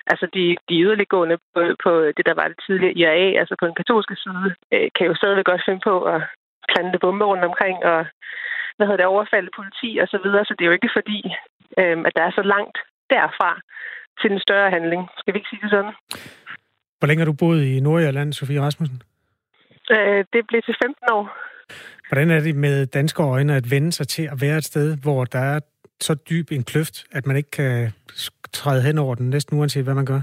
altså 0.07 0.26
de, 0.35 0.57
de 0.68 0.74
yderliggående 0.85 1.37
på, 1.55 1.61
på 1.85 1.91
det, 2.16 2.24
der 2.26 2.35
var 2.35 2.49
det 2.49 2.59
tidligere 2.66 2.97
IRA, 3.01 3.39
altså 3.41 3.55
på 3.61 3.66
den 3.66 3.74
katolske 3.74 4.16
side, 4.24 4.55
øh, 4.74 4.89
kan 4.97 5.07
jo 5.07 5.14
stadigvæk 5.14 5.45
godt 5.45 5.62
finde 5.66 5.81
på 5.85 5.95
at 6.14 6.20
plante 6.72 6.99
bomber 6.99 7.26
rundt 7.26 7.45
omkring 7.45 7.85
og 7.85 8.07
hvad 8.76 8.87
hedder 8.87 9.03
det, 9.03 9.14
overfalde 9.16 9.51
politi 9.57 9.91
og 10.03 10.09
så 10.09 10.18
videre. 10.24 10.45
Så 10.45 10.55
det 10.55 10.64
er 10.64 10.70
jo 10.70 10.78
ikke 10.78 10.97
fordi, 10.99 11.20
øh, 11.81 11.99
at 12.09 12.12
der 12.16 12.22
er 12.24 12.33
så 12.39 12.43
langt 12.55 12.78
derfra 13.11 13.51
til 14.20 14.33
en 14.33 14.41
større 14.47 14.70
handling. 14.70 15.03
Skal 15.18 15.35
vi 15.35 15.39
ikke 15.39 15.51
sige 15.51 15.62
det 15.62 15.70
sådan? 15.70 15.95
Hvor 17.01 17.07
længe 17.07 17.21
har 17.21 17.31
du 17.33 17.37
boet 17.43 17.63
i 17.65 17.81
Nordjylland, 17.81 18.33
Sofie 18.33 18.61
Rasmussen? 18.61 19.03
Øh, 19.91 20.25
det 20.33 20.47
blev 20.49 20.63
til 20.63 20.77
15 20.83 20.95
år. 21.13 21.25
Hvordan 22.09 22.31
er 22.31 22.41
det 22.41 22.55
med 22.55 22.87
danske 22.87 23.23
øjne 23.23 23.55
at 23.57 23.71
vende 23.71 23.93
sig 23.93 24.09
til 24.09 24.23
at 24.33 24.39
være 24.41 24.57
et 24.57 24.65
sted, 24.65 24.97
hvor 25.03 25.25
der 25.25 25.39
er 25.39 25.61
så 26.01 26.15
dyb 26.31 26.47
en 26.53 26.65
kløft, 26.65 26.97
at 27.13 27.27
man 27.27 27.37
ikke 27.37 27.51
kan 27.51 27.93
træde 28.53 28.83
hen 28.83 28.99
over 28.99 29.15
den, 29.15 29.31
næsten 29.31 29.59
uanset 29.59 29.85
hvad 29.85 29.95
man 29.95 30.07
gør? 30.13 30.21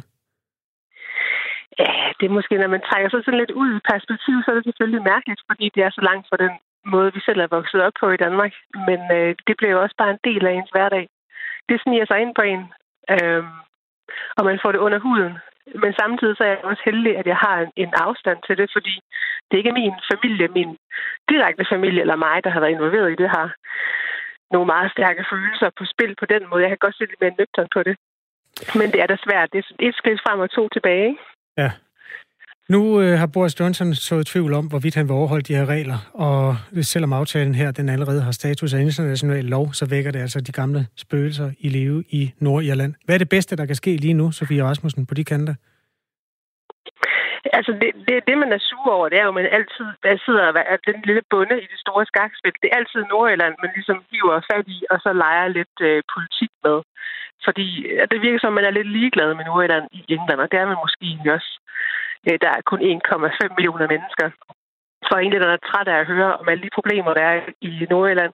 Ja, 1.80 1.94
det 2.20 2.26
er 2.26 2.38
måske, 2.38 2.58
når 2.58 2.68
man 2.76 2.88
trækker 2.90 3.10
sig 3.10 3.22
sådan 3.24 3.40
lidt 3.40 3.52
ud 3.62 3.70
i 3.78 3.88
perspektiv, 3.92 4.36
så 4.42 4.48
er 4.52 4.56
det 4.56 4.68
selvfølgelig 4.68 5.04
mærkeligt, 5.14 5.42
fordi 5.50 5.66
det 5.76 5.82
er 5.84 5.92
så 5.98 6.02
langt 6.10 6.26
fra 6.30 6.42
den 6.44 6.54
måde, 6.94 7.14
vi 7.14 7.22
selv 7.28 7.40
er 7.40 7.56
vokset 7.58 7.82
op 7.86 7.96
på 8.00 8.08
i 8.12 8.22
Danmark. 8.26 8.54
Men 8.88 9.00
øh, 9.18 9.36
det 9.48 9.56
bliver 9.58 9.74
jo 9.76 9.82
også 9.82 9.96
bare 9.98 10.12
en 10.14 10.24
del 10.30 10.44
af 10.48 10.54
ens 10.54 10.72
hverdag. 10.74 11.06
Det 11.70 11.82
sniger 11.84 12.06
sig 12.08 12.20
ind 12.24 12.34
på 12.36 12.44
en, 12.52 12.62
øh, 13.14 13.44
og 14.38 14.44
man 14.50 14.60
får 14.64 14.72
det 14.72 14.80
under 14.86 15.00
huden. 15.00 15.34
Men 15.84 15.94
samtidig 16.02 16.38
så 16.38 16.44
er 16.44 16.48
jeg 16.48 16.64
også 16.64 16.82
heldig, 16.86 17.18
at 17.18 17.28
jeg 17.28 17.38
har 17.46 17.72
en, 17.76 17.94
afstand 17.94 18.40
til 18.48 18.58
det, 18.58 18.70
fordi 18.76 18.94
det 19.46 19.54
er 19.54 19.62
ikke 19.64 19.80
min 19.82 19.96
familie, 20.12 20.48
min 20.48 20.78
direkte 21.30 21.66
familie 21.74 22.02
eller 22.02 22.16
mig, 22.16 22.44
der 22.44 22.50
har 22.50 22.60
været 22.60 22.72
involveret 22.72 23.12
i 23.12 23.22
det 23.22 23.30
her. 23.36 23.48
Nogle 24.52 24.68
meget 24.74 24.92
stærke 24.92 25.26
følelser 25.32 25.70
på 25.78 25.84
spil 25.94 26.16
på 26.20 26.26
den 26.26 26.44
måde. 26.50 26.62
Jeg 26.62 26.70
kan 26.70 26.84
godt 26.86 26.96
se 26.96 27.06
lidt 27.06 27.22
mere 27.22 27.38
nøgtern 27.38 27.70
på 27.76 27.84
det. 27.84 27.96
Men 28.80 28.88
det 28.92 29.00
er 29.02 29.08
da 29.08 29.18
svært. 29.26 29.54
Det 29.54 29.60
er 29.60 29.88
et 29.90 29.96
skridt 29.96 30.22
frem 30.26 30.40
og 30.40 30.50
to 30.52 30.70
tilbage. 30.70 31.18
Ja. 31.58 31.72
Nu 32.74 33.02
øh, 33.02 33.14
har 33.20 33.30
Boris 33.34 33.60
Johnson 33.60 33.94
så 33.94 34.16
tvivl 34.24 34.54
om, 34.54 34.66
hvorvidt 34.72 34.96
han 34.96 35.08
vil 35.08 35.20
overholde 35.20 35.48
de 35.50 35.56
her 35.56 35.66
regler, 35.76 36.00
og 36.28 36.56
selvom 36.94 37.14
aftalen 37.14 37.56
her 37.56 37.72
den 37.72 37.90
allerede 37.90 38.22
har 38.22 38.32
status 38.32 38.74
af 38.74 38.80
international 38.80 39.46
lov, 39.56 39.66
så 39.74 39.86
vækker 39.90 40.12
det 40.12 40.20
altså 40.20 40.40
de 40.42 40.52
gamle 40.52 40.82
spøgelser 41.04 41.50
i 41.60 41.70
live 41.70 42.04
i 42.20 42.22
Nordirland. 42.40 42.94
Hvad 43.06 43.16
er 43.16 43.24
det 43.24 43.30
bedste, 43.30 43.56
der 43.56 43.66
kan 43.66 43.76
ske 43.76 43.92
lige 43.98 44.14
nu, 44.14 44.32
Sofie 44.32 44.64
Rasmussen, 44.64 45.06
på 45.06 45.14
de 45.14 45.24
kanter? 45.24 45.56
Altså, 47.58 47.72
det, 47.82 47.90
det, 48.08 48.16
det, 48.28 48.38
man 48.44 48.52
er 48.58 48.62
sur 48.70 48.92
over, 48.98 49.10
det 49.10 49.18
er 49.20 49.24
jo, 49.24 49.34
at 49.34 49.40
man 49.40 49.56
altid 49.58 49.88
der 50.04 50.24
sidder 50.26 50.46
og 50.74 50.80
den 50.90 50.98
lille 51.08 51.24
bunde 51.32 51.58
i 51.64 51.68
det 51.74 51.80
store 51.86 52.06
skakspil. 52.12 52.54
Det 52.62 52.70
er 52.70 52.78
altid 52.80 53.02
Nordjylland, 53.12 53.56
man 53.64 53.72
ligesom 53.78 53.98
hiver 54.12 54.42
fat 54.50 54.68
i, 54.76 54.80
og 54.92 54.98
så 55.04 55.10
leger 55.24 55.48
lidt 55.48 55.78
øh, 55.90 56.00
politik 56.14 56.52
med. 56.66 56.78
Fordi 57.46 57.68
det 58.12 58.20
virker 58.26 58.40
som, 58.42 58.54
at 58.54 58.58
man 58.58 58.68
er 58.68 58.78
lidt 58.78 58.92
ligeglad 58.98 59.30
med 59.34 59.46
Nordjylland 59.46 59.86
i 60.00 60.00
England, 60.16 60.40
og 60.44 60.48
det 60.52 60.58
er 60.60 60.68
man 60.72 60.84
måske 60.86 61.08
også. 61.38 61.52
Øh, 62.28 62.38
der 62.44 62.50
er 62.58 62.62
kun 62.70 62.82
1,5 62.82 63.56
millioner 63.58 63.88
mennesker. 63.94 64.28
Så 65.08 65.14
egentlig, 65.18 65.42
der 65.42 65.52
er 65.54 65.68
træt 65.70 65.88
af 65.88 65.98
at 66.00 66.10
høre 66.14 66.38
om 66.38 66.50
alle 66.50 66.64
de 66.64 66.76
problemer, 66.78 67.14
der 67.14 67.24
er 67.32 67.42
i 67.62 67.88
Nordjylland. 67.90 68.34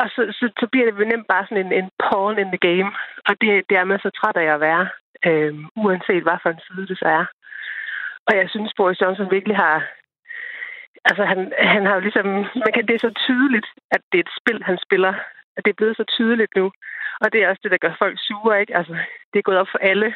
Og 0.00 0.06
så, 0.14 0.22
så, 0.38 0.44
så 0.60 0.66
bliver 0.72 0.86
det 0.86 1.08
nemt 1.08 1.28
bare 1.32 1.46
sådan 1.46 1.66
en, 1.66 1.72
en 1.72 1.90
pawn 2.04 2.38
in 2.38 2.50
the 2.54 2.62
game. 2.68 2.90
Og 3.28 3.34
det, 3.40 3.50
det 3.68 3.76
er 3.78 3.84
man 3.84 3.98
så 3.98 4.10
træt 4.10 4.36
af 4.36 4.48
at 4.54 4.60
være, 4.60 4.88
øh, 5.28 5.54
uanset 5.76 6.22
hvad 6.22 6.38
for 6.42 6.50
en 6.50 6.64
side 6.66 6.86
det 6.86 6.98
så 6.98 7.08
er. 7.18 7.24
Og 8.28 8.32
jeg 8.36 8.46
synes, 8.50 8.72
Boris 8.76 9.00
Johnson 9.00 9.30
virkelig 9.30 9.56
har... 9.56 9.76
Altså, 11.04 11.24
han, 11.24 11.52
han 11.58 11.86
har 11.86 11.94
jo 11.94 12.00
ligesom... 12.00 12.26
Man 12.64 12.72
kan, 12.74 12.86
det 12.86 12.94
er 12.94 13.06
så 13.08 13.12
tydeligt, 13.26 13.68
at 13.90 14.00
det 14.12 14.18
er 14.18 14.24
et 14.24 14.36
spil, 14.40 14.64
han 14.64 14.78
spiller. 14.86 15.14
At 15.56 15.64
det 15.64 15.70
er 15.70 15.80
blevet 15.80 15.96
så 15.96 16.04
tydeligt 16.04 16.56
nu. 16.56 16.66
Og 17.20 17.32
det 17.32 17.38
er 17.42 17.48
også 17.48 17.60
det, 17.62 17.70
der 17.70 17.84
gør 17.84 17.94
folk 17.98 18.18
sure, 18.26 18.60
ikke? 18.60 18.76
Altså, 18.76 18.92
det 19.32 19.38
er 19.38 19.48
gået 19.48 19.58
op 19.58 19.70
for 19.72 19.78
alle, 19.78 20.14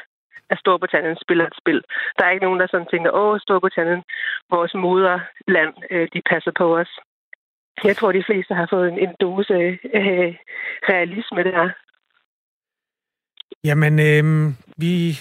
at 0.50 0.58
Storbritannien 0.58 1.16
spiller 1.24 1.46
et 1.46 1.56
spil. 1.62 1.80
Der 2.16 2.24
er 2.24 2.30
ikke 2.30 2.46
nogen, 2.46 2.60
der 2.60 2.66
sådan 2.70 2.90
tænker, 2.92 3.10
åh, 3.20 3.38
Storbritannien, 3.46 4.02
vores 4.50 4.74
moderland, 4.74 5.74
øh, 5.90 6.08
de 6.14 6.20
passer 6.30 6.52
på 6.60 6.66
os. 6.80 6.92
Jeg 7.84 7.96
tror, 7.96 8.12
de 8.12 8.24
fleste 8.28 8.54
har 8.54 8.68
fået 8.70 8.88
en, 8.92 8.98
en 8.98 9.14
dose 9.20 9.54
øh, 9.98 10.30
realisme 10.90 11.42
der. 11.50 11.70
Jamen, 13.64 13.94
øh, 14.08 14.24
vi 14.76 15.12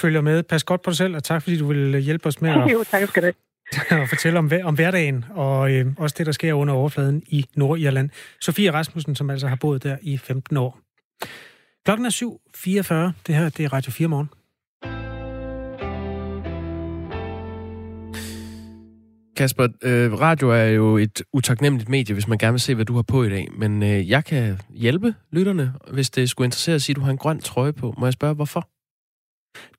følger 0.00 0.20
med. 0.20 0.42
Pas 0.42 0.64
godt 0.64 0.82
på 0.82 0.90
dig 0.90 0.96
selv, 0.96 1.16
og 1.16 1.24
tak 1.24 1.42
fordi 1.42 1.58
du 1.58 1.66
vil 1.66 2.00
hjælpe 2.00 2.26
os 2.26 2.40
med 2.40 2.50
at, 2.64 2.72
jo, 2.72 2.84
tak 2.84 3.08
skal 3.08 3.22
det. 3.22 3.34
at 4.02 4.08
fortælle 4.08 4.38
om, 4.38 4.50
om 4.64 4.74
hverdagen, 4.74 5.24
og 5.30 5.72
øh, 5.72 5.86
også 5.98 6.14
det, 6.18 6.26
der 6.26 6.32
sker 6.32 6.54
under 6.54 6.74
overfladen 6.74 7.22
i 7.26 7.44
Nordirland. 7.56 8.10
Sofie 8.40 8.72
Rasmussen, 8.72 9.14
som 9.14 9.30
altså 9.30 9.48
har 9.48 9.56
boet 9.56 9.82
der 9.82 9.96
i 10.02 10.18
15 10.18 10.56
år. 10.56 10.78
Klokken 11.84 12.06
er 12.06 12.10
7.44. 13.10 13.22
Det 13.26 13.34
her 13.34 13.48
det 13.48 13.64
er 13.64 13.72
Radio 13.72 13.92
4 13.92 14.08
morgen. 14.08 14.30
Kasper, 19.40 19.68
øh, 19.82 20.20
radio 20.20 20.50
er 20.50 20.64
jo 20.64 20.96
et 20.96 21.22
utaknemmeligt 21.32 21.88
medie, 21.88 22.12
hvis 22.12 22.28
man 22.28 22.38
gerne 22.38 22.52
vil 22.52 22.60
se, 22.60 22.74
hvad 22.74 22.84
du 22.84 22.94
har 22.94 23.02
på 23.02 23.24
i 23.24 23.28
dag. 23.28 23.48
Men 23.52 23.82
øh, 23.82 24.10
jeg 24.10 24.24
kan 24.24 24.60
hjælpe 24.70 25.14
lytterne, 25.32 25.72
hvis 25.92 26.10
det 26.10 26.30
skulle 26.30 26.46
interessere 26.46 26.74
at 26.74 26.82
sige, 26.82 26.94
at 26.94 26.96
du 26.96 27.00
har 27.00 27.10
en 27.10 27.16
grøn 27.16 27.40
trøje 27.40 27.72
på. 27.72 27.94
Må 27.98 28.06
jeg 28.06 28.12
spørge, 28.12 28.34
hvorfor? 28.34 28.68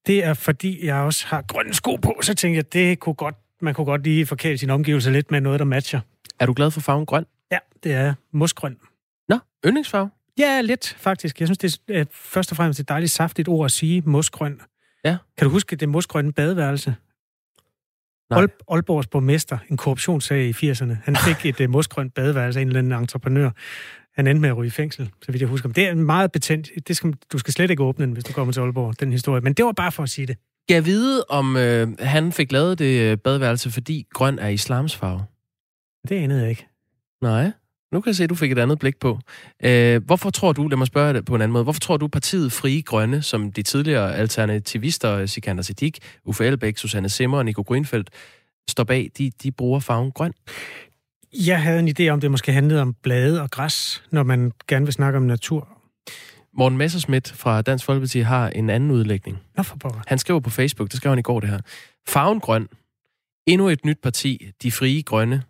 Det 0.07 0.25
er, 0.25 0.33
fordi 0.33 0.85
jeg 0.85 0.95
også 0.95 1.27
har 1.27 1.41
grønne 1.41 1.73
sko 1.73 1.95
på, 1.95 2.19
så 2.21 2.33
tænker 2.33 2.57
jeg, 2.57 2.73
det 2.73 2.99
kunne 2.99 3.15
godt, 3.15 3.35
man 3.61 3.73
kunne 3.73 3.85
godt 3.85 4.03
lige 4.03 4.25
forkæle 4.25 4.57
sin 4.57 4.69
omgivelser 4.69 5.11
lidt 5.11 5.31
med 5.31 5.41
noget, 5.41 5.59
der 5.59 5.65
matcher. 5.65 5.99
Er 6.39 6.45
du 6.45 6.53
glad 6.53 6.71
for 6.71 6.81
farven 6.81 7.05
grøn? 7.05 7.25
Ja, 7.51 7.57
det 7.83 7.93
er 7.93 8.13
mosgrøn. 8.33 8.77
Nå, 9.29 9.39
yndlingsfarve? 9.65 10.09
Ja, 10.37 10.61
lidt 10.61 10.95
faktisk. 10.99 11.39
Jeg 11.39 11.47
synes, 11.47 11.57
det 11.57 11.79
er 11.89 12.05
først 12.11 12.51
og 12.51 12.57
fremmest 12.57 12.79
et 12.79 12.89
dejligt 12.89 13.11
saftigt 13.11 13.47
ord 13.47 13.65
at 13.65 13.71
sige, 13.71 14.03
mosgrøn. 14.05 14.61
Ja. 15.05 15.17
Kan 15.37 15.45
du 15.45 15.51
huske 15.51 15.75
det 15.75 15.89
mosgrønne 15.89 16.33
badeværelse? 16.33 16.95
Ol- 18.39 18.65
Aalborgs 18.71 19.07
borgmester, 19.07 19.57
en 19.71 19.77
korruptionssag 19.77 20.43
i 20.43 20.51
80'erne. 20.71 20.93
Han 21.03 21.15
fik 21.15 21.45
et 21.45 21.65
uh, 21.65 21.69
mosgrønt 21.71 22.13
badeværelse 22.13 22.59
af 22.59 22.61
en 22.61 22.67
eller 22.67 22.79
anden 22.79 22.93
entreprenør. 22.93 23.49
Han 24.15 24.27
endte 24.27 24.41
med 24.41 24.49
at 24.49 24.57
ryge 24.57 24.67
i 24.67 24.71
fængsel, 24.71 25.09
så 25.21 25.31
vidt 25.31 25.41
jeg 25.41 25.49
husker. 25.49 25.69
Det 25.69 25.87
er 25.87 25.95
meget 25.95 26.31
betændt. 26.31 26.87
Det 26.87 26.97
skal, 26.97 27.13
du 27.31 27.37
skal 27.37 27.53
slet 27.53 27.71
ikke 27.71 27.83
åbne 27.83 28.05
den, 28.05 28.13
hvis 28.13 28.23
du 28.23 28.33
kommer 28.33 28.53
til 28.53 28.59
Aalborg, 28.61 28.99
den 28.99 29.11
historie. 29.11 29.41
Men 29.41 29.53
det 29.53 29.65
var 29.65 29.71
bare 29.71 29.91
for 29.91 30.03
at 30.03 30.09
sige 30.09 30.27
det. 30.27 30.37
Jeg 30.69 30.85
vide, 30.85 31.23
om 31.29 31.57
øh, 31.57 31.87
han 31.99 32.31
fik 32.31 32.51
lavet 32.51 32.79
det 32.79 33.11
øh, 33.11 33.17
badeværelse, 33.17 33.71
fordi 33.71 34.07
grøn 34.13 34.39
er 34.39 34.47
islams 34.47 34.95
farve? 34.95 35.23
Det 36.09 36.15
anede 36.15 36.41
jeg 36.41 36.49
ikke. 36.49 36.67
Nej. 37.21 37.51
Nu 37.91 38.01
kan 38.01 38.09
jeg 38.09 38.15
se, 38.15 38.23
at 38.23 38.29
du 38.29 38.35
fik 38.35 38.51
et 38.51 38.59
andet 38.59 38.79
blik 38.79 38.99
på. 38.99 39.19
Øh, 39.63 40.03
hvorfor 40.05 40.29
tror 40.29 40.53
du, 40.53 40.67
lad 40.67 40.77
mig 40.77 40.87
spørge 40.87 41.13
det 41.13 41.25
på 41.25 41.35
en 41.35 41.41
anden 41.41 41.53
måde, 41.53 41.63
hvorfor 41.63 41.79
tror 41.79 41.97
du, 41.97 42.07
partiet 42.07 42.51
Frie 42.51 42.81
Grønne, 42.81 43.21
som 43.21 43.51
de 43.51 43.63
tidligere 43.63 44.15
alternativister, 44.15 45.25
Sikander 45.25 45.63
Siddiq, 45.63 45.97
Uffe 46.25 46.45
Elbæk, 46.45 46.77
Susanne 46.77 47.09
Simmer 47.09 47.37
og 47.37 47.45
Nico 47.45 47.61
Grønfeldt, 47.61 48.09
står 48.69 48.83
bag, 48.83 49.11
de, 49.17 49.31
de 49.43 49.51
bruger 49.51 49.79
farven 49.79 50.11
grøn? 50.11 50.33
Jeg 51.33 51.61
havde 51.61 51.79
en 51.79 51.95
idé 51.99 52.07
om, 52.07 52.19
det 52.19 52.31
måske 52.31 52.51
handlede 52.51 52.81
om 52.81 52.93
blade 53.03 53.41
og 53.41 53.51
græs, 53.51 54.03
når 54.11 54.23
man 54.23 54.51
gerne 54.67 54.85
vil 54.85 54.93
snakke 54.93 55.17
om 55.17 55.23
natur. 55.23 55.67
Morten 56.57 56.77
Messerschmidt 56.77 57.31
fra 57.31 57.61
Dansk 57.61 57.85
Folkeparti 57.85 58.19
har 58.19 58.49
en 58.49 58.69
anden 58.69 58.91
udlægning. 58.91 59.39
Nå 59.57 59.63
for 59.63 59.77
pokker. 59.77 60.01
Han 60.07 60.17
skriver 60.17 60.39
på 60.39 60.49
Facebook, 60.49 60.89
det 60.89 60.97
skrev 60.97 61.09
han 61.09 61.19
i 61.19 61.21
går 61.21 61.39
det 61.39 61.49
her. 61.49 61.59
Farven 62.07 62.39
grøn. 62.39 62.67
Endnu 63.47 63.69
et 63.69 63.85
nyt 63.85 63.97
parti, 64.03 64.51
De 64.63 64.71
Frie 64.71 65.03
Grønne. 65.03 65.43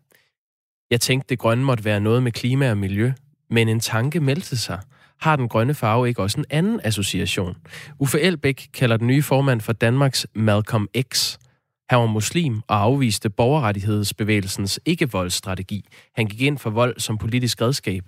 Jeg 0.91 1.01
tænkte, 1.01 1.29
det 1.29 1.39
grønne 1.39 1.63
måtte 1.63 1.85
være 1.85 1.99
noget 1.99 2.23
med 2.23 2.31
klima 2.31 2.71
og 2.71 2.77
miljø, 2.77 3.11
men 3.49 3.69
en 3.69 3.79
tanke 3.79 4.19
meldte 4.19 4.57
sig. 4.57 4.79
Har 5.21 5.35
den 5.35 5.49
grønne 5.49 5.73
farve 5.73 6.07
ikke 6.07 6.21
også 6.21 6.39
en 6.39 6.45
anden 6.49 6.81
association? 6.83 7.57
Uffe 7.99 8.21
Elbæk 8.21 8.69
kalder 8.73 8.97
den 8.97 9.07
nye 9.07 9.23
formand 9.23 9.61
for 9.61 9.73
Danmarks 9.73 10.27
Malcolm 10.35 10.87
X. 11.13 11.37
Han 11.89 11.99
var 11.99 12.05
muslim 12.05 12.61
og 12.67 12.81
afviste 12.81 13.29
borgerrettighedsbevægelsens 13.29 14.79
ikke-voldsstrategi. 14.85 15.85
Han 16.15 16.25
gik 16.25 16.41
ind 16.41 16.57
for 16.57 16.69
vold 16.69 16.99
som 16.99 17.17
politisk 17.17 17.61
redskab. 17.61 18.03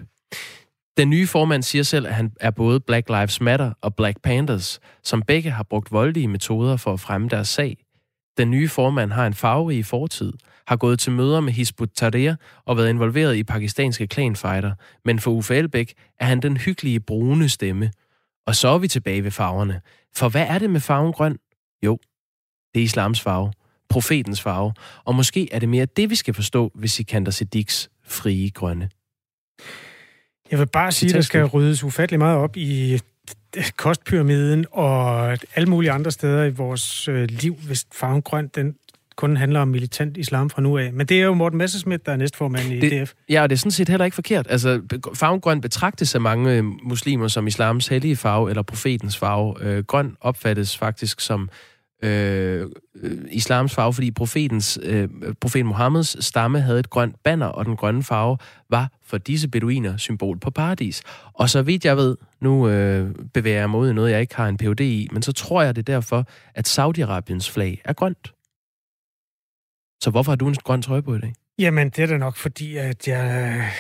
Den 0.98 1.10
nye 1.10 1.28
formand 1.28 1.64
siger 1.64 1.84
selv, 1.84 2.08
at 2.08 2.14
han 2.14 2.32
er 2.40 2.52
både 2.52 2.80
Black 2.80 3.10
Lives 3.10 3.42
Matter 3.42 3.74
og 3.82 3.96
Black 3.96 4.22
Panthers, 4.22 4.80
som 5.04 5.22
begge 5.22 5.52
har 5.52 5.64
brugt 5.64 5.92
voldelige 5.92 6.28
metoder 6.28 6.78
for 6.78 6.94
at 6.94 7.00
fremme 7.00 7.30
deres 7.30 7.48
sag. 7.48 7.78
Den 8.38 8.52
nye 8.52 8.70
formand 8.70 9.12
har 9.12 9.28
en 9.28 9.34
farverig 9.34 9.86
fortid, 9.86 10.34
har 10.68 10.76
gået 10.76 11.00
til 11.00 11.12
møder 11.12 11.40
med 11.40 11.54
Hizb 11.54 11.82
ut-Tahrir 11.82 12.36
og 12.66 12.78
været 12.78 12.90
involveret 12.90 13.36
i 13.36 13.44
pakistanske 13.44 14.08
klanfighter, 14.08 14.74
men 15.06 15.20
for 15.20 15.32
Uffe 15.32 15.56
Elbæk 15.56 15.94
er 16.20 16.26
han 16.26 16.40
den 16.42 16.58
hyggelige 16.58 17.00
brune 17.00 17.50
stemme. 17.50 17.92
Og 18.48 18.56
så 18.56 18.68
er 18.68 18.78
vi 18.78 18.88
tilbage 18.88 19.24
ved 19.24 19.32
farverne. 19.32 19.82
For 20.16 20.30
hvad 20.30 20.46
er 20.48 20.60
det 20.60 20.70
med 20.70 20.80
farven 20.80 21.14
grøn? 21.14 21.38
Jo, 21.86 22.00
det 22.74 22.80
er 22.80 22.84
islams 22.84 23.22
farve, 23.22 23.54
profetens 23.90 24.42
farve, 24.42 24.74
og 25.04 25.16
måske 25.16 25.54
er 25.54 25.60
det 25.60 25.70
mere 25.70 25.86
det, 25.86 26.10
vi 26.10 26.16
skal 26.16 26.34
forstå 26.34 26.72
ved 26.76 26.88
Sikander 26.88 27.32
Siddiqs 27.32 27.90
frie 28.04 28.50
grønne. 28.50 28.90
Jeg 30.52 30.60
vil 30.60 30.68
bare 30.68 30.92
sige, 30.92 31.10
at 31.10 31.16
der 31.16 31.22
skal 31.22 31.46
ryddes 31.46 31.84
ufattelig 31.84 32.20
meget 32.20 32.38
op 32.38 32.58
i 32.58 33.00
kostpyramiden 33.78 34.66
og 34.72 35.32
alle 35.56 35.70
mulige 35.70 35.92
andre 35.92 36.12
steder 36.12 36.44
i 36.44 36.50
vores 36.50 37.08
øh, 37.08 37.28
liv, 37.30 37.56
hvis 37.56 37.88
farven 37.92 38.22
grøn 38.22 38.48
den 38.48 38.76
kun 39.16 39.38
handler 39.38 39.60
om 39.60 39.68
militant 39.68 40.18
islam 40.18 40.50
fra 40.50 40.62
nu 40.62 40.78
af. 40.78 40.94
Men 40.94 41.06
det 41.06 41.20
er 41.20 41.26
jo 41.26 41.34
Morten 41.34 41.58
Messerschmidt, 41.58 42.06
der 42.06 42.12
er 42.12 42.16
næstformand 42.16 42.72
i 42.72 42.80
det, 42.80 43.08
DF. 43.08 43.14
Ja, 43.30 43.42
og 43.42 43.50
det 43.50 43.56
er 43.56 43.60
sådan 43.60 43.72
set 43.72 43.90
heller 43.90 44.06
ikke 44.06 44.16
forkert. 44.16 44.48
Altså, 44.50 44.82
farven 45.16 45.40
grøn 45.40 45.62
betragtes 45.62 46.16
af 46.16 46.22
mange 46.22 46.58
øh, 46.58 46.64
muslimer 46.64 47.28
som 47.28 47.48
islams 47.48 47.88
hellige 47.88 48.16
farve 48.16 48.50
eller 48.50 48.62
profetens 48.62 49.18
farve. 49.18 49.56
Øh, 49.62 49.84
grøn 49.84 50.16
opfattes 50.22 50.78
faktisk 50.78 51.22
som 51.22 51.50
øh, 52.04 52.68
islams 53.32 53.74
farve, 53.74 53.94
fordi 53.94 54.12
profetens, 54.12 54.80
øh, 54.84 55.10
profeten 55.42 55.68
Mohammeds 55.68 56.26
stamme 56.26 56.60
havde 56.60 56.80
et 56.80 56.90
grønt 56.90 57.16
banner, 57.24 57.46
og 57.46 57.66
den 57.66 57.76
grønne 57.76 58.04
farve 58.04 58.38
var 58.70 58.92
for 59.06 59.18
disse 59.18 59.48
beduiner 59.48 59.98
symbol 59.98 60.40
på 60.40 60.50
paradis. 60.50 61.02
Og 61.34 61.50
så 61.50 61.62
vidt 61.62 61.86
jeg 61.86 61.98
ved, 61.98 62.18
nu 62.42 62.70
øh, 62.70 63.16
bevæger 63.34 63.60
jeg 63.60 63.70
mig 63.70 63.80
ud 63.80 63.90
i 63.90 63.94
noget, 63.94 64.12
jeg 64.12 64.22
ikke 64.22 64.36
har 64.36 64.48
en 64.48 64.58
PhD 64.58 64.82
i, 64.82 65.08
men 65.12 65.22
så 65.22 65.32
tror 65.32 65.62
jeg 65.62 65.76
det 65.76 65.90
er 65.90 65.94
derfor, 65.94 66.28
at 66.56 66.80
Saudi-Arabiens 66.80 67.52
flag 67.52 67.82
er 67.86 67.94
grønt. 67.94 68.33
Så 70.04 70.10
hvorfor 70.10 70.32
har 70.32 70.36
du 70.36 70.48
en 70.48 70.56
grøn 70.56 70.82
trøje 70.82 71.02
på 71.02 71.16
i 71.16 71.20
dag? 71.20 71.34
Jamen, 71.60 71.90
det 71.90 72.00
er 72.00 72.08
da 72.08 72.18
nok 72.18 72.36
fordi, 72.36 72.78
at 72.78 73.08
jeg 73.08 73.72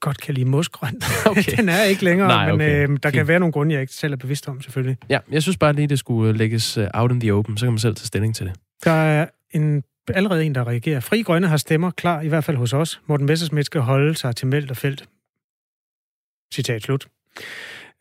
godt 0.00 0.20
kan 0.20 0.34
lide 0.34 0.46
mosgrøn. 0.48 1.00
Okay. 1.26 1.52
Den 1.56 1.68
er 1.68 1.82
ikke 1.82 2.04
længere, 2.04 2.28
Nej, 2.28 2.52
okay. 2.52 2.82
men 2.82 2.90
øh, 2.90 2.98
der 3.02 3.08
Fint. 3.08 3.14
kan 3.14 3.28
være 3.28 3.38
nogle 3.40 3.52
grunde, 3.52 3.72
jeg 3.72 3.80
ikke 3.80 3.92
selv 3.92 4.12
er 4.12 4.16
bevidst 4.16 4.48
om, 4.48 4.62
selvfølgelig. 4.62 4.96
Ja, 5.08 5.18
jeg 5.30 5.42
synes 5.42 5.56
bare 5.56 5.72
lige, 5.72 5.86
det 5.86 5.98
skulle 5.98 6.38
lægges 6.38 6.76
øh, 6.76 6.88
out 6.94 7.12
in 7.12 7.20
the 7.20 7.34
open, 7.34 7.56
så 7.56 7.66
kan 7.66 7.72
man 7.72 7.78
selv 7.78 7.94
tage 7.94 8.06
stilling 8.06 8.34
til 8.34 8.46
det. 8.46 8.54
Der 8.84 8.90
er 8.90 9.26
en, 9.50 9.82
allerede 10.08 10.44
en, 10.44 10.54
der 10.54 10.68
reagerer. 10.68 11.00
Fri 11.00 11.22
Grønne 11.22 11.48
har 11.48 11.56
stemmer 11.56 11.90
klar, 11.90 12.20
i 12.20 12.28
hvert 12.28 12.44
fald 12.44 12.56
hos 12.56 12.72
os. 12.72 13.00
Morten 13.06 13.26
Messersmith 13.26 13.64
skal 13.66 13.80
holde 13.80 14.14
sig 14.14 14.36
til 14.36 14.46
meldt 14.46 14.70
og 14.70 14.76
felt. 14.76 15.04
Citat 16.54 16.82
slut. 16.82 17.08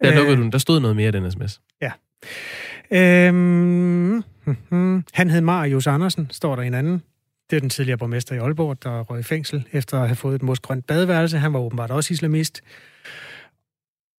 Der 0.03 0.15
lukkede 0.15 0.37
øh, 0.37 0.43
du 0.43 0.49
Der 0.49 0.57
stod 0.57 0.79
noget 0.79 0.95
mere 0.95 1.07
i 1.07 1.11
den 1.11 1.31
sms. 1.31 1.61
Ja. 1.81 1.91
Øhm, 2.91 4.23
mm-hmm. 4.45 5.03
Han 5.13 5.29
hed 5.29 5.41
Marius 5.41 5.87
Andersen, 5.87 6.27
står 6.31 6.55
der 6.55 6.63
en 6.63 6.73
anden. 6.73 7.01
Det 7.49 7.55
er 7.55 7.59
den 7.59 7.69
tidligere 7.69 7.97
borgmester 7.97 8.35
i 8.35 8.37
Aalborg, 8.37 8.83
der 8.83 9.01
røg 9.01 9.19
i 9.19 9.23
fængsel 9.23 9.67
efter 9.71 10.01
at 10.01 10.07
have 10.07 10.15
fået 10.15 10.35
et 10.35 10.43
mosgrønt 10.43 10.87
badeværelse. 10.87 11.37
Han 11.37 11.53
var 11.53 11.59
åbenbart 11.59 11.91
også 11.91 12.13
islamist. 12.13 12.61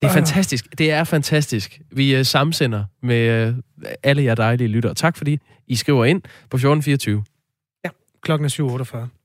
Det 0.03 0.09
er 0.09 0.13
fantastisk. 0.13 0.79
Det 0.79 0.91
er 0.91 1.05
fantastisk. 1.05 1.81
Vi 1.91 2.19
uh, 2.19 2.23
samsender 2.23 2.85
med 3.03 3.49
uh, 3.49 3.59
alle 4.03 4.23
jer 4.23 4.35
dejlige 4.35 4.69
lyttere. 4.69 4.95
Tak 4.95 5.17
fordi 5.17 5.41
I 5.67 5.77
skriver 5.77 6.05
ind 6.05 6.23
på 6.23 6.57
1424. 6.57 7.25
Ja, 7.85 7.91
klokken 8.23 8.45
er 8.45 9.05
7.48. 9.05 9.18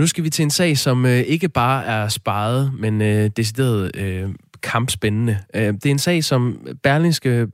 Nu 0.00 0.06
skal 0.06 0.24
vi 0.24 0.30
til 0.30 0.42
en 0.42 0.50
sag, 0.50 0.78
som 0.78 1.06
øh, 1.06 1.18
ikke 1.18 1.48
bare 1.48 1.84
er 1.84 2.08
sparet, 2.08 2.72
men 2.78 3.02
øh, 3.02 3.30
decideret 3.36 3.96
øh, 3.96 4.28
kampspændende. 4.62 5.38
Øh, 5.54 5.66
det 5.66 5.86
er 5.86 5.90
en 5.90 5.98
sag, 5.98 6.24
som 6.24 6.66
Berlingske 6.82 7.28
øh, 7.30 7.48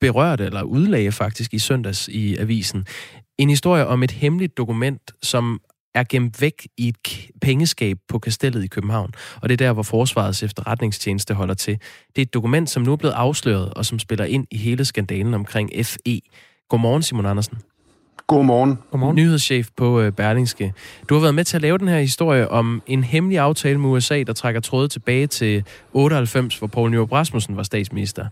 berørte 0.00 0.44
eller 0.44 0.62
udlagde 0.62 1.12
faktisk 1.12 1.54
i 1.54 1.58
søndags 1.58 2.08
i 2.08 2.36
avisen. 2.36 2.86
En 3.38 3.50
historie 3.50 3.86
om 3.86 4.02
et 4.02 4.10
hemmeligt 4.10 4.56
dokument, 4.56 5.12
som 5.22 5.60
er 5.94 6.04
gemt 6.08 6.40
væk 6.40 6.68
i 6.76 6.88
et 6.88 7.30
pengeskab 7.40 7.98
på 8.08 8.18
kastellet 8.18 8.64
i 8.64 8.66
København. 8.66 9.12
Og 9.42 9.48
det 9.48 9.52
er 9.52 9.66
der, 9.66 9.72
hvor 9.72 9.82
Forsvarets 9.82 10.42
efterretningstjeneste 10.42 11.34
holder 11.34 11.54
til. 11.54 11.78
Det 12.08 12.18
er 12.18 12.26
et 12.26 12.34
dokument, 12.34 12.70
som 12.70 12.82
nu 12.82 12.92
er 12.92 12.96
blevet 12.96 13.14
afsløret, 13.14 13.74
og 13.74 13.86
som 13.86 13.98
spiller 13.98 14.24
ind 14.24 14.46
i 14.50 14.56
hele 14.56 14.84
skandalen 14.84 15.34
omkring 15.34 15.70
FE. 15.86 16.20
Godmorgen, 16.68 17.02
Simon 17.02 17.26
Andersen. 17.26 17.58
Godmorgen. 18.26 18.78
Godmorgen. 18.90 19.16
Nyhedschef 19.16 19.68
på 19.76 20.00
øh, 20.00 20.12
Berlingske. 20.12 20.74
Du 21.08 21.14
har 21.14 21.20
været 21.20 21.34
med 21.34 21.44
til 21.44 21.56
at 21.56 21.62
lave 21.62 21.78
den 21.78 21.88
her 21.88 21.98
historie 21.98 22.48
om 22.48 22.82
en 22.86 23.04
hemmelig 23.04 23.38
aftale 23.38 23.78
med 23.78 23.90
USA, 23.90 24.22
der 24.22 24.32
trækker 24.32 24.60
trådet 24.60 24.90
tilbage 24.90 25.26
til 25.26 25.64
98, 25.92 26.58
hvor 26.58 26.66
Poul 26.66 26.90
Nyrup 26.90 27.12
Rasmussen 27.12 27.56
var 27.56 27.62
statsminister. 27.62 28.26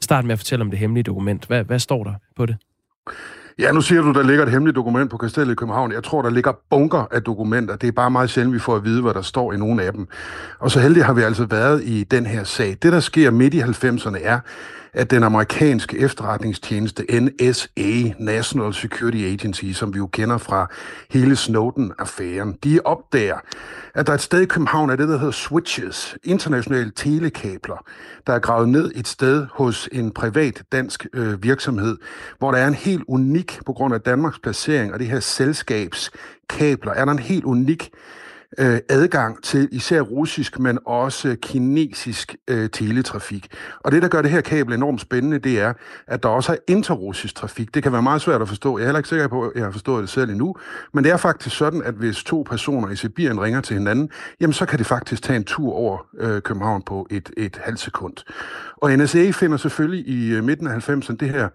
Start 0.00 0.24
med 0.24 0.32
at 0.32 0.38
fortælle 0.38 0.62
om 0.62 0.70
det 0.70 0.78
hemmelige 0.78 1.04
dokument. 1.04 1.46
Hvad, 1.46 1.64
hvad 1.64 1.78
står 1.78 2.04
der 2.04 2.12
på 2.36 2.46
det? 2.46 2.56
Ja, 3.58 3.72
nu 3.72 3.80
siger 3.80 4.02
du, 4.02 4.12
der 4.12 4.22
ligger 4.22 4.42
et 4.42 4.50
hemmeligt 4.50 4.76
dokument 4.76 5.10
på 5.10 5.16
Kastellet 5.16 5.52
i 5.52 5.54
København. 5.54 5.92
Jeg 5.92 6.04
tror, 6.04 6.22
der 6.22 6.30
ligger 6.30 6.52
bunker 6.70 7.04
af 7.10 7.22
dokumenter. 7.22 7.76
Det 7.76 7.88
er 7.88 7.92
bare 7.92 8.10
meget 8.10 8.30
sjældent, 8.30 8.54
vi 8.54 8.58
får 8.58 8.76
at 8.76 8.84
vide, 8.84 9.02
hvad 9.02 9.14
der 9.14 9.22
står 9.22 9.52
i 9.52 9.56
nogle 9.56 9.82
af 9.82 9.92
dem. 9.92 10.08
Og 10.58 10.70
så 10.70 10.80
heldig 10.80 11.04
har 11.04 11.12
vi 11.12 11.22
altså 11.22 11.44
været 11.44 11.82
i 11.84 12.04
den 12.04 12.26
her 12.26 12.44
sag. 12.44 12.76
Det, 12.82 12.92
der 12.92 13.00
sker 13.00 13.30
midt 13.30 13.54
i 13.54 13.60
90'erne, 13.60 14.18
er, 14.22 14.40
at 14.96 15.10
den 15.10 15.22
amerikanske 15.22 15.98
efterretningstjeneste 15.98 17.20
NSA, 17.20 18.12
National 18.18 18.74
Security 18.74 19.16
Agency, 19.16 19.64
som 19.64 19.94
vi 19.94 19.98
jo 19.98 20.06
kender 20.06 20.38
fra 20.38 20.70
hele 21.10 21.36
Snowden-affæren, 21.36 22.58
de 22.64 22.80
opdager, 22.84 23.36
at 23.94 24.06
der 24.06 24.12
er 24.12 24.14
et 24.14 24.22
sted 24.22 24.40
i 24.40 24.46
København, 24.46 24.90
er 24.90 24.96
det, 24.96 25.08
der 25.08 25.18
hedder 25.18 25.32
Switches, 25.32 26.16
internationale 26.24 26.92
telekabler, 26.96 27.84
der 28.26 28.32
er 28.32 28.38
gravet 28.38 28.68
ned 28.68 28.92
et 28.94 29.08
sted 29.08 29.46
hos 29.52 29.88
en 29.92 30.10
privat 30.10 30.62
dansk 30.72 31.06
øh, 31.12 31.42
virksomhed, 31.42 31.96
hvor 32.38 32.50
der 32.50 32.58
er 32.58 32.68
en 32.68 32.74
helt 32.74 33.04
unik, 33.08 33.58
på 33.66 33.72
grund 33.72 33.94
af 33.94 34.00
Danmarks 34.00 34.38
placering 34.38 34.92
og 34.92 34.98
det 34.98 35.06
her 35.06 35.20
selskabskabler, 35.20 36.92
er 36.92 37.04
der 37.04 37.12
en 37.12 37.18
helt 37.18 37.44
unik 37.44 37.90
øh, 38.58 38.78
adgang 38.88 39.42
til 39.42 39.68
især 39.72 40.00
russisk, 40.00 40.58
men 40.58 40.78
også 40.86 41.36
kinesisk 41.42 42.36
øh, 42.48 42.70
teletrafik. 42.70 43.48
Og 43.80 43.92
det, 43.92 44.02
der 44.02 44.08
gør 44.08 44.22
det 44.22 44.30
her 44.30 44.40
kabel 44.40 44.74
enormt 44.74 45.00
spændende, 45.00 45.38
det 45.38 45.60
er, 45.60 45.72
at 46.06 46.22
der 46.22 46.28
også 46.28 46.52
er 46.52 46.56
interrussisk 46.68 47.34
trafik. 47.34 47.74
Det 47.74 47.82
kan 47.82 47.92
være 47.92 48.02
meget 48.02 48.20
svært 48.20 48.42
at 48.42 48.48
forstå. 48.48 48.78
Jeg 48.78 48.84
er 48.84 48.86
heller 48.86 48.98
ikke 48.98 49.08
sikker 49.08 49.28
på, 49.28 49.42
at 49.42 49.52
jeg 49.54 49.64
har 49.64 49.70
forstået 49.70 50.02
det 50.02 50.10
selv 50.10 50.30
endnu. 50.30 50.56
Men 50.94 51.04
det 51.04 51.12
er 51.12 51.16
faktisk 51.16 51.56
sådan, 51.56 51.82
at 51.82 51.94
hvis 51.94 52.24
to 52.24 52.44
personer 52.50 52.90
i 52.90 52.96
Sibirien 52.96 53.40
ringer 53.40 53.60
til 53.60 53.76
hinanden, 53.76 54.10
jamen 54.40 54.52
så 54.52 54.66
kan 54.66 54.78
det 54.78 54.86
faktisk 54.86 55.22
tage 55.22 55.36
en 55.36 55.44
tur 55.44 55.72
over 55.72 56.06
øh, 56.18 56.42
København 56.42 56.82
på 56.82 57.06
et, 57.10 57.30
et 57.36 57.60
halvt 57.64 57.80
sekund. 57.80 58.14
Og 58.76 58.90
NSA 58.90 59.30
finder 59.30 59.56
selvfølgelig 59.56 60.08
i 60.08 60.34
øh, 60.34 60.44
midten 60.44 60.66
af 60.66 60.88
90'erne 60.88 61.16
det 61.16 61.30
her 61.30 61.48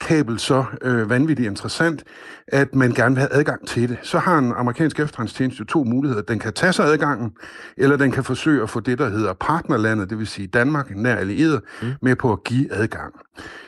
kabel 0.00 0.38
så 0.38 0.64
øh, 0.82 1.10
vanvittigt 1.10 1.46
interessant, 1.46 2.04
at 2.46 2.74
man 2.74 2.92
gerne 2.92 3.14
vil 3.14 3.20
have 3.20 3.32
adgang 3.32 3.66
til 3.68 3.88
det. 3.88 3.98
Så 4.02 4.18
har 4.18 4.38
en 4.38 4.52
amerikansk 4.56 5.00
efterretningstjeneste 5.00 5.64
to 5.64 5.84
muligheder. 5.84 6.22
Den 6.22 6.38
kan 6.38 6.52
tage 6.52 6.72
sig 6.72 6.84
adgangen, 6.84 7.32
eller 7.76 7.96
den 7.96 8.10
kan 8.10 8.24
forsøge 8.24 8.62
at 8.62 8.70
få 8.70 8.80
det, 8.80 8.98
der 8.98 9.08
hedder 9.08 9.32
partnerlandet, 9.32 10.10
det 10.10 10.18
vil 10.18 10.26
sige 10.26 10.46
Danmark, 10.46 10.96
nær 10.96 11.16
allieret, 11.16 11.60
mm. 11.82 11.88
med 12.02 12.16
på 12.16 12.32
at 12.32 12.44
give 12.44 12.72
adgang. 12.72 13.14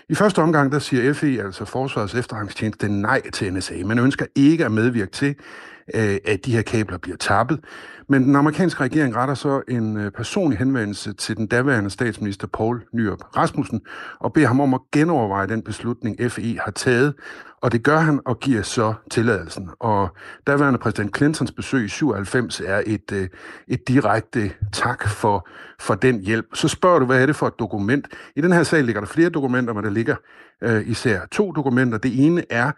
I 0.09 0.15
første 0.15 0.39
omgang, 0.43 0.73
der 0.73 0.79
siger 0.79 1.13
FE, 1.13 1.43
altså 1.43 1.65
Forsvarets 1.65 2.15
efterretningstjeneste, 2.15 2.89
nej 2.89 3.31
til 3.31 3.55
NSA. 3.55 3.75
Man 3.85 3.99
ønsker 3.99 4.27
ikke 4.35 4.65
at 4.65 4.73
medvirke 4.73 5.11
til, 5.11 5.35
øh, 5.95 6.19
at 6.25 6.47
de 6.47 6.53
her 6.53 6.63
kabler 6.63 6.99
bliver 6.99 7.17
tappet. 7.17 7.61
Men 8.09 8.25
den 8.25 8.37
amerikanske 8.37 8.85
regering 8.85 9.17
retter 9.17 9.35
så 9.35 9.63
en 9.69 9.97
øh, 9.97 10.11
personlig 10.13 10.59
henvendelse 10.59 11.13
til 11.13 11.37
den 11.37 11.47
daværende 11.47 11.91
statsminister 11.91 12.47
Paul 12.47 12.83
Nyrup 12.93 13.37
Rasmussen 13.37 13.81
og 14.21 14.33
beder 14.33 14.47
ham 14.47 14.61
om 14.61 14.75
at 14.75 14.81
genoverveje 14.93 15.47
den 15.47 15.63
beslutning, 15.63 16.33
FE 16.33 16.59
har 16.65 16.71
taget, 16.71 17.15
og 17.63 17.73
det 17.73 17.83
gør 17.83 17.99
han 17.99 18.21
og 18.25 18.41
giver 18.41 18.63
så 18.63 18.95
tilladelsen. 19.11 19.71
Og 19.81 20.09
daværende 20.47 20.79
præsident 20.79 21.17
Clintons 21.17 21.53
besøg 21.53 21.85
i 21.85 21.89
97 21.89 22.61
er 22.61 22.83
et, 22.87 23.13
øh, 23.13 23.29
et 23.69 23.89
direkte 23.89 24.51
tak 24.73 25.09
for, 25.09 25.49
for 25.81 25.95
den 25.95 26.21
hjælp. 26.21 26.47
Så 26.55 26.69
spørger 26.69 26.99
du, 26.99 27.07
hvad 27.07 27.23
er 27.23 27.27
det 27.27 27.37
for 27.37 27.47
et 27.47 27.59
dokument? 27.59 28.09
I 28.37 28.41
den 28.41 28.53
her 28.53 28.63
sag 28.63 28.85
ligger 28.85 29.01
der 29.01 29.09
flere 29.09 29.29
dokumenter, 29.29 29.73
men 29.73 29.85
der 29.85 29.91
ligger 29.91 30.17
øh, 30.63 30.89
især 30.89 31.21
to 31.33 31.53
dokumenter. 31.53 31.99
Det 31.99 32.27
ene 32.27 32.45
er 32.51 32.73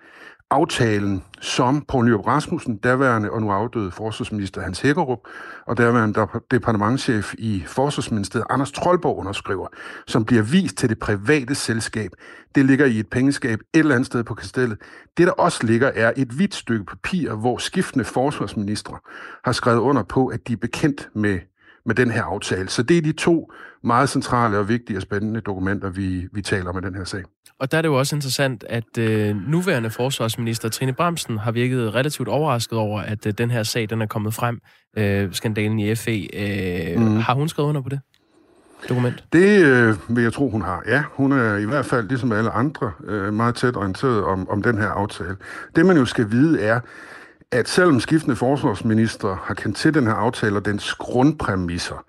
aftalen, 0.52 1.24
som 1.40 1.84
Poul 1.88 2.04
Nyrup 2.04 2.26
Rasmussen, 2.26 2.76
daværende 2.76 3.30
og 3.30 3.40
nu 3.40 3.50
afdøde 3.50 3.90
forsvarsminister 3.90 4.60
Hans 4.60 4.80
Hækkerup, 4.80 5.18
og 5.66 5.76
daværende 5.78 6.26
departementchef 6.50 7.34
i 7.38 7.62
Forsvarsministeriet 7.66 8.46
Anders 8.50 8.72
Troldborg 8.72 9.18
underskriver, 9.18 9.66
som 10.06 10.24
bliver 10.24 10.42
vist 10.42 10.76
til 10.76 10.88
det 10.88 10.98
private 10.98 11.54
selskab. 11.54 12.10
Det 12.54 12.64
ligger 12.64 12.86
i 12.86 12.98
et 12.98 13.08
pengeskab 13.10 13.60
et 13.60 13.78
eller 13.78 13.94
andet 13.94 14.06
sted 14.06 14.24
på 14.24 14.34
kastellet. 14.34 14.78
Det, 15.16 15.26
der 15.26 15.32
også 15.32 15.66
ligger, 15.66 15.90
er 15.94 16.12
et 16.16 16.28
hvidt 16.28 16.54
stykke 16.54 16.84
papir, 16.84 17.34
hvor 17.34 17.58
skiftende 17.58 18.04
forsvarsministre 18.04 18.98
har 19.44 19.52
skrevet 19.52 19.78
under 19.78 20.02
på, 20.02 20.26
at 20.26 20.48
de 20.48 20.52
er 20.52 20.56
bekendt 20.56 21.08
med 21.14 21.38
med 21.86 21.94
den 21.94 22.10
her 22.10 22.22
aftale. 22.22 22.68
Så 22.68 22.82
det 22.82 22.98
er 22.98 23.02
de 23.02 23.12
to 23.12 23.52
meget 23.84 24.08
centrale 24.08 24.58
og 24.58 24.68
vigtige 24.68 24.98
og 24.98 25.02
spændende 25.02 25.40
dokumenter, 25.40 25.90
vi, 25.90 26.28
vi 26.32 26.42
taler 26.42 26.70
om 26.70 26.78
i 26.78 26.80
den 26.80 26.94
her 26.94 27.04
sag. 27.04 27.22
Og 27.58 27.72
der 27.72 27.78
er 27.78 27.82
det 27.82 27.88
jo 27.88 27.98
også 27.98 28.16
interessant, 28.16 28.64
at 28.68 28.98
øh, 28.98 29.36
nuværende 29.48 29.90
forsvarsminister 29.90 30.68
Trine 30.68 30.92
Bramsen 30.92 31.38
har 31.38 31.52
virket 31.52 31.94
relativt 31.94 32.28
overrasket 32.28 32.78
over, 32.78 33.00
at 33.00 33.26
øh, 33.26 33.32
den 33.38 33.50
her 33.50 33.62
sag 33.62 33.90
den 33.90 34.02
er 34.02 34.06
kommet 34.06 34.34
frem, 34.34 34.60
øh, 34.96 35.34
skandalen 35.34 35.78
i 35.78 35.94
FE. 35.94 36.28
Øh, 36.34 37.00
mm. 37.00 37.16
Har 37.16 37.34
hun 37.34 37.48
skrevet 37.48 37.68
under 37.68 37.80
på 37.80 37.88
det? 37.88 38.00
dokument? 38.88 39.24
Det 39.32 39.64
øh, 39.64 40.16
vil 40.16 40.22
jeg 40.22 40.32
tro, 40.32 40.50
hun 40.50 40.62
har. 40.62 40.82
Ja, 40.86 41.02
hun 41.12 41.32
er 41.32 41.56
i 41.56 41.64
hvert 41.64 41.86
fald, 41.86 42.08
ligesom 42.08 42.32
alle 42.32 42.50
andre, 42.50 42.92
øh, 43.04 43.32
meget 43.32 43.54
tæt 43.54 43.76
orienteret 43.76 44.24
om, 44.24 44.48
om 44.48 44.62
den 44.62 44.78
her 44.78 44.88
aftale. 44.88 45.36
Det, 45.76 45.86
man 45.86 45.96
jo 45.96 46.04
skal 46.04 46.30
vide, 46.30 46.60
er, 46.60 46.80
at 47.52 47.68
selvom 47.68 48.00
skiftende 48.00 48.36
forsvarsminister 48.36 49.36
har 49.44 49.54
kendt 49.54 49.76
til 49.76 49.94
den 49.94 50.06
her 50.06 50.14
aftale 50.14 50.56
og 50.56 50.64
dens 50.64 50.94
grundpræmisser, 50.94 52.04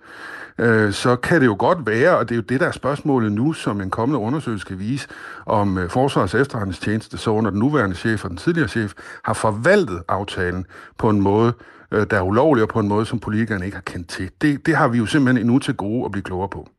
øh, 0.60 0.94
så 0.94 1.16
kan 1.16 1.42
det 1.42 1.48
jo 1.48 1.56
godt 1.60 1.88
være, 1.88 2.18
og 2.18 2.30
det 2.30 2.36
er 2.36 2.38
jo 2.38 2.42
det, 2.42 2.60
der 2.60 2.68
er 2.68 2.72
spørgsmålet 2.72 3.32
nu, 3.32 3.54
som 3.54 3.82
en 3.82 3.90
kommende 3.90 4.20
undersøgelse 4.20 4.62
skal 4.62 4.80
vise, 4.80 5.08
om 5.46 5.78
øh, 5.78 5.90
Forsvars 5.90 6.34
efterretningstjeneste, 6.36 7.18
så 7.18 7.32
under 7.32 7.52
den 7.52 7.60
nuværende 7.60 7.96
chef 7.96 8.24
og 8.24 8.30
den 8.30 8.38
tidligere 8.38 8.68
chef, 8.68 8.94
har 9.24 9.34
forvaltet 9.34 10.02
aftalen 10.08 10.66
på 10.98 11.10
en 11.10 11.22
måde, 11.22 11.54
øh, 11.92 12.06
der 12.10 12.18
er 12.18 12.22
ulovlig, 12.22 12.64
og 12.64 12.70
på 12.70 12.80
en 12.80 12.88
måde, 12.88 13.06
som 13.06 13.20
politikerne 13.20 13.66
ikke 13.66 13.78
har 13.78 13.82
kendt 13.82 14.10
til. 14.10 14.30
Det, 14.42 14.66
det 14.66 14.76
har 14.76 14.88
vi 14.88 14.98
jo 14.98 15.06
simpelthen 15.06 15.46
endnu 15.46 15.60
til 15.60 15.74
gode 15.74 16.06
at 16.06 16.12
blive 16.12 16.24
klogere 16.24 16.50
på. 16.50 16.70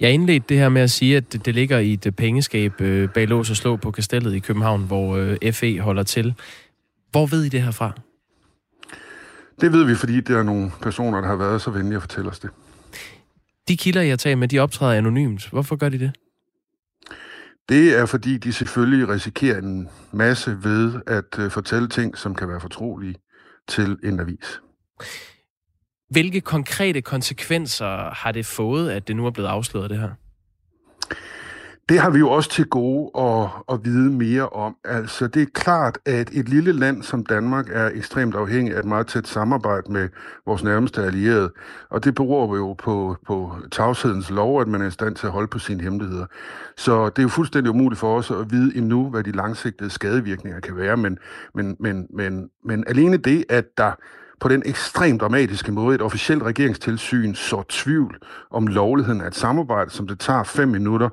Jeg 0.00 0.12
indledte 0.12 0.46
det 0.48 0.58
her 0.58 0.68
med 0.68 0.82
at 0.82 0.90
sige, 0.90 1.16
at 1.16 1.32
det, 1.32 1.54
ligger 1.54 1.78
i 1.78 1.92
et 1.92 2.14
pengeskab 2.16 2.80
øh, 2.80 3.08
bag 3.08 3.28
lås 3.28 3.50
og 3.50 3.56
slå 3.56 3.76
på 3.76 3.90
kastellet 3.90 4.34
i 4.34 4.38
København, 4.38 4.84
hvor 4.86 5.16
øh, 5.16 5.52
FE 5.52 5.80
holder 5.80 6.02
til. 6.02 6.34
Hvor 7.12 7.26
ved 7.26 7.44
I 7.44 7.48
det 7.48 7.62
her 7.62 7.70
fra? 7.70 7.92
Det 9.60 9.72
ved 9.72 9.84
vi, 9.84 9.94
fordi 9.94 10.20
der 10.20 10.38
er 10.38 10.42
nogle 10.42 10.70
personer, 10.82 11.20
der 11.20 11.28
har 11.28 11.36
været 11.36 11.62
så 11.62 11.70
venlige 11.70 11.96
at 11.96 12.02
fortælle 12.02 12.30
os 12.30 12.38
det. 12.38 12.50
De 13.68 13.76
kilder, 13.76 14.02
jeg 14.02 14.18
tager 14.18 14.36
med, 14.36 14.48
de 14.48 14.58
optræder 14.58 14.98
anonymt. 14.98 15.48
Hvorfor 15.50 15.76
gør 15.76 15.88
de 15.88 15.98
det? 15.98 16.12
Det 17.68 17.98
er, 17.98 18.06
fordi 18.06 18.38
de 18.38 18.52
selvfølgelig 18.52 19.08
risikerer 19.08 19.58
en 19.58 19.88
masse 20.12 20.64
ved 20.64 21.00
at 21.06 21.38
uh, 21.38 21.50
fortælle 21.50 21.88
ting, 21.88 22.18
som 22.18 22.34
kan 22.34 22.48
være 22.48 22.60
fortrolige 22.60 23.14
til 23.68 23.98
en 24.04 24.20
avis. 24.20 24.60
Hvilke 26.10 26.40
konkrete 26.40 27.02
konsekvenser 27.02 28.14
har 28.14 28.32
det 28.32 28.46
fået, 28.46 28.90
at 28.90 29.08
det 29.08 29.16
nu 29.16 29.26
er 29.26 29.30
blevet 29.30 29.48
afsløret, 29.48 29.90
det 29.90 29.98
her? 29.98 30.10
Det 31.88 32.00
har 32.00 32.10
vi 32.10 32.18
jo 32.18 32.30
også 32.30 32.50
til 32.50 32.66
gode 32.66 33.10
at, 33.18 33.48
at 33.72 33.84
vide 33.84 34.10
mere 34.10 34.48
om. 34.48 34.76
Altså, 34.84 35.26
det 35.26 35.42
er 35.42 35.46
klart, 35.54 35.98
at 36.06 36.30
et 36.32 36.48
lille 36.48 36.72
land 36.72 37.02
som 37.02 37.26
Danmark 37.26 37.68
er 37.72 37.90
ekstremt 37.94 38.34
afhængig 38.34 38.74
af 38.74 38.78
et 38.78 38.84
meget 38.84 39.06
tæt 39.06 39.28
samarbejde 39.28 39.92
med 39.92 40.08
vores 40.46 40.64
nærmeste 40.64 41.02
allierede. 41.02 41.52
Og 41.90 42.04
det 42.04 42.14
beror 42.14 42.56
jo 42.56 42.72
på, 42.72 43.16
på 43.26 43.52
tavshedens 43.72 44.30
lov, 44.30 44.60
at 44.60 44.68
man 44.68 44.82
er 44.82 44.86
i 44.86 44.90
stand 44.90 45.16
til 45.16 45.26
at 45.26 45.32
holde 45.32 45.48
på 45.48 45.58
sine 45.58 45.82
hemmeligheder. 45.82 46.26
Så 46.76 47.08
det 47.08 47.18
er 47.18 47.22
jo 47.22 47.28
fuldstændig 47.28 47.70
umuligt 47.70 47.98
for 47.98 48.18
os 48.18 48.30
at 48.30 48.50
vide 48.50 48.76
endnu, 48.76 49.10
hvad 49.10 49.24
de 49.24 49.32
langsigtede 49.32 49.90
skadevirkninger 49.90 50.60
kan 50.60 50.76
være. 50.76 50.96
Men, 50.96 51.18
men, 51.54 51.76
men, 51.80 52.06
men, 52.10 52.50
men 52.64 52.84
alene 52.86 53.16
det, 53.16 53.44
at 53.48 53.64
der 53.78 53.92
på 54.40 54.48
den 54.48 54.62
ekstremt 54.66 55.20
dramatiske 55.20 55.72
måde 55.72 55.94
et 55.94 56.02
officielt 56.02 56.42
regeringstilsyn 56.42 57.34
så 57.34 57.62
tvivl 57.68 58.18
om 58.50 58.66
lovligheden 58.66 59.20
af 59.20 59.26
et 59.26 59.34
samarbejde, 59.34 59.90
som 59.90 60.06
det 60.06 60.20
tager 60.20 60.42
fem 60.42 60.68
minutter 60.68 61.08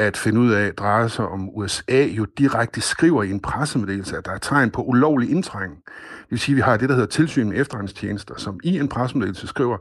at 0.00 0.16
finde 0.16 0.40
ud 0.40 0.50
af, 0.50 0.74
drejer 0.74 1.08
sig 1.08 1.28
om 1.28 1.48
USA, 1.56 2.06
jo 2.06 2.24
direkte 2.24 2.80
skriver 2.80 3.22
i 3.22 3.30
en 3.30 3.40
pressemeddelelse, 3.40 4.16
at 4.16 4.24
der 4.26 4.32
er 4.32 4.38
tegn 4.38 4.70
på 4.70 4.82
ulovlig 4.82 5.30
indtrængen. 5.30 5.76
Det 5.76 6.30
vil 6.30 6.38
sige, 6.38 6.54
at 6.54 6.56
vi 6.56 6.60
har 6.60 6.76
det, 6.76 6.88
der 6.88 6.94
hedder 6.94 7.08
tilsyn 7.08 7.48
med 7.48 7.60
efterretningstjenester, 7.60 8.34
som 8.36 8.60
i 8.64 8.78
en 8.78 8.88
pressemeddelelse 8.88 9.46
skriver, 9.46 9.76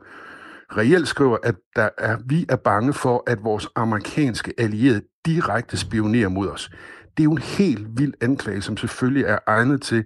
reelt 0.78 1.08
skriver, 1.08 1.38
at 1.44 1.56
der 1.76 1.90
er, 1.98 2.18
vi 2.26 2.46
er 2.50 2.56
bange 2.56 2.94
for, 2.94 3.24
at 3.28 3.44
vores 3.44 3.68
amerikanske 3.76 4.54
allierede 4.58 5.02
direkte 5.26 5.78
spionerer 5.78 6.30
mod 6.30 6.48
os. 6.50 6.70
Det 7.18 7.24
er 7.24 7.26
jo 7.26 7.32
en 7.32 7.38
helt 7.38 7.88
vild 7.98 8.14
anklage, 8.22 8.62
som 8.62 8.78
selvfølgelig 8.78 9.24
er 9.24 9.40
egnet 9.48 9.82
til 9.82 10.04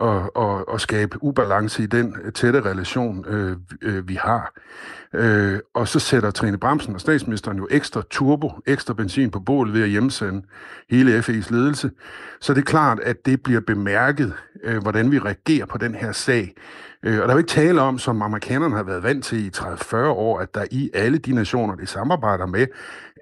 at, 0.00 0.42
at, 0.42 0.64
at 0.74 0.80
skabe 0.80 1.22
ubalance 1.22 1.82
i 1.82 1.86
den 1.86 2.16
øh, 2.24 2.32
tætte 2.32 2.60
relation, 2.60 3.24
øh, 3.28 3.56
øh, 3.82 4.08
vi 4.08 4.14
har. 4.14 4.52
Øh, 5.14 5.58
og 5.74 5.88
så 5.88 5.98
sætter 5.98 6.30
Trine 6.30 6.58
Bremsen 6.58 6.94
og 6.94 7.00
statsministeren 7.00 7.56
jo 7.56 7.68
ekstra 7.70 8.02
turbo, 8.10 8.52
ekstra 8.66 8.94
benzin 8.94 9.30
på 9.30 9.40
bålet 9.40 9.74
ved 9.74 9.82
at 9.82 9.88
hjemsende 9.88 10.42
hele 10.90 11.18
FE's 11.18 11.52
ledelse. 11.52 11.90
Så 12.40 12.54
det 12.54 12.60
er 12.60 12.64
klart, 12.64 13.00
at 13.00 13.26
det 13.26 13.42
bliver 13.42 13.60
bemærket, 13.60 14.34
øh, 14.64 14.82
hvordan 14.82 15.10
vi 15.10 15.18
reagerer 15.18 15.66
på 15.66 15.78
den 15.78 15.94
her 15.94 16.12
sag. 16.12 16.54
Øh, 17.04 17.20
og 17.20 17.22
der 17.22 17.28
er 17.28 17.32
jo 17.32 17.38
ikke 17.38 17.48
tale 17.48 17.80
om, 17.80 17.98
som 17.98 18.22
amerikanerne 18.22 18.76
har 18.76 18.82
været 18.82 19.02
vant 19.02 19.24
til 19.24 19.46
i 19.46 19.50
30-40 19.56 19.96
år, 19.96 20.38
at 20.38 20.54
der 20.54 20.64
i 20.70 20.90
alle 20.94 21.18
de 21.18 21.32
nationer, 21.34 21.74
de 21.74 21.86
samarbejder 21.86 22.46
med, 22.46 22.66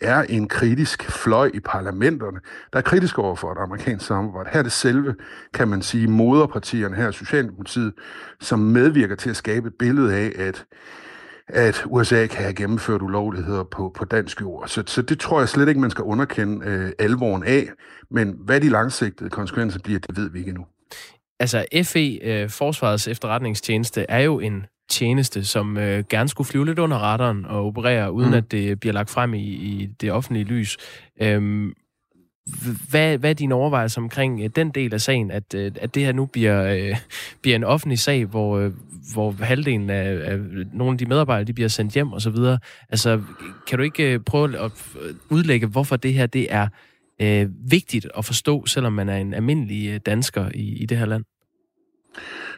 er 0.03 0.22
en 0.22 0.49
kritisk 0.49 1.11
fløj 1.11 1.51
i 1.55 1.61
parlamenterne, 1.61 2.41
der 2.72 2.79
er 2.79 2.83
kritisk 2.83 3.18
over 3.18 3.37
for 3.37 3.53
et 3.53 3.59
amerikansk 3.59 4.07
samarbejde. 4.07 4.51
Her 4.53 4.59
er 4.59 4.62
det 4.62 4.72
selve, 4.72 5.14
kan 5.55 5.68
man 5.68 5.83
sige, 5.83 6.09
moderpartierne 6.09 6.97
her, 6.97 7.11
Socialdemokratiet, 7.11 7.93
som 8.41 8.59
medvirker 8.59 9.16
til 9.16 9.31
at 9.31 9.37
skabe 9.37 9.68
et 9.68 9.74
billede 9.79 10.14
af, 10.14 10.33
at 10.37 10.66
at 11.51 11.85
USA 11.87 12.26
kan 12.26 12.43
have 12.43 12.55
gennemført 12.55 13.03
ulovligheder 13.03 13.64
på, 13.64 13.93
på 13.95 14.05
dansk 14.05 14.41
jord. 14.41 14.68
Så, 14.68 14.83
så 14.87 15.03
det 15.03 15.20
tror 15.20 15.39
jeg 15.39 15.49
slet 15.49 15.68
ikke, 15.68 15.81
man 15.81 15.91
skal 15.91 16.05
underkende 16.05 16.66
øh, 16.66 16.93
alvoren 16.99 17.45
af. 17.45 17.68
Men 18.11 18.37
hvad 18.45 18.61
de 18.61 18.68
langsigtede 18.68 19.31
konsekvenser 19.31 19.81
bliver, 19.85 19.99
det 19.99 20.16
ved 20.16 20.31
vi 20.31 20.39
ikke 20.39 20.49
endnu. 20.49 20.66
Altså 21.41 21.64
FE, 21.82 22.18
øh, 22.22 22.51
Forsvarets 22.51 23.09
efterretningstjeneste, 23.09 24.07
er 24.09 24.18
jo 24.18 24.41
en 24.41 24.66
tjeneste, 24.91 25.45
som 25.45 25.76
øh, 25.76 26.05
gerne 26.11 26.28
skulle 26.28 26.49
flyve 26.49 26.66
lidt 26.66 26.78
under 26.78 26.97
radaren 26.97 27.45
og 27.45 27.66
operere, 27.66 28.12
uden 28.12 28.28
mm. 28.28 28.34
at 28.34 28.51
det 28.53 28.80
bliver 28.80 28.93
lagt 28.93 29.11
frem 29.11 29.34
i, 29.34 29.43
i 29.43 29.86
det 30.01 30.12
offentlige 30.12 30.45
lys. 30.45 30.76
Øhm, 31.22 31.74
hvad, 32.91 33.18
hvad 33.18 33.30
er 33.30 33.34
dine 33.34 33.55
overvejelser 33.55 34.01
omkring 34.01 34.41
øh, 34.41 34.51
den 34.57 34.70
del 34.70 34.95
af 34.95 35.01
sagen, 35.01 35.30
at, 35.30 35.55
øh, 35.55 35.72
at 35.80 35.95
det 35.95 36.05
her 36.05 36.12
nu 36.12 36.26
bliver, 36.26 36.64
øh, 36.64 36.97
bliver 37.43 37.57
en 37.57 37.64
offentlig 37.64 37.99
sag, 37.99 38.24
hvor, 38.24 38.59
øh, 38.59 38.72
hvor 39.12 39.32
halvdelen 39.45 39.91
af, 39.91 40.32
af 40.32 40.39
nogle 40.72 40.93
af 40.93 40.99
de 40.99 41.07
medarbejdere 41.07 41.47
de 41.47 41.53
bliver 41.53 41.68
sendt 41.68 41.95
hjem 41.95 42.12
osv.? 42.12 42.36
Altså, 42.89 43.22
kan 43.66 43.78
du 43.78 43.84
ikke 43.84 44.12
øh, 44.12 44.20
prøve 44.20 44.59
at 44.59 44.72
udlægge, 45.30 45.66
hvorfor 45.66 45.97
det 45.97 46.14
her 46.14 46.26
det 46.26 46.47
er 46.51 46.68
øh, 47.22 47.48
vigtigt 47.70 48.06
at 48.16 48.24
forstå, 48.24 48.66
selvom 48.66 48.92
man 48.92 49.08
er 49.08 49.16
en 49.16 49.34
almindelig 49.34 49.88
øh, 49.88 50.00
dansker 50.06 50.50
i, 50.54 50.82
i 50.82 50.86
det 50.86 50.98
her 50.98 51.06
land? 51.06 51.24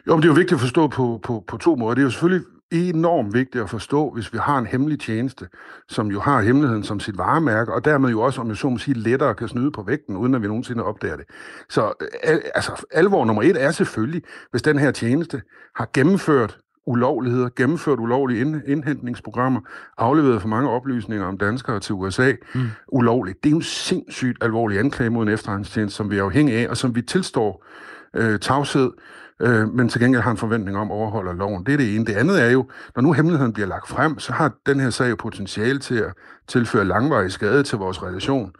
Jo, 0.07 0.15
men 0.15 0.21
det 0.21 0.27
er 0.27 0.33
jo 0.33 0.35
vigtigt 0.35 0.53
at 0.53 0.59
forstå 0.59 0.87
på, 0.87 1.19
på, 1.23 1.43
på 1.47 1.57
to 1.57 1.75
måder. 1.75 1.95
Det 1.95 2.01
er 2.01 2.05
jo 2.05 2.09
selvfølgelig 2.09 2.45
enormt 2.71 3.33
vigtigt 3.33 3.63
at 3.63 3.69
forstå, 3.69 4.09
hvis 4.09 4.33
vi 4.33 4.37
har 4.37 4.57
en 4.57 4.65
hemmelig 4.65 4.99
tjeneste, 4.99 5.47
som 5.89 6.07
jo 6.07 6.19
har 6.19 6.41
hemmeligheden 6.41 6.83
som 6.83 6.99
sit 6.99 7.17
varemærke, 7.17 7.73
og 7.73 7.85
dermed 7.85 8.09
jo 8.09 8.21
også, 8.21 8.41
om 8.41 8.47
jeg 8.47 8.57
så 8.57 8.69
må 8.69 8.77
sige, 8.77 8.99
lettere 8.99 9.35
kan 9.35 9.47
snyde 9.47 9.71
på 9.71 9.83
vægten, 9.83 10.17
uden 10.17 10.35
at 10.35 10.41
vi 10.41 10.47
nogensinde 10.47 10.83
opdager 10.83 11.15
det. 11.15 11.25
Så 11.69 11.93
al, 12.23 12.41
altså, 12.55 12.85
alvor 12.91 13.25
nummer 13.25 13.43
et 13.43 13.63
er 13.63 13.71
selvfølgelig, 13.71 14.21
hvis 14.51 14.61
den 14.61 14.79
her 14.79 14.91
tjeneste 14.91 15.41
har 15.75 15.89
gennemført 15.93 16.57
ulovligheder, 16.85 17.49
gennemført 17.55 17.99
ulovlige 17.99 18.41
indhentningsprogrammer, 18.67 19.61
afleveret 19.97 20.41
for 20.41 20.47
mange 20.47 20.69
oplysninger 20.69 21.25
om 21.25 21.37
danskere 21.37 21.79
til 21.79 21.95
USA 21.95 22.33
mm. 22.55 22.61
ulovligt. 22.87 23.43
Det 23.43 23.49
er 23.49 23.51
jo 23.51 23.57
en 23.57 23.63
sindssygt 23.63 24.43
alvorlig 24.43 24.79
anklage 24.79 25.09
mod 25.09 25.23
en 25.23 25.33
efterretningstjeneste, 25.33 25.97
som 25.97 26.11
vi 26.11 26.17
er 26.17 26.23
afhængige 26.23 26.57
af, 26.57 26.69
og 26.69 26.77
som 26.77 26.95
vi 26.95 27.01
tilstår 27.01 27.65
øh, 28.15 28.39
tavshed 28.39 28.91
øh, 29.41 29.73
men 29.73 29.89
til 29.89 30.01
gengæld 30.01 30.21
har 30.21 30.31
en 30.31 30.37
forventning 30.37 30.77
om 30.77 30.91
at 30.91 30.95
overholde 30.95 31.37
loven. 31.37 31.65
Det 31.65 31.73
er 31.73 31.77
det 31.77 31.95
ene. 31.95 32.05
Det 32.05 32.13
andet 32.13 32.41
er 32.41 32.49
jo, 32.49 32.69
når 32.95 33.01
nu 33.01 33.13
hemmeligheden 33.13 33.53
bliver 33.53 33.67
lagt 33.67 33.87
frem, 33.87 34.19
så 34.19 34.33
har 34.33 34.51
den 34.65 34.79
her 34.79 34.89
sag 34.89 35.09
jo 35.09 35.15
potentiale 35.15 35.79
til 35.79 35.95
at 35.95 36.13
tilføre 36.47 36.85
langvarig 36.85 37.31
skade 37.31 37.63
til 37.63 37.77
vores 37.77 38.03
relation 38.03 38.51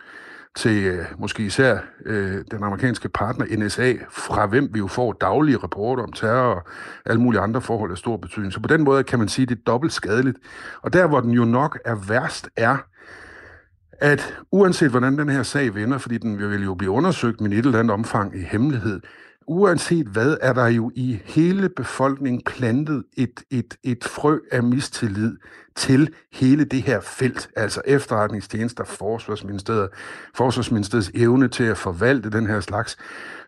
til 0.56 0.84
øh, 0.84 1.06
måske 1.18 1.44
især 1.44 1.78
øh, 2.06 2.44
den 2.52 2.64
amerikanske 2.64 3.10
partner 3.10 3.58
NSA, 3.58 3.94
fra 4.10 4.46
hvem 4.46 4.70
vi 4.74 4.80
jo 4.80 4.88
får 4.88 5.14
daglige 5.14 5.58
rapporter 5.58 6.04
om 6.04 6.12
terror 6.12 6.56
og 6.56 6.64
alle 7.06 7.22
mulige 7.22 7.42
andre 7.42 7.62
forhold 7.62 7.92
af 7.92 7.98
stor 7.98 8.18
betydning. 8.18 8.54
Så 8.54 8.60
på 8.60 8.68
den 8.68 8.84
måde 8.84 9.04
kan 9.04 9.20
man 9.20 9.28
sige, 9.28 9.44
at 9.44 9.50
det 9.50 9.58
er 9.58 9.72
dobbelt 9.72 9.94
skadeligt. 9.94 10.38
Og 10.82 10.94
der, 10.94 11.08
hvor 11.08 11.20
den 11.20 11.32
jo 11.32 11.46
nok 11.46 11.80
er 11.86 11.96
værst, 11.96 12.50
er, 12.56 12.78
at 13.92 14.36
uanset 14.52 14.90
hvordan 14.90 15.18
den 15.18 15.30
her 15.30 15.44
sag 15.44 15.76
vender, 15.76 15.98
fordi 15.98 16.18
den 16.18 16.40
vil 16.52 16.64
jo 16.64 16.74
blive 16.74 16.92
undersøgt 16.92 17.42
med 17.42 17.52
et 17.52 17.66
eller 17.66 17.80
andet 17.80 17.94
omfang 17.94 18.38
i 18.38 18.42
hemmelighed, 18.42 19.02
uanset 19.48 20.08
hvad, 20.08 20.38
er 20.42 20.54
der 20.54 20.68
jo 20.68 20.92
i 20.96 21.20
hele 21.26 21.70
befolkningen 21.70 22.42
plantet 22.46 23.04
et, 23.18 23.44
et, 23.52 23.78
et 23.84 24.04
frø 24.04 24.40
af 24.52 24.64
mistillid 24.64 25.38
til 25.76 26.14
hele 26.34 26.66
det 26.66 26.82
her 26.82 27.00
felt, 27.00 27.50
altså 27.56 27.82
efterretningstjenester, 27.86 28.84
forsvarsministeriet, 28.84 29.90
forsvarsministeriets 30.36 31.12
evne 31.16 31.48
til 31.48 31.64
at 31.64 31.78
forvalte 31.78 32.30
den 32.30 32.48
her 32.48 32.60
slags. 32.60 32.98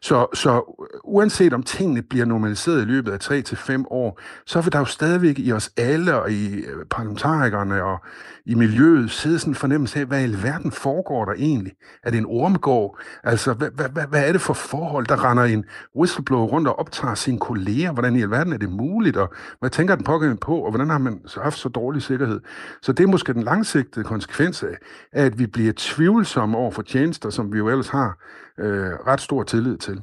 Så, 0.02 0.28
så 0.34 0.78
uanset 1.04 1.54
om 1.54 1.64
tingene 1.64 2.02
bliver 2.02 2.26
normaliseret 2.26 2.82
i 2.82 2.86
løbet 2.86 3.12
af 3.12 3.20
3 3.20 3.42
til 3.42 3.58
fem 3.58 3.86
år, 3.90 4.20
så 4.46 4.62
vil 4.62 4.74
der 4.74 4.80
jo 4.80 4.86
stadigvæk 4.86 5.40
i 5.40 5.52
os 5.52 5.72
alle 5.78 6.16
og 6.22 6.32
i 6.32 6.56
øh, 6.56 6.86
parlamentarikerne 6.90 7.84
og 7.84 8.00
i 8.46 8.56
miljøet 8.56 9.12
sidde 9.12 9.40
sådan 9.40 9.52
en 9.52 9.56
fornemmelse 9.56 10.00
af, 10.00 10.06
hvad 10.06 10.28
i 10.28 10.44
verden 10.44 10.72
foregår 10.72 11.26
der 11.26 11.34
egentlig? 11.34 11.74
Er 12.04 12.12
det 12.12 12.18
en 12.18 12.26
ormgård? 12.26 13.00
Altså, 13.24 13.54
hvad, 13.54 13.70
hvad, 13.72 13.90
hvad, 13.90 14.04
hvad 14.08 14.28
er 14.28 14.32
det 14.32 14.42
for 14.42 14.54
forhold, 14.54 15.08
der 15.08 15.30
render 15.30 15.44
en 15.44 15.66
whistleblower 15.96 16.48
rundt 16.48 16.68
og 16.68 16.80
optager 16.80 17.16
sine 17.16 17.40
kolleger? 17.40 17.92
Hvordan 17.92 18.16
i 18.16 18.22
alverden 18.22 18.54
er 18.54 18.58
det 18.58 18.70
muligt? 18.70 19.18
Og 19.18 19.34
hvad 19.60 19.70
tænker 19.70 19.96
den 19.96 20.04
pågældende 20.04 20.40
på? 20.40 20.58
Og 20.58 20.72
hvordan 20.72 20.90
har 20.90 20.98
man 20.98 21.22
haft 21.42 21.58
så 21.58 21.70
dårlig 21.70 22.02
sikkerhed? 22.14 22.40
Så 22.82 22.92
det 22.92 23.04
er 23.04 23.08
måske 23.08 23.34
den 23.34 23.44
langsigtede 23.44 24.06
konsekvens 24.06 24.64
af, 24.64 24.76
at 25.12 25.40
vi 25.40 25.48
bliver 25.48 25.74
tvivlsomme 25.78 26.58
over 26.58 26.72
for 26.72 26.82
tjenester, 26.82 27.30
som 27.30 27.54
vi 27.54 27.58
jo 27.58 27.70
ellers 27.70 27.90
har 27.90 28.18
øh, 28.60 28.92
ret 29.08 29.22
stor 29.22 29.44
tillid 29.44 29.78
til. 29.78 30.02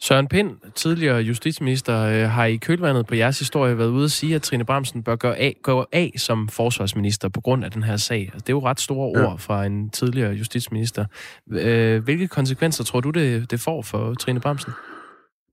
Søren 0.00 0.28
Pind, 0.28 0.50
tidligere 0.74 1.16
justitsminister, 1.16 2.00
øh, 2.00 2.30
har 2.30 2.44
i 2.44 2.56
kølvandet 2.56 3.06
på 3.06 3.14
jeres 3.14 3.38
historie 3.38 3.78
været 3.78 3.88
ude 3.88 4.04
at 4.04 4.10
sige, 4.10 4.34
at 4.34 4.42
Trine 4.42 4.64
Bramsen 4.64 5.02
bør 5.02 5.16
gå 5.16 5.28
af, 5.28 5.56
gå 5.62 5.86
af 5.92 6.12
som 6.16 6.48
forsvarsminister 6.48 7.28
på 7.28 7.40
grund 7.40 7.64
af 7.64 7.70
den 7.70 7.82
her 7.82 7.96
sag. 7.96 8.20
Altså, 8.20 8.38
det 8.38 8.48
er 8.48 8.52
jo 8.52 8.66
ret 8.66 8.80
store 8.80 9.06
ord 9.06 9.30
ja. 9.30 9.34
fra 9.34 9.64
en 9.66 9.90
tidligere 9.90 10.32
justitsminister. 10.32 11.04
Øh, 11.52 12.04
hvilke 12.04 12.28
konsekvenser 12.28 12.84
tror 12.84 13.00
du, 13.00 13.10
det, 13.10 13.50
det 13.50 13.60
får 13.60 13.82
for 13.82 14.14
Trine 14.14 14.40
Bramsen? 14.40 14.72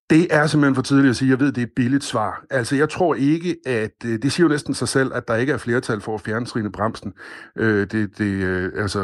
Det 0.09 0.27
er 0.35 0.47
simpelthen 0.47 0.75
for 0.75 0.81
tidligt 0.81 1.09
at 1.09 1.15
sige. 1.15 1.29
Jeg 1.29 1.39
ved, 1.39 1.51
det 1.51 1.61
er 1.61 1.65
et 1.65 1.71
billigt 1.75 2.03
svar. 2.03 2.43
Altså, 2.49 2.75
jeg 2.75 2.89
tror 2.89 3.15
ikke, 3.15 3.55
at... 3.65 3.91
Øh, 4.05 4.19
det 4.21 4.31
siger 4.31 4.45
jo 4.45 4.49
næsten 4.49 4.73
sig 4.73 4.87
selv, 4.87 5.11
at 5.13 5.27
der 5.27 5.35
ikke 5.35 5.53
er 5.53 5.57
flertal 5.57 6.01
for 6.01 6.15
at 6.15 6.21
fjerne 6.21 6.45
Trine 6.45 6.71
Bremsen. 6.71 7.13
Øh, 7.57 7.87
det, 7.91 8.17
det, 8.17 8.43
øh, 8.43 8.71
altså, 8.77 8.99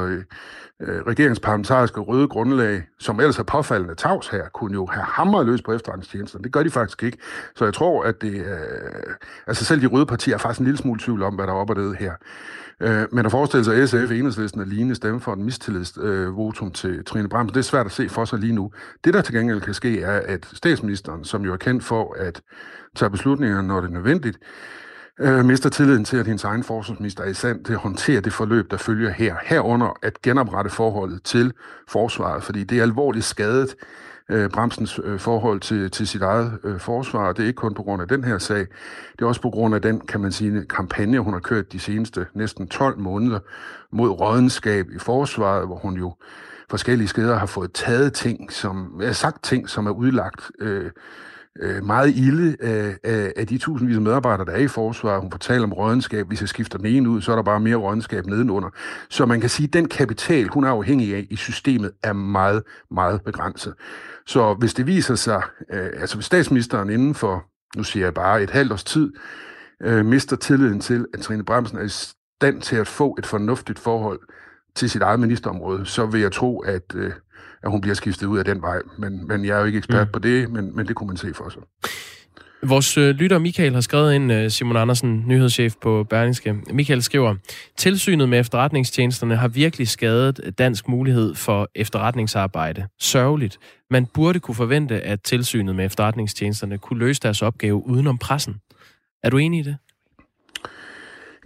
øh, 0.81 1.01
regeringsparlamentariske 1.07 1.99
røde 1.99 2.27
grundlag, 2.27 2.83
som 2.99 3.19
ellers 3.19 3.39
er 3.39 3.43
påfaldende 3.43 3.95
tavs 3.95 4.27
her, 4.27 4.49
kunne 4.53 4.73
jo 4.73 4.85
have 4.85 5.05
hamret 5.05 5.45
løs 5.45 5.61
på 5.61 5.73
efterretningstjenesten. 5.73 6.43
Det 6.43 6.51
gør 6.51 6.63
de 6.63 6.69
faktisk 6.69 7.03
ikke. 7.03 7.17
Så 7.55 7.65
jeg 7.65 7.73
tror, 7.73 8.03
at 8.03 8.21
det... 8.21 8.33
Øh, 8.33 9.15
altså, 9.47 9.65
selv 9.65 9.81
de 9.81 9.87
røde 9.87 10.05
partier 10.05 10.33
er 10.33 10.37
faktisk 10.37 10.59
en 10.59 10.65
lille 10.65 10.77
smule 10.77 10.99
tvivl 10.99 11.23
om, 11.23 11.35
hvad 11.35 11.47
der 11.47 11.53
er 11.53 11.57
op 11.57 11.69
og 11.69 11.75
ned 11.75 11.93
her. 11.93 12.13
Øh, 12.81 13.05
men 13.11 13.25
at 13.25 13.31
forestille 13.31 13.63
sig, 13.63 13.75
at 13.75 13.89
SF, 13.89 14.11
Enhedslisten 14.11 14.61
og 14.61 14.67
lignende 14.67 14.95
stemme 14.95 15.19
for 15.19 15.33
en 15.33 15.43
mistillidsvotum 15.43 16.67
øh, 16.67 16.73
til 16.73 17.05
Trine 17.05 17.29
Bramsen, 17.29 17.53
det 17.53 17.59
er 17.59 17.63
svært 17.63 17.85
at 17.85 17.91
se 17.91 18.09
for 18.09 18.25
sig 18.25 18.39
lige 18.39 18.53
nu. 18.53 18.71
Det, 19.03 19.13
der 19.13 19.21
til 19.21 19.33
gengæld 19.33 19.61
kan 19.61 19.73
ske, 19.73 20.01
er, 20.01 20.21
at 20.25 20.47
statsministeren, 20.53 21.23
som 21.23 21.45
jo 21.45 21.53
er 21.53 21.57
kendt 21.57 21.83
for 21.83 22.15
at 22.19 22.41
tage 22.95 23.09
beslutninger, 23.09 23.61
når 23.61 23.81
det 23.81 23.87
er 23.87 23.93
nødvendigt, 23.93 24.37
øh, 25.19 25.45
mister 25.45 25.69
tilliden 25.69 26.05
til, 26.05 26.17
at 26.17 26.25
hendes 26.25 26.43
egen 26.43 26.63
forsvarsminister 26.63 27.23
er 27.23 27.29
i 27.29 27.33
stand 27.33 27.65
til 27.65 27.73
at 27.73 27.79
håndtere 27.79 28.21
det 28.21 28.33
forløb, 28.33 28.71
der 28.71 28.77
følger 28.77 29.09
her. 29.09 29.35
Herunder 29.43 29.99
at 30.03 30.21
genoprette 30.21 30.71
forholdet 30.71 31.23
til 31.23 31.53
forsvaret, 31.87 32.43
fordi 32.43 32.63
det 32.63 32.77
er 32.77 32.83
alvorligt 32.83 33.25
skadet 33.25 33.75
øh, 34.29 34.49
Bremsens 34.49 34.99
øh, 35.03 35.19
forhold 35.19 35.59
til, 35.59 35.91
til 35.91 36.07
sit 36.07 36.21
eget 36.21 36.59
øh, 36.63 36.79
forsvar. 36.79 37.33
Det 37.33 37.43
er 37.43 37.47
ikke 37.47 37.57
kun 37.57 37.73
på 37.73 37.83
grund 37.83 38.01
af 38.01 38.07
den 38.07 38.23
her 38.23 38.37
sag, 38.37 38.59
det 39.11 39.21
er 39.21 39.25
også 39.25 39.41
på 39.41 39.49
grund 39.49 39.75
af 39.75 39.81
den, 39.81 39.99
kan 39.99 40.21
man 40.21 40.31
sige, 40.31 40.65
kampagne, 40.65 41.19
hun 41.19 41.33
har 41.33 41.39
kørt 41.39 41.71
de 41.71 41.79
seneste 41.79 42.25
næsten 42.33 42.67
12 42.67 42.99
måneder 42.99 43.39
mod 43.91 44.09
rådenskab 44.09 44.89
i 44.95 44.99
forsvaret, 44.99 45.67
hvor 45.67 45.77
hun 45.77 45.93
jo 45.97 46.15
forskellige 46.69 47.07
steder 47.07 47.37
har 47.37 47.45
fået 47.45 47.71
taget 47.73 48.13
ting, 48.13 48.51
som 48.51 49.01
er 49.03 49.11
sagt 49.11 49.43
ting, 49.43 49.69
som 49.69 49.87
er 49.87 49.91
udlagt 49.91 50.51
øh, 50.59 50.91
øh, 51.61 51.85
meget 51.85 52.09
ilde 52.15 52.55
af, 52.59 52.97
af, 53.03 53.33
af 53.35 53.47
de 53.47 53.57
tusindvis 53.57 53.95
af 53.95 54.01
medarbejdere, 54.01 54.45
der 54.45 54.51
er 54.51 54.57
i 54.57 54.67
forsvaret. 54.67 55.21
Hun 55.21 55.31
fortæller 55.31 55.63
om 55.63 55.73
rådenskab. 55.73 56.27
Hvis 56.27 56.41
jeg 56.41 56.49
skifter 56.49 56.77
den 56.77 56.87
ene 56.87 57.09
ud, 57.09 57.21
så 57.21 57.31
er 57.31 57.35
der 57.35 57.43
bare 57.43 57.59
mere 57.59 57.75
rådenskab 57.75 58.25
nedenunder. 58.25 58.69
Så 59.09 59.25
man 59.25 59.41
kan 59.41 59.49
sige, 59.49 59.67
at 59.67 59.73
den 59.73 59.87
kapital, 59.87 60.47
hun 60.47 60.63
er 60.63 60.69
afhængig 60.69 61.15
af 61.15 61.27
i 61.29 61.35
systemet, 61.35 61.91
er 62.03 62.13
meget, 62.13 62.63
meget 62.91 63.21
begrænset. 63.21 63.73
Så 64.25 64.53
hvis 64.53 64.73
det 64.73 64.87
viser 64.87 65.15
sig, 65.15 65.41
øh, 65.73 65.89
altså 66.01 66.15
hvis 66.15 66.25
statsministeren 66.25 66.89
inden 66.89 67.15
for, 67.15 67.45
nu 67.77 67.83
siger 67.83 68.05
jeg 68.05 68.13
bare 68.13 68.43
et 68.43 68.49
halvt 68.49 68.71
års 68.71 68.83
tid, 68.83 69.13
øh, 69.83 70.05
mister 70.05 70.35
tilliden 70.35 70.79
til, 70.79 71.05
at 71.13 71.19
Trine 71.19 71.45
Bremsen 71.45 71.77
er 71.77 71.83
i 71.83 71.89
stand 71.89 72.61
til 72.61 72.75
at 72.75 72.87
få 72.87 73.15
et 73.19 73.25
fornuftigt 73.25 73.79
forhold 73.79 74.19
til 74.75 74.89
sit 74.89 75.01
eget 75.01 75.19
ministerområde, 75.19 75.85
så 75.85 76.05
vil 76.05 76.21
jeg 76.21 76.31
tro, 76.31 76.59
at, 76.59 76.95
øh, 76.95 77.11
at 77.63 77.71
hun 77.71 77.81
bliver 77.81 77.95
skiftet 77.95 78.27
ud 78.27 78.37
af 78.37 78.45
den 78.45 78.61
vej. 78.61 78.81
Men, 78.97 79.27
men 79.27 79.45
jeg 79.45 79.55
er 79.55 79.59
jo 79.59 79.65
ikke 79.65 79.77
ekspert 79.77 80.07
mm. 80.07 80.11
på 80.11 80.19
det, 80.19 80.49
men, 80.49 80.75
men 80.75 80.87
det 80.87 80.95
kunne 80.95 81.07
man 81.07 81.17
se 81.17 81.33
for 81.33 81.49
sig. 81.49 81.61
Vores 82.63 82.97
øh, 82.97 83.15
lytter 83.15 83.39
Michael 83.39 83.73
har 83.73 83.81
skrevet 83.81 84.13
ind, 84.13 84.31
øh, 84.31 84.51
Simon 84.51 84.77
Andersen, 84.77 85.23
nyhedschef 85.27 85.75
på 85.81 86.03
Berlingske. 86.09 86.53
Michael 86.73 87.03
skriver, 87.03 87.35
tilsynet 87.77 88.29
med 88.29 88.39
efterretningstjenesterne 88.39 89.35
har 89.35 89.47
virkelig 89.47 89.87
skadet 89.87 90.53
dansk 90.57 90.87
mulighed 90.87 91.35
for 91.35 91.69
efterretningsarbejde. 91.75 92.87
Sørgeligt. 92.99 93.57
Man 93.91 94.05
burde 94.05 94.39
kunne 94.39 94.55
forvente, 94.55 95.01
at 95.01 95.21
tilsynet 95.21 95.75
med 95.75 95.85
efterretningstjenesterne 95.85 96.77
kunne 96.77 96.99
løse 96.99 97.21
deres 97.21 97.41
opgave 97.41 97.87
udenom 97.87 98.17
pressen. 98.17 98.55
Er 99.23 99.29
du 99.29 99.37
enig 99.37 99.59
i 99.59 99.63
det? 99.63 99.77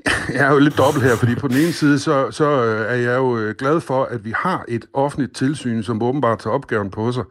Jeg 0.34 0.48
er 0.48 0.54
jo 0.54 0.60
lidt 0.60 0.78
dobbelt 0.78 1.06
her, 1.06 1.16
fordi 1.16 1.36
på 1.36 1.48
den 1.48 1.58
ene 1.58 1.72
side, 1.72 2.00
så, 2.00 2.32
så 2.32 2.64
øh, 2.66 2.82
er 2.82 2.96
jeg 2.96 3.18
jo 3.18 3.38
øh, 3.38 3.56
glad 3.56 3.82
for, 3.82 4.04
at 4.04 4.26
vi 4.26 4.34
har 4.36 4.66
et 4.68 4.86
offentligt 4.94 5.36
tilsyn, 5.36 5.84
som 5.84 6.02
åbenbart 6.02 6.40
tager 6.40 6.54
opgaven 6.54 6.90
på 6.90 7.12
sig, 7.12 7.24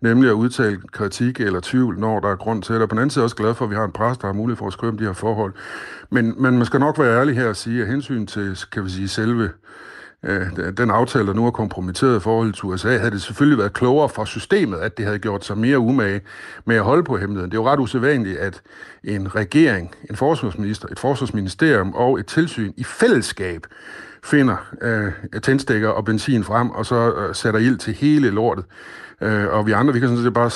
nemlig 0.00 0.30
at 0.30 0.34
udtale 0.34 0.80
kritik 0.92 1.40
eller 1.40 1.60
tvivl, 1.60 1.98
når 1.98 2.20
der 2.20 2.28
er 2.28 2.36
grund 2.36 2.62
til 2.62 2.74
det. 2.74 2.82
Og 2.82 2.88
på 2.88 2.94
den 2.94 2.98
anden 2.98 3.10
side 3.10 3.20
er 3.20 3.22
jeg 3.22 3.24
også 3.24 3.36
glad 3.36 3.54
for, 3.54 3.64
at 3.64 3.70
vi 3.70 3.74
har 3.76 3.84
en 3.84 3.92
præst, 3.92 4.20
der 4.20 4.26
har 4.26 4.34
mulighed 4.34 4.56
for 4.56 4.66
at 4.66 4.72
skrive 4.72 4.92
om 4.92 4.98
de 4.98 5.04
her 5.04 5.12
forhold. 5.12 5.52
Men, 6.10 6.34
men 6.42 6.56
man 6.56 6.66
skal 6.66 6.80
nok 6.80 6.98
være 6.98 7.20
ærlig 7.20 7.36
her 7.36 7.48
og 7.48 7.56
sige, 7.56 7.82
at 7.82 7.88
hensyn 7.88 8.26
til, 8.26 8.58
kan 8.72 8.84
vi 8.84 8.90
sige, 8.90 9.08
selve 9.08 9.44
øh, 9.44 9.50
Øh, 10.26 10.76
den 10.76 10.90
aftale, 10.90 11.26
der 11.26 11.32
nu 11.32 11.46
er 11.46 11.50
kompromitteret 11.50 12.16
i 12.16 12.20
forhold 12.20 12.52
til 12.52 12.64
USA, 12.64 12.98
havde 12.98 13.10
det 13.10 13.22
selvfølgelig 13.22 13.58
været 13.58 13.72
klogere 13.72 14.08
for 14.08 14.24
systemet, 14.24 14.78
at 14.78 14.96
det 14.96 15.04
havde 15.04 15.18
gjort 15.18 15.44
sig 15.44 15.58
mere 15.58 15.78
umage 15.78 16.20
med 16.64 16.76
at 16.76 16.82
holde 16.82 17.04
på 17.04 17.16
hemmeligheden. 17.16 17.50
Det 17.50 17.56
er 17.56 17.62
jo 17.62 17.68
ret 17.68 17.80
usædvanligt, 17.80 18.38
at 18.38 18.62
en 19.04 19.34
regering, 19.34 19.94
en 20.10 20.16
forsvarsminister, 20.16 20.88
et 20.88 20.98
forsvarsministerium 20.98 21.94
og 21.94 22.20
et 22.20 22.26
tilsyn 22.26 22.72
i 22.76 22.84
fællesskab 22.84 23.66
finder 24.24 24.56
øh, 24.82 25.40
tændstikker 25.40 25.88
og 25.88 26.04
benzin 26.04 26.44
frem, 26.44 26.70
og 26.70 26.86
så 26.86 27.12
øh, 27.12 27.34
sætter 27.34 27.60
ild 27.60 27.78
til 27.78 27.94
hele 27.94 28.30
lortet. 28.30 28.64
Øh, 29.20 29.46
og 29.48 29.66
vi 29.66 29.72
andre, 29.72 29.94
vi 29.94 30.00
kan 30.00 30.08
sådan 30.08 30.24
set 30.24 30.34
bare 30.34 30.50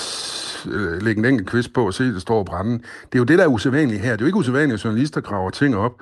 øh, 0.70 1.02
lægge 1.02 1.18
en 1.18 1.24
enkelt 1.24 1.48
kvist 1.48 1.72
på 1.72 1.86
og 1.86 1.94
se, 1.94 2.04
at 2.04 2.14
det 2.14 2.22
står 2.22 2.38
og 2.38 2.46
brænde. 2.46 2.72
Det 2.72 3.14
er 3.14 3.18
jo 3.18 3.24
det, 3.24 3.38
der 3.38 3.44
er 3.44 3.48
usædvanligt 3.48 4.00
her. 4.00 4.10
Det 4.10 4.20
er 4.20 4.24
jo 4.24 4.26
ikke 4.26 4.38
usædvanligt, 4.38 4.74
at 4.74 4.84
journalister 4.84 5.20
graver 5.20 5.50
ting 5.50 5.76
op, 5.76 5.92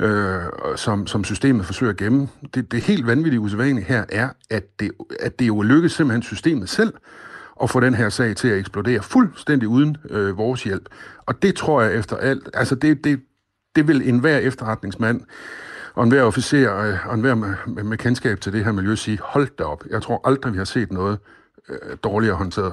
øh, 0.00 0.42
som, 0.76 1.06
som 1.06 1.24
systemet 1.24 1.66
forsøger 1.66 1.92
at 1.92 1.96
gemme. 1.96 2.28
Det, 2.54 2.72
det 2.72 2.80
helt 2.80 3.06
vanvittige 3.06 3.40
usædvanlige 3.40 3.84
her 3.84 4.04
er, 4.08 4.28
at 4.50 4.80
det, 4.80 4.90
at 5.20 5.38
det 5.38 5.46
jo 5.46 5.62
lykkes 5.62 5.92
simpelthen 5.92 6.22
systemet 6.22 6.68
selv 6.68 6.94
at 7.62 7.70
få 7.70 7.80
den 7.80 7.94
her 7.94 8.08
sag 8.08 8.36
til 8.36 8.48
at 8.48 8.58
eksplodere 8.58 9.02
fuldstændig 9.02 9.68
uden 9.68 9.96
øh, 10.10 10.36
vores 10.36 10.62
hjælp. 10.62 10.88
Og 11.26 11.42
det 11.42 11.54
tror 11.54 11.82
jeg 11.82 11.94
efter 11.94 12.16
alt, 12.16 12.50
altså 12.54 12.74
det, 12.74 13.04
det, 13.04 13.20
det 13.76 13.88
vil 13.88 14.08
enhver 14.08 14.38
efterretningsmand 14.38 15.20
og 15.94 16.04
enhver 16.04 16.22
officer 16.22 16.76
øh, 16.76 17.06
og 17.06 17.14
enhver 17.14 17.34
med, 17.34 17.54
med, 17.66 17.82
med 17.82 17.98
kendskab 17.98 18.40
til 18.40 18.52
det 18.52 18.64
her 18.64 18.72
miljø 18.72 18.94
sige, 18.94 19.18
hold 19.22 19.48
da 19.58 19.64
op, 19.64 19.84
jeg 19.90 20.02
tror 20.02 20.20
aldrig, 20.24 20.52
vi 20.52 20.58
har 20.58 20.64
set 20.64 20.92
noget 20.92 21.18
øh, 21.68 21.96
dårligere 22.04 22.36
håndteret. 22.36 22.72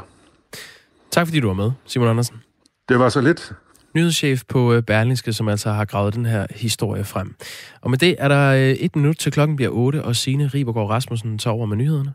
Tak 1.12 1.28
fordi 1.28 1.40
du 1.40 1.48
var 1.48 1.54
med, 1.54 1.72
Simon 1.86 2.08
Andersen. 2.08 2.42
Det 2.90 3.00
var 3.00 3.10
så 3.10 3.22
lidt 3.22 3.54
nyhedschef 3.96 4.44
på 4.48 4.74
øh, 4.74 4.84
Berlingske, 4.84 5.34
som 5.34 5.48
altså 5.48 5.72
har 5.72 5.86
gravet 5.86 6.14
den 6.14 6.26
her 6.26 6.46
historie 6.56 7.04
frem. 7.04 7.36
Og 7.82 7.90
med 7.90 7.98
det 7.98 8.16
er 8.20 8.28
der 8.28 8.54
øh, 8.54 8.70
et 8.70 8.96
minut 8.96 9.18
til 9.18 9.32
klokken 9.32 9.56
bliver 9.56 9.72
8, 9.72 10.04
og 10.04 10.16
Signe 10.16 10.48
Ribergaard 10.48 10.90
Rasmussen 10.90 11.38
tager 11.38 11.54
over 11.54 11.66
med 11.66 11.78
nyhederne. 11.78 12.14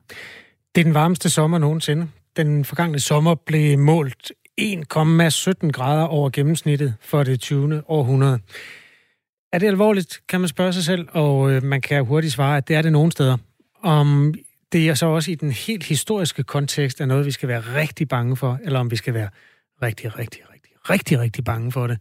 Det 0.74 0.80
er 0.80 0.84
den 0.84 0.94
varmeste 0.94 1.30
sommer 1.30 1.58
nogensinde. 1.58 2.08
Den 2.36 2.64
forgangne 2.64 3.00
sommer 3.00 3.34
blev 3.34 3.78
målt 3.78 4.32
1,17 4.60 5.70
grader 5.70 6.04
over 6.04 6.30
gennemsnittet 6.30 6.94
for 7.00 7.22
det 7.22 7.40
20. 7.40 7.82
århundrede. 7.90 8.38
Er 9.52 9.58
det 9.58 9.66
alvorligt, 9.66 10.20
kan 10.28 10.40
man 10.40 10.48
spørge 10.48 10.72
sig 10.72 10.84
selv, 10.84 11.08
og 11.12 11.50
øh, 11.50 11.62
man 11.62 11.80
kan 11.80 12.04
hurtigt 12.04 12.32
svare, 12.32 12.56
at 12.56 12.68
det 12.68 12.76
er 12.76 12.82
det 12.82 12.92
nogen 12.92 13.10
steder. 13.10 13.36
Om 13.82 14.34
det 14.72 14.88
er 14.88 14.94
så 14.94 15.06
også 15.06 15.30
i 15.30 15.34
den 15.34 15.52
helt 15.52 15.84
historiske 15.84 16.42
kontekst 16.42 17.00
er 17.00 17.06
noget, 17.06 17.26
vi 17.26 17.30
skal 17.30 17.48
være 17.48 17.60
rigtig 17.60 18.08
bange 18.08 18.36
for, 18.36 18.58
eller 18.64 18.80
om 18.80 18.90
vi 18.90 18.96
skal 18.96 19.14
være 19.14 19.28
rigtig, 19.82 20.18
rigtig 20.18 20.47
rigtig, 20.90 21.18
rigtig 21.18 21.44
bange 21.44 21.72
for 21.72 21.86
det. 21.86 21.98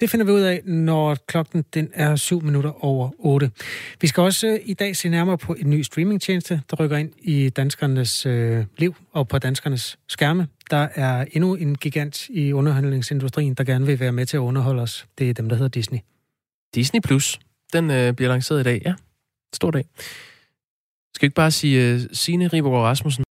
Det 0.00 0.10
finder 0.10 0.26
vi 0.26 0.32
ud 0.32 0.40
af, 0.40 0.60
når 0.64 1.14
klokken 1.14 1.64
den 1.74 1.90
er 1.94 2.16
7 2.16 2.42
minutter 2.42 2.84
over 2.84 3.10
8. 3.18 3.50
Vi 4.00 4.06
skal 4.06 4.22
også 4.22 4.46
øh, 4.46 4.58
i 4.64 4.74
dag 4.74 4.96
se 4.96 5.08
nærmere 5.08 5.38
på 5.38 5.54
en 5.54 5.70
ny 5.70 5.82
streamingtjeneste, 5.82 6.62
der 6.70 6.76
rykker 6.76 6.96
ind 6.96 7.12
i 7.18 7.48
danskernes 7.48 8.26
øh, 8.26 8.64
liv 8.78 8.94
og 9.12 9.28
på 9.28 9.38
danskernes 9.38 9.98
skærme. 10.08 10.48
Der 10.70 10.88
er 10.94 11.24
endnu 11.32 11.54
en 11.54 11.74
gigant 11.74 12.28
i 12.28 12.52
underholdningsindustrien, 12.52 13.54
der 13.54 13.64
gerne 13.64 13.86
vil 13.86 14.00
være 14.00 14.12
med 14.12 14.26
til 14.26 14.36
at 14.36 14.40
underholde 14.40 14.82
os. 14.82 15.06
Det 15.18 15.30
er 15.30 15.34
dem, 15.34 15.48
der 15.48 15.56
hedder 15.56 15.68
Disney. 15.68 15.98
Disney 16.74 17.00
Plus, 17.00 17.40
den 17.72 17.90
øh, 17.90 18.12
bliver 18.12 18.28
lanceret 18.28 18.60
i 18.60 18.64
dag, 18.64 18.82
ja. 18.84 18.94
Stor 19.54 19.70
dag. 19.70 19.84
Skal 21.14 21.22
vi 21.22 21.26
ikke 21.26 21.34
bare 21.34 21.50
sige 21.50 21.94
uh, 21.94 22.00
Signe 22.12 22.48
Ribergaard 22.48 22.82
Rasmussen, 22.82 23.24